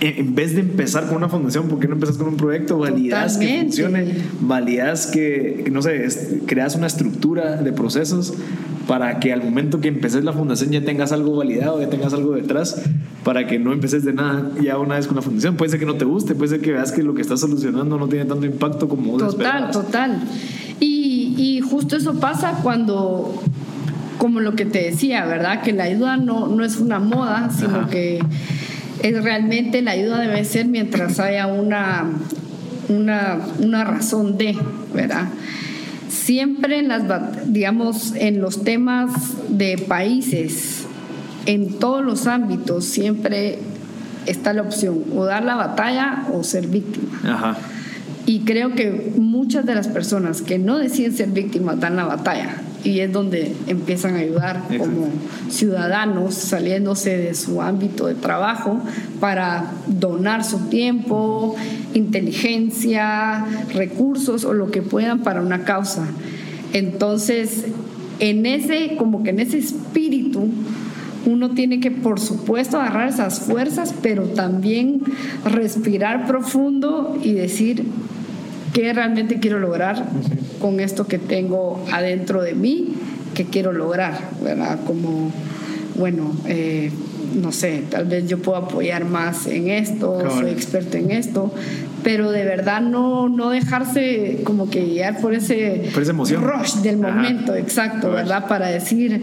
en 0.00 0.34
vez 0.34 0.54
de 0.54 0.60
empezar 0.60 1.06
con 1.06 1.16
una 1.16 1.28
fundación, 1.28 1.68
¿por 1.68 1.78
qué 1.78 1.88
no 1.88 1.94
empezas 1.94 2.16
con 2.16 2.28
un 2.28 2.36
proyecto? 2.36 2.78
Validas 2.78 3.38
que 3.38 3.60
funcione, 3.62 4.14
validas 4.40 5.06
que, 5.06 5.64
no 5.70 5.82
sé, 5.82 6.40
creas 6.46 6.76
una 6.76 6.86
estructura 6.86 7.56
de 7.56 7.72
procesos 7.72 8.34
para 8.86 9.18
que 9.18 9.32
al 9.32 9.42
momento 9.42 9.80
que 9.80 9.88
empeces 9.88 10.22
la 10.22 10.32
fundación 10.32 10.70
ya 10.70 10.84
tengas 10.84 11.12
algo 11.12 11.36
validado, 11.36 11.80
ya 11.80 11.88
tengas 11.88 12.12
algo 12.12 12.32
detrás, 12.32 12.82
para 13.24 13.46
que 13.46 13.58
no 13.58 13.72
empeces 13.72 14.04
de 14.04 14.12
nada 14.12 14.50
ya 14.62 14.78
una 14.78 14.96
vez 14.96 15.06
con 15.06 15.16
la 15.16 15.22
fundación. 15.22 15.56
Puede 15.56 15.70
ser 15.70 15.80
que 15.80 15.86
no 15.86 15.94
te 15.94 16.04
guste, 16.04 16.34
puede 16.34 16.50
ser 16.50 16.60
que 16.60 16.72
veas 16.72 16.92
que 16.92 17.02
lo 17.02 17.14
que 17.14 17.22
estás 17.22 17.40
solucionando 17.40 17.98
no 17.98 18.08
tiene 18.08 18.26
tanto 18.26 18.46
impacto 18.46 18.88
como 18.88 19.16
Total, 19.16 19.70
total. 19.70 20.20
Y, 20.78 21.34
y 21.36 21.60
justo 21.62 21.96
eso 21.96 22.14
pasa 22.20 22.60
cuando 22.62 23.42
como 24.18 24.40
lo 24.40 24.54
que 24.54 24.64
te 24.64 24.82
decía, 24.82 25.26
¿verdad? 25.26 25.62
Que 25.62 25.72
la 25.72 25.84
ayuda 25.84 26.16
no, 26.16 26.46
no 26.46 26.64
es 26.64 26.78
una 26.78 26.98
moda, 26.98 27.50
sino 27.50 27.88
que 27.88 28.20
es 29.02 29.22
realmente 29.22 29.82
la 29.82 29.92
ayuda 29.92 30.20
debe 30.20 30.44
ser 30.44 30.66
mientras 30.66 31.20
haya 31.20 31.46
una, 31.46 32.04
una, 32.88 33.38
una 33.60 33.84
razón 33.84 34.38
de, 34.38 34.56
¿verdad? 34.94 35.28
siempre 36.26 36.80
en 36.80 36.88
las, 36.88 37.04
digamos, 37.46 38.12
en 38.16 38.40
los 38.40 38.64
temas 38.64 39.12
de 39.48 39.78
países, 39.78 40.84
en 41.46 41.78
todos 41.78 42.04
los 42.04 42.26
ámbitos, 42.26 42.84
siempre 42.84 43.60
está 44.26 44.52
la 44.52 44.62
opción 44.62 45.04
o 45.14 45.24
dar 45.24 45.44
la 45.44 45.54
batalla 45.54 46.26
o 46.32 46.42
ser 46.42 46.66
víctima. 46.66 47.56
Y 48.26 48.40
creo 48.40 48.74
que 48.74 49.12
muchas 49.16 49.66
de 49.66 49.76
las 49.76 49.86
personas 49.86 50.42
que 50.42 50.58
no 50.58 50.78
deciden 50.78 51.16
ser 51.16 51.28
víctimas 51.28 51.78
dan 51.78 51.94
la 51.94 52.06
batalla 52.06 52.56
y 52.86 53.00
es 53.00 53.12
donde 53.12 53.52
empiezan 53.66 54.14
a 54.14 54.20
ayudar 54.20 54.62
como 54.78 55.08
ciudadanos 55.50 56.34
saliéndose 56.34 57.16
de 57.16 57.34
su 57.34 57.60
ámbito 57.60 58.06
de 58.06 58.14
trabajo 58.14 58.80
para 59.18 59.72
donar 59.88 60.44
su 60.44 60.68
tiempo, 60.68 61.56
inteligencia, 61.94 63.44
recursos 63.74 64.44
o 64.44 64.52
lo 64.52 64.70
que 64.70 64.82
puedan 64.82 65.24
para 65.24 65.42
una 65.42 65.64
causa. 65.64 66.06
Entonces, 66.72 67.64
en 68.20 68.46
ese, 68.46 68.96
como 68.96 69.24
que 69.24 69.30
en 69.30 69.40
ese 69.40 69.58
espíritu, 69.58 70.48
uno 71.26 71.50
tiene 71.50 71.80
que, 71.80 71.90
por 71.90 72.20
supuesto, 72.20 72.78
agarrar 72.80 73.08
esas 73.08 73.40
fuerzas, 73.40 73.92
pero 74.00 74.24
también 74.26 75.02
respirar 75.44 76.26
profundo 76.28 77.18
y 77.20 77.32
decir, 77.32 77.84
qué 78.72 78.92
realmente 78.92 79.40
quiero 79.40 79.58
lograr 79.58 80.06
con 80.66 80.80
esto 80.80 81.06
que 81.06 81.20
tengo 81.20 81.80
adentro 81.92 82.42
de 82.42 82.52
mí, 82.52 82.88
que 83.36 83.44
quiero 83.44 83.70
lograr, 83.70 84.18
¿verdad? 84.42 84.80
Como, 84.84 85.30
bueno, 85.94 86.36
eh, 86.46 86.90
no 87.34 87.52
sé, 87.52 87.84
tal 87.90 88.06
vez 88.06 88.26
yo 88.28 88.38
puedo 88.38 88.58
apoyar 88.58 89.04
más 89.04 89.46
en 89.46 89.68
esto, 89.68 90.18
soy 90.30 90.50
experto 90.50 90.96
en 90.96 91.10
esto, 91.10 91.52
pero 92.02 92.30
de 92.30 92.44
verdad 92.44 92.80
no, 92.80 93.28
no 93.28 93.50
dejarse 93.50 94.40
como 94.44 94.70
que 94.70 94.84
guiar 94.84 95.20
por 95.20 95.34
ese 95.34 95.90
por 95.92 96.02
esa 96.02 96.12
emoción. 96.12 96.44
rush 96.44 96.74
del 96.76 96.98
momento, 96.98 97.54
exacto, 97.54 98.10
¿verdad? 98.12 98.46
Para 98.46 98.68
decir, 98.68 99.22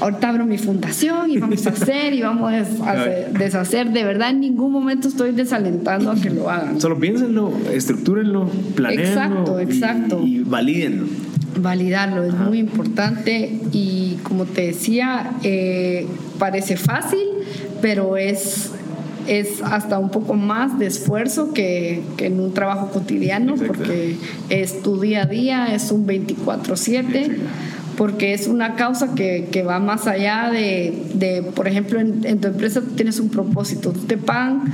ahorita 0.00 0.28
abro 0.28 0.46
mi 0.46 0.56
fundación 0.56 1.30
y 1.30 1.38
vamos 1.38 1.66
a 1.66 1.70
hacer 1.70 2.12
y 2.12 2.22
vamos 2.22 2.52
a 2.86 2.94
deshacer. 3.36 3.90
De 3.90 4.04
verdad, 4.04 4.30
en 4.30 4.40
ningún 4.40 4.72
momento 4.72 5.08
estoy 5.08 5.32
desalentando 5.32 6.12
a 6.12 6.14
que 6.14 6.30
lo 6.30 6.48
hagan. 6.48 6.80
Solo 6.80 6.98
piénsenlo, 6.98 7.52
estructúrenlo, 7.72 8.48
planeenlo. 8.74 9.08
Exacto, 9.08 9.58
exacto. 9.58 10.22
Y, 10.24 10.40
valídenlo. 10.40 11.06
Validarlo 11.56 12.22
es 12.22 12.34
muy 12.34 12.58
importante 12.58 13.58
y 13.72 14.18
como 14.22 14.44
te 14.44 14.68
decía, 14.68 15.32
eh, 15.42 16.06
parece 16.38 16.76
fácil, 16.76 17.18
pero 17.80 18.16
es 18.16 18.70
es 19.26 19.62
hasta 19.62 19.98
un 19.98 20.10
poco 20.10 20.34
más 20.34 20.78
de 20.78 20.86
esfuerzo 20.86 21.52
que, 21.52 22.02
en 22.18 22.40
un 22.40 22.52
trabajo 22.52 22.90
cotidiano, 22.90 23.54
porque 23.54 24.16
es 24.48 24.82
tu 24.82 25.00
día 25.00 25.22
a 25.22 25.26
día, 25.26 25.74
es 25.74 25.92
un 25.92 26.06
24/7, 26.06 27.36
porque 27.96 28.34
es 28.34 28.46
una 28.48 28.74
causa 28.74 29.14
que, 29.14 29.64
va 29.66 29.78
más 29.78 30.06
allá 30.06 30.50
de, 30.50 31.44
por 31.54 31.68
ejemplo, 31.68 32.00
en, 32.00 32.40
tu 32.40 32.48
empresa 32.48 32.82
tienes 32.96 33.20
un 33.20 33.28
propósito, 33.28 33.92
te 33.92 34.16
pagan 34.16 34.64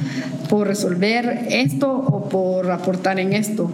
por 0.49 0.69
resolver 0.69 1.47
esto 1.51 1.93
o 1.93 2.29
por 2.29 2.71
aportar 2.71 3.19
en 3.19 3.33
esto 3.33 3.71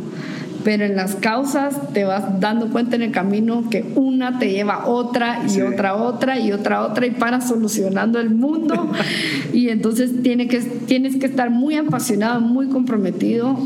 pero 0.65 0.85
en 0.85 0.97
las 0.97 1.17
causas 1.17 1.93
te 1.93 2.05
vas 2.05 2.41
dando 2.41 2.69
cuenta 2.71 2.97
en 2.97 3.03
el 3.03 3.13
camino 3.13 3.69
que 3.71 3.85
una 3.95 4.39
te 4.39 4.51
lleva 4.51 4.75
a 4.75 4.87
otra 4.87 5.43
y 5.49 5.61
otra 5.61 5.95
otra 5.95 6.39
y 6.39 6.53
otra 6.53 6.83
otra 6.85 7.07
y 7.07 7.11
para 7.11 7.41
solucionando 7.41 8.21
el 8.21 8.31
mundo 8.31 8.91
y 9.53 9.69
entonces 9.69 10.23
tiene 10.23 10.49
que, 10.49 10.61
tienes 10.61 11.17
que 11.17 11.27
estar 11.27 11.51
muy 11.51 11.77
apasionado, 11.77 12.41
muy 12.41 12.69
comprometido 12.69 13.59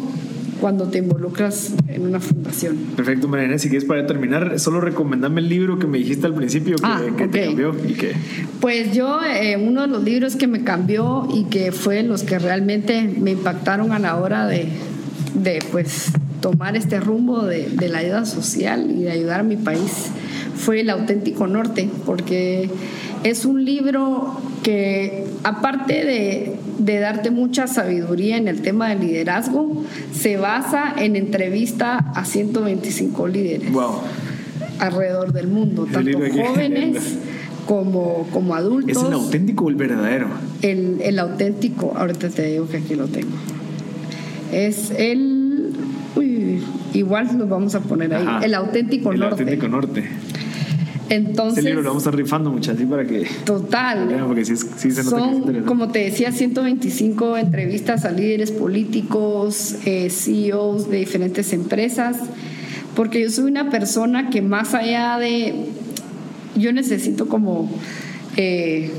cuando 0.60 0.86
te 0.88 0.98
involucras 0.98 1.74
en 1.88 2.02
una 2.02 2.20
fundación. 2.20 2.76
Perfecto, 2.96 3.28
Mariana. 3.28 3.58
Si 3.58 3.68
quieres 3.68 3.86
para 3.86 4.06
terminar, 4.06 4.58
solo 4.58 4.80
recomendame 4.80 5.40
el 5.40 5.48
libro 5.48 5.78
que 5.78 5.86
me 5.86 5.98
dijiste 5.98 6.26
al 6.26 6.34
principio 6.34 6.76
que, 6.76 6.82
ah, 6.84 7.02
te 7.04 7.28
cambió 7.28 7.74
y 7.86 7.92
que... 7.92 8.12
Pues 8.60 8.94
yo, 8.94 9.20
eh, 9.22 9.56
uno 9.56 9.82
de 9.82 9.88
los 9.88 10.02
libros 10.02 10.36
que 10.36 10.46
me 10.46 10.64
cambió 10.64 11.28
y 11.32 11.44
que 11.44 11.72
fue 11.72 12.02
los 12.02 12.22
que 12.22 12.38
realmente 12.38 13.02
me 13.02 13.32
impactaron 13.32 13.92
a 13.92 13.98
la 13.98 14.16
hora 14.16 14.46
de, 14.46 14.68
de 15.34 15.58
pues 15.70 16.12
tomar 16.40 16.76
este 16.76 17.00
rumbo 17.00 17.42
de, 17.42 17.68
la 17.88 17.98
ayuda 17.98 18.24
social 18.24 18.90
y 18.90 19.02
de 19.02 19.10
ayudar 19.10 19.40
a 19.40 19.42
mi 19.42 19.56
país 19.56 20.10
fue 20.54 20.80
El 20.80 20.90
auténtico 20.90 21.46
norte, 21.46 21.90
porque 22.06 22.70
es 23.24 23.44
un 23.44 23.64
libro 23.64 24.40
que 24.62 25.24
aparte 25.44 26.04
de, 26.04 27.00
darte 27.00 27.30
mucha 27.30 27.66
sabiduría 27.66 28.36
en 28.36 28.48
el 28.48 28.62
tema 28.62 28.88
del 28.88 29.00
liderazgo, 29.00 29.84
se 30.12 30.36
basa 30.38 30.94
en 30.96 31.14
entrevista 31.16 31.98
a 31.98 32.24
125 32.24 33.28
líderes 33.28 33.70
alrededor 34.78 35.32
del 35.32 35.48
mundo, 35.48 35.86
tanto 35.90 36.18
jóvenes 36.18 37.18
como, 37.66 38.26
como 38.32 38.54
adultos. 38.54 38.96
¿Es 38.96 39.08
el 39.08 39.12
auténtico 39.12 39.64
o 39.64 39.68
el 39.68 39.74
verdadero? 39.74 40.28
El, 40.62 41.00
el 41.02 41.18
auténtico, 41.18 41.92
ahorita 41.96 42.28
te 42.30 42.46
digo 42.46 42.68
que 42.68 42.78
aquí 42.78 42.94
lo 42.94 43.06
tengo. 43.08 43.36
Es 44.52 44.90
el 44.90 45.72
igual 46.96 47.36
nos 47.38 47.48
vamos 47.48 47.74
a 47.74 47.80
poner 47.80 48.14
ahí. 48.14 48.26
El 48.42 48.54
auténtico 48.54 49.12
norte. 49.12 49.26
El 49.26 49.32
auténtico 49.32 49.68
norte. 49.68 50.04
Entonces. 51.08 51.58
Este 51.58 51.70
libro 51.70 51.82
lo 51.82 51.90
vamos 51.90 52.06
a 52.06 52.10
estar 52.10 52.16
rifando 52.16 52.58
así 52.58 52.84
para 52.86 53.04
que. 53.04 53.26
Total. 53.44 54.24
Porque 54.26 54.44
sí, 54.44 54.56
sí 54.56 54.90
se 54.90 55.04
nota 55.04 55.18
Son, 55.18 55.64
como 55.64 55.88
te 55.88 56.00
decía, 56.00 56.32
125 56.32 57.36
entrevistas 57.36 58.04
a 58.04 58.10
líderes 58.10 58.50
políticos, 58.50 59.76
eh, 59.84 60.10
CEOs 60.10 60.90
de 60.90 60.98
diferentes 60.98 61.52
empresas. 61.52 62.18
Porque 62.94 63.22
yo 63.22 63.30
soy 63.30 63.44
una 63.44 63.70
persona 63.70 64.30
que 64.30 64.42
más 64.42 64.74
allá 64.74 65.18
de. 65.18 65.54
Yo 66.56 66.72
necesito 66.72 67.28
como. 67.28 67.70
Eh, 68.36 68.90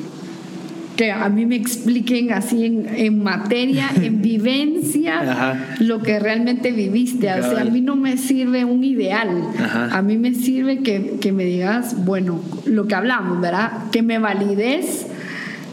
que 0.97 1.11
a 1.11 1.29
mí 1.29 1.45
me 1.45 1.55
expliquen 1.55 2.33
así 2.33 2.65
en, 2.65 3.23
materia, 3.23 3.89
en 4.01 4.21
vivencia, 4.21 5.55
lo 5.79 6.01
que 6.01 6.19
realmente 6.19 6.71
viviste. 6.71 7.31
O 7.31 7.43
sea, 7.43 7.61
a 7.61 7.65
mí 7.65 7.81
no 7.81 7.95
me 7.95 8.17
sirve 8.17 8.65
un 8.65 8.83
ideal. 8.83 9.43
A 9.91 10.01
mí 10.01 10.17
me 10.17 10.33
sirve 10.33 10.79
que, 10.79 11.17
que, 11.21 11.31
me 11.31 11.45
digas, 11.45 12.03
bueno, 12.03 12.41
lo 12.65 12.87
que 12.87 12.95
hablamos, 12.95 13.39
¿verdad? 13.39 13.89
Que 13.91 14.01
me 14.01 14.19
valides 14.19 15.05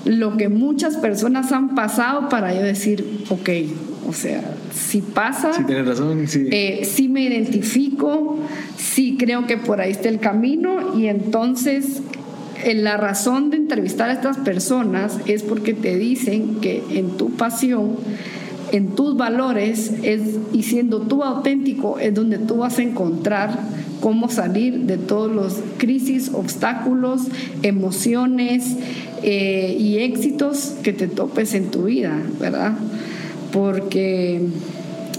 lo 0.04 0.36
que 0.36 0.48
muchas 0.48 0.96
personas 0.96 1.50
han 1.52 1.74
pasado 1.74 2.28
para 2.28 2.54
yo 2.54 2.62
decir, 2.62 3.24
ok, 3.30 3.48
o 4.06 4.12
sea, 4.12 4.42
si 4.72 5.00
pasa, 5.00 5.52
sí, 5.54 5.64
tienes 5.64 5.86
razón, 5.86 6.28
sí. 6.28 6.46
Eh, 6.50 6.82
sí 6.84 7.08
me 7.08 7.22
identifico, 7.22 8.38
sí 8.76 9.16
creo 9.18 9.46
que 9.46 9.56
por 9.56 9.80
ahí 9.80 9.92
está 9.92 10.10
el 10.10 10.20
camino 10.20 10.98
y 10.98 11.06
entonces 11.06 12.02
la 12.72 12.96
razón 12.96 13.50
de 13.50 13.58
entrevistar 13.58 14.10
a 14.10 14.14
estas 14.14 14.38
personas 14.38 15.18
es 15.26 15.42
porque 15.42 15.74
te 15.74 15.96
dicen 15.96 16.60
que 16.60 16.82
en 16.90 17.16
tu 17.16 17.30
pasión 17.30 17.96
en 18.72 18.96
tus 18.96 19.16
valores 19.16 19.92
es, 20.02 20.20
y 20.52 20.64
siendo 20.64 21.02
tú 21.02 21.22
auténtico 21.22 21.98
es 22.00 22.12
donde 22.12 22.38
tú 22.38 22.56
vas 22.56 22.78
a 22.78 22.82
encontrar 22.82 23.56
cómo 24.00 24.28
salir 24.28 24.80
de 24.80 24.98
todos 24.98 25.30
los 25.30 25.60
crisis, 25.78 26.32
obstáculos, 26.34 27.22
emociones 27.62 28.76
eh, 29.22 29.76
y 29.78 29.98
éxitos 29.98 30.74
que 30.82 30.92
te 30.92 31.06
topes 31.06 31.54
en 31.54 31.70
tu 31.70 31.84
vida, 31.84 32.20
¿verdad? 32.40 32.72
Porque 33.52 34.42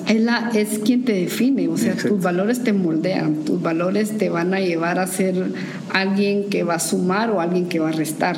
es, 0.08 0.22
la, 0.22 0.52
es 0.54 0.80
quien 0.80 1.04
te 1.04 1.14
define, 1.14 1.68
o 1.68 1.78
sea, 1.78 1.96
tus 1.96 2.22
valores 2.22 2.64
te 2.64 2.74
moldean, 2.74 3.44
tus 3.46 3.62
valores 3.62 4.18
te 4.18 4.30
van 4.30 4.54
a 4.54 4.60
llevar 4.60 5.00
a 5.00 5.08
ser 5.08 5.36
alguien 5.94 6.50
que 6.50 6.64
va 6.64 6.76
a 6.76 6.80
sumar 6.80 7.32
o 7.32 7.42
alguien 7.42 7.68
que 7.68 7.80
va 7.80 7.90
a 7.90 7.92
restar. 7.92 8.36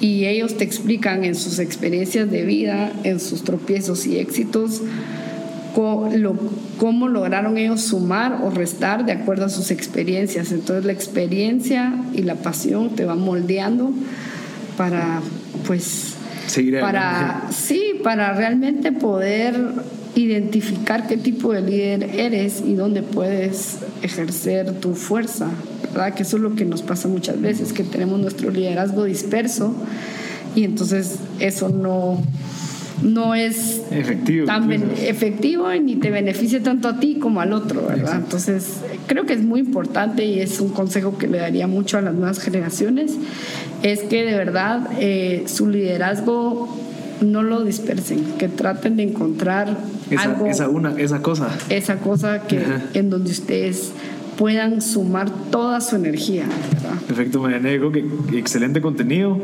Y 0.00 0.26
ellos 0.26 0.56
te 0.56 0.64
explican 0.64 1.24
en 1.24 1.34
sus 1.34 1.58
experiencias 1.58 2.30
de 2.30 2.44
vida, 2.44 2.92
en 3.04 3.20
sus 3.20 3.44
tropiezos 3.44 4.06
y 4.06 4.18
éxitos, 4.18 4.82
cómo, 5.74 7.08
lograron 7.08 7.58
ellos 7.58 7.82
sumar 7.82 8.40
o 8.42 8.50
restar 8.50 9.04
de 9.04 9.12
acuerdo 9.12 9.46
a 9.46 9.48
sus 9.48 9.70
experiencias. 9.70 10.52
Entonces 10.52 10.84
la 10.84 10.92
experiencia 10.92 11.94
y 12.12 12.22
la 12.22 12.36
pasión 12.36 12.90
te 12.90 13.04
van 13.04 13.20
moldeando 13.20 13.92
para, 14.76 15.20
pues, 15.66 16.14
Seguir 16.46 16.80
para, 16.80 17.48
sí, 17.50 18.00
para 18.02 18.34
realmente 18.34 18.92
poder 18.92 19.54
identificar 20.14 21.06
qué 21.06 21.16
tipo 21.16 21.52
de 21.52 21.62
líder 21.62 22.10
eres 22.18 22.62
y 22.64 22.74
dónde 22.74 23.02
puedes 23.02 23.78
ejercer 24.02 24.72
tu 24.80 24.94
fuerza, 24.94 25.50
¿verdad? 25.92 26.14
Que 26.14 26.22
eso 26.22 26.36
es 26.36 26.42
lo 26.42 26.54
que 26.54 26.64
nos 26.64 26.82
pasa 26.82 27.08
muchas 27.08 27.40
veces, 27.40 27.72
que 27.72 27.82
tenemos 27.82 28.20
nuestro 28.20 28.50
liderazgo 28.50 29.04
disperso 29.04 29.74
y 30.54 30.64
entonces 30.64 31.18
eso 31.40 31.68
no, 31.68 32.22
no 33.02 33.34
es 33.34 33.82
efectivo, 33.90 34.46
tan 34.46 34.70
efectivo 34.72 35.68
ni 35.74 35.96
te 35.96 36.10
beneficia 36.10 36.62
tanto 36.62 36.88
a 36.88 37.00
ti 37.00 37.16
como 37.16 37.40
al 37.40 37.52
otro, 37.52 37.86
¿verdad? 37.86 38.16
Entonces 38.16 38.78
creo 39.06 39.26
que 39.26 39.32
es 39.32 39.42
muy 39.42 39.60
importante 39.60 40.24
y 40.24 40.38
es 40.38 40.60
un 40.60 40.68
consejo 40.68 41.18
que 41.18 41.26
le 41.26 41.38
daría 41.38 41.66
mucho 41.66 41.98
a 41.98 42.02
las 42.02 42.14
nuevas 42.14 42.38
generaciones, 42.38 43.16
es 43.82 44.00
que 44.00 44.24
de 44.24 44.36
verdad 44.36 44.88
eh, 45.00 45.44
su 45.46 45.68
liderazgo 45.68 46.83
no 47.20 47.42
lo 47.42 47.64
dispersen, 47.64 48.24
que 48.38 48.48
traten 48.48 48.96
de 48.96 49.04
encontrar 49.04 49.76
esa, 50.10 50.22
algo, 50.22 50.46
esa, 50.46 50.68
una, 50.68 50.98
esa 50.98 51.22
cosa. 51.22 51.48
Esa 51.68 51.98
cosa 51.98 52.42
que, 52.46 52.62
en 52.94 53.10
donde 53.10 53.30
ustedes 53.30 53.92
puedan 54.36 54.82
sumar 54.82 55.30
toda 55.50 55.80
su 55.80 55.96
energía. 55.96 56.44
Perfecto, 57.06 57.40
Mariana. 57.40 57.68
que 57.92 58.38
excelente 58.38 58.80
contenido 58.80 59.38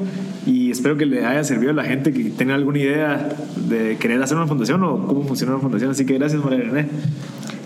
y 0.47 0.71
espero 0.71 0.97
que 0.97 1.07
le 1.07 1.25
haya 1.25 1.45
servido 1.45 1.71
a 1.71 1.75
la 1.75 1.85
gente 1.85 2.13
que 2.13 2.25
tenga 2.31 2.55
alguna 2.55 2.79
idea 2.79 3.29
de 3.69 3.97
querer 3.99 4.23
hacer 4.23 4.37
una 4.37 4.47
fundación 4.47 4.83
o 4.85 5.07
cómo 5.07 5.23
funciona 5.25 5.53
una 5.53 5.63
fundación. 5.63 5.91
Así 5.91 6.05
que 6.07 6.15
gracias, 6.15 6.45
Mariana. 6.45 6.87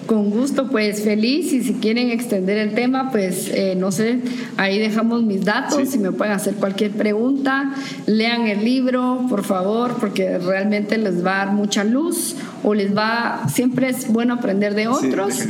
Con 0.07 0.31
gusto, 0.31 0.69
pues 0.69 1.03
feliz 1.03 1.53
y 1.53 1.63
si 1.63 1.75
quieren 1.75 2.11
extender 2.11 2.59
el 2.59 2.75
tema, 2.75 3.11
pues 3.11 3.49
eh, 3.49 3.75
no 3.77 3.91
sé, 3.91 4.19
ahí 4.57 4.79
dejamos 4.79 5.23
mis 5.23 5.45
datos 5.45 5.89
si 5.89 5.99
me 5.99 6.13
pueden 6.13 6.35
hacer 6.35 6.55
cualquier 6.55 6.91
pregunta, 6.91 7.75
lean 8.07 8.47
el 8.47 8.65
libro, 8.65 9.27
por 9.31 9.45
favor, 9.45 9.97
porque 9.99 10.39
realmente 10.39 10.99
les 10.99 11.25
va 11.25 11.43
a 11.43 11.47
dar 11.47 11.55
mucha 11.55 11.85
luz 11.85 12.37
o 12.63 12.75
les 12.75 12.95
va, 12.95 13.47
siempre 13.49 13.89
es 13.89 14.13
bueno 14.13 14.35
aprender 14.35 14.75
de 14.75 14.89
otros. 14.89 15.43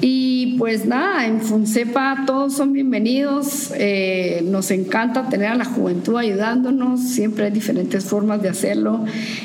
Y 0.00 0.56
pues 0.58 0.84
nada, 0.84 1.26
en 1.26 1.40
Funcepa 1.40 2.24
todos 2.26 2.52
son 2.52 2.74
bienvenidos. 2.74 3.72
Eh, 3.74 4.44
nos 4.44 4.70
encanta 4.70 5.28
tener 5.30 5.48
a 5.48 5.54
la 5.54 5.64
juventud 5.64 6.16
ayudándonos. 6.16 7.00
Siempre 7.00 7.46
hay 7.46 7.50
diferentes 7.50 8.04
formas 8.04 8.42
de 8.42 8.50
hacerlo. 8.50 9.04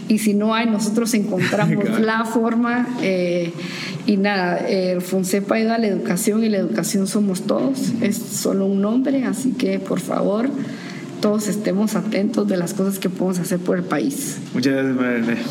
Y 0.09 0.17
si 0.17 0.33
no 0.33 0.53
hay, 0.53 0.65
nosotros 0.67 1.13
encontramos 1.13 1.99
la 2.01 2.25
forma. 2.25 2.85
Eh, 3.01 3.53
y 4.05 4.17
nada, 4.17 4.57
el 4.57 5.01
Funcepa 5.01 5.55
ayuda 5.55 5.75
a 5.75 5.77
la 5.77 5.87
educación 5.87 6.43
y 6.43 6.49
la 6.49 6.57
educación 6.57 7.07
somos 7.07 7.43
todos. 7.43 7.91
Es 8.01 8.17
solo 8.17 8.65
un 8.65 8.81
nombre, 8.81 9.25
así 9.25 9.53
que 9.53 9.79
por 9.79 9.99
favor 9.99 10.49
todos 11.21 11.47
estemos 11.47 11.95
atentos 11.95 12.47
de 12.47 12.57
las 12.57 12.73
cosas 12.73 12.99
que 12.99 13.09
podemos 13.09 13.39
hacer 13.39 13.59
por 13.59 13.77
el 13.77 13.83
país. 13.83 14.39
Muchas 14.53 14.73
gracias, 14.73 14.95
María 14.95 15.43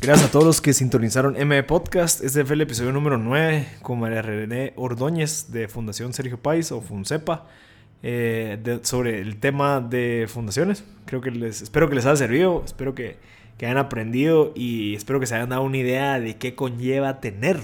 Gracias 0.00 0.28
a 0.28 0.32
todos 0.32 0.44
los 0.46 0.60
que 0.60 0.72
sintonizaron 0.72 1.36
M 1.36 1.62
Podcast. 1.64 2.22
Este 2.22 2.44
fue 2.44 2.54
el 2.54 2.62
episodio 2.62 2.92
número 2.92 3.18
9 3.18 3.66
con 3.82 4.00
María 4.00 4.22
René 4.22 4.72
Ordóñez 4.76 5.50
de 5.50 5.68
Fundación 5.68 6.12
Sergio 6.14 6.38
País 6.38 6.72
o 6.72 6.80
Funcepa 6.80 7.46
eh, 8.02 8.78
sobre 8.82 9.20
el 9.20 9.38
tema 9.38 9.80
de 9.80 10.26
fundaciones. 10.28 10.84
Creo 11.04 11.20
que 11.20 11.30
les, 11.30 11.62
espero 11.62 11.88
que 11.88 11.96
les 11.96 12.06
haya 12.06 12.16
servido, 12.16 12.62
espero 12.64 12.94
que, 12.94 13.16
que 13.58 13.66
hayan 13.66 13.78
aprendido 13.78 14.52
y 14.54 14.94
espero 14.94 15.20
que 15.20 15.26
se 15.26 15.34
hayan 15.34 15.50
dado 15.50 15.62
una 15.62 15.76
idea 15.76 16.20
de 16.20 16.36
qué 16.36 16.54
conlleva 16.54 17.20
tener 17.20 17.58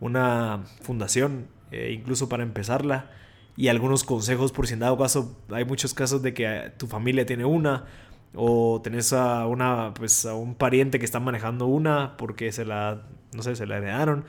una 0.00 0.64
fundación, 0.82 1.48
eh, 1.72 1.92
incluso 1.92 2.28
para 2.28 2.44
empezarla. 2.44 3.10
Y 3.56 3.68
algunos 3.68 4.04
consejos 4.04 4.52
por 4.52 4.66
si 4.66 4.74
en 4.74 4.80
dado 4.80 4.96
caso, 4.96 5.36
hay 5.50 5.64
muchos 5.64 5.92
casos 5.92 6.22
de 6.22 6.34
que 6.34 6.72
tu 6.78 6.86
familia 6.86 7.26
tiene 7.26 7.44
una 7.44 7.84
o 8.34 8.80
tenés 8.82 9.12
a 9.12 9.46
una 9.46 9.94
pues 9.94 10.26
a 10.26 10.34
un 10.34 10.54
pariente 10.54 10.98
que 10.98 11.04
está 11.04 11.20
manejando 11.20 11.66
una 11.66 12.16
porque 12.16 12.50
se 12.52 12.64
la 12.64 13.02
no 13.32 13.42
sé 13.42 13.54
se 13.54 13.66
la 13.66 13.76
heredaron 13.76 14.24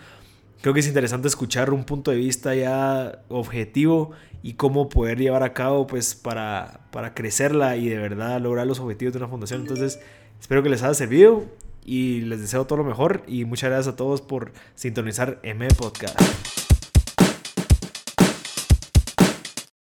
creo 0.62 0.74
que 0.74 0.80
es 0.80 0.88
interesante 0.88 1.28
escuchar 1.28 1.72
un 1.72 1.86
punto 1.86 2.12
de 2.12 2.18
vista 2.18 2.54
ya 2.54 3.24
objetivo 3.30 4.12
y 4.44 4.54
cómo 4.54 4.90
poder 4.90 5.20
llevar 5.20 5.42
a 5.42 5.54
cabo 5.54 5.88
pues 5.88 6.14
para 6.14 6.82
para 6.92 7.16
crecerla 7.16 7.78
y 7.78 7.90
de 7.90 7.98
verdad 7.98 8.40
lograr 8.40 8.68
los 8.68 8.80
objetivos 8.80 9.14
de 9.14 9.20
una 9.20 9.28
fundación 9.28 9.62
entonces 9.62 10.00
espero 10.40 10.64
que 10.64 10.70
les 10.70 10.84
haya 10.84 10.94
servido 10.94 11.46
y 11.86 12.22
les 12.22 12.42
deseo 12.42 12.66
todo 12.66 12.78
lo 12.78 12.84
mejor 12.84 13.24
y 13.28 13.46
muchas 13.46 13.70
gracias 13.70 13.94
a 13.94 13.96
todos 13.96 14.22
por 14.22 14.52
sintonizar 14.76 15.40
M 15.44 15.68
Podcast 15.70 16.65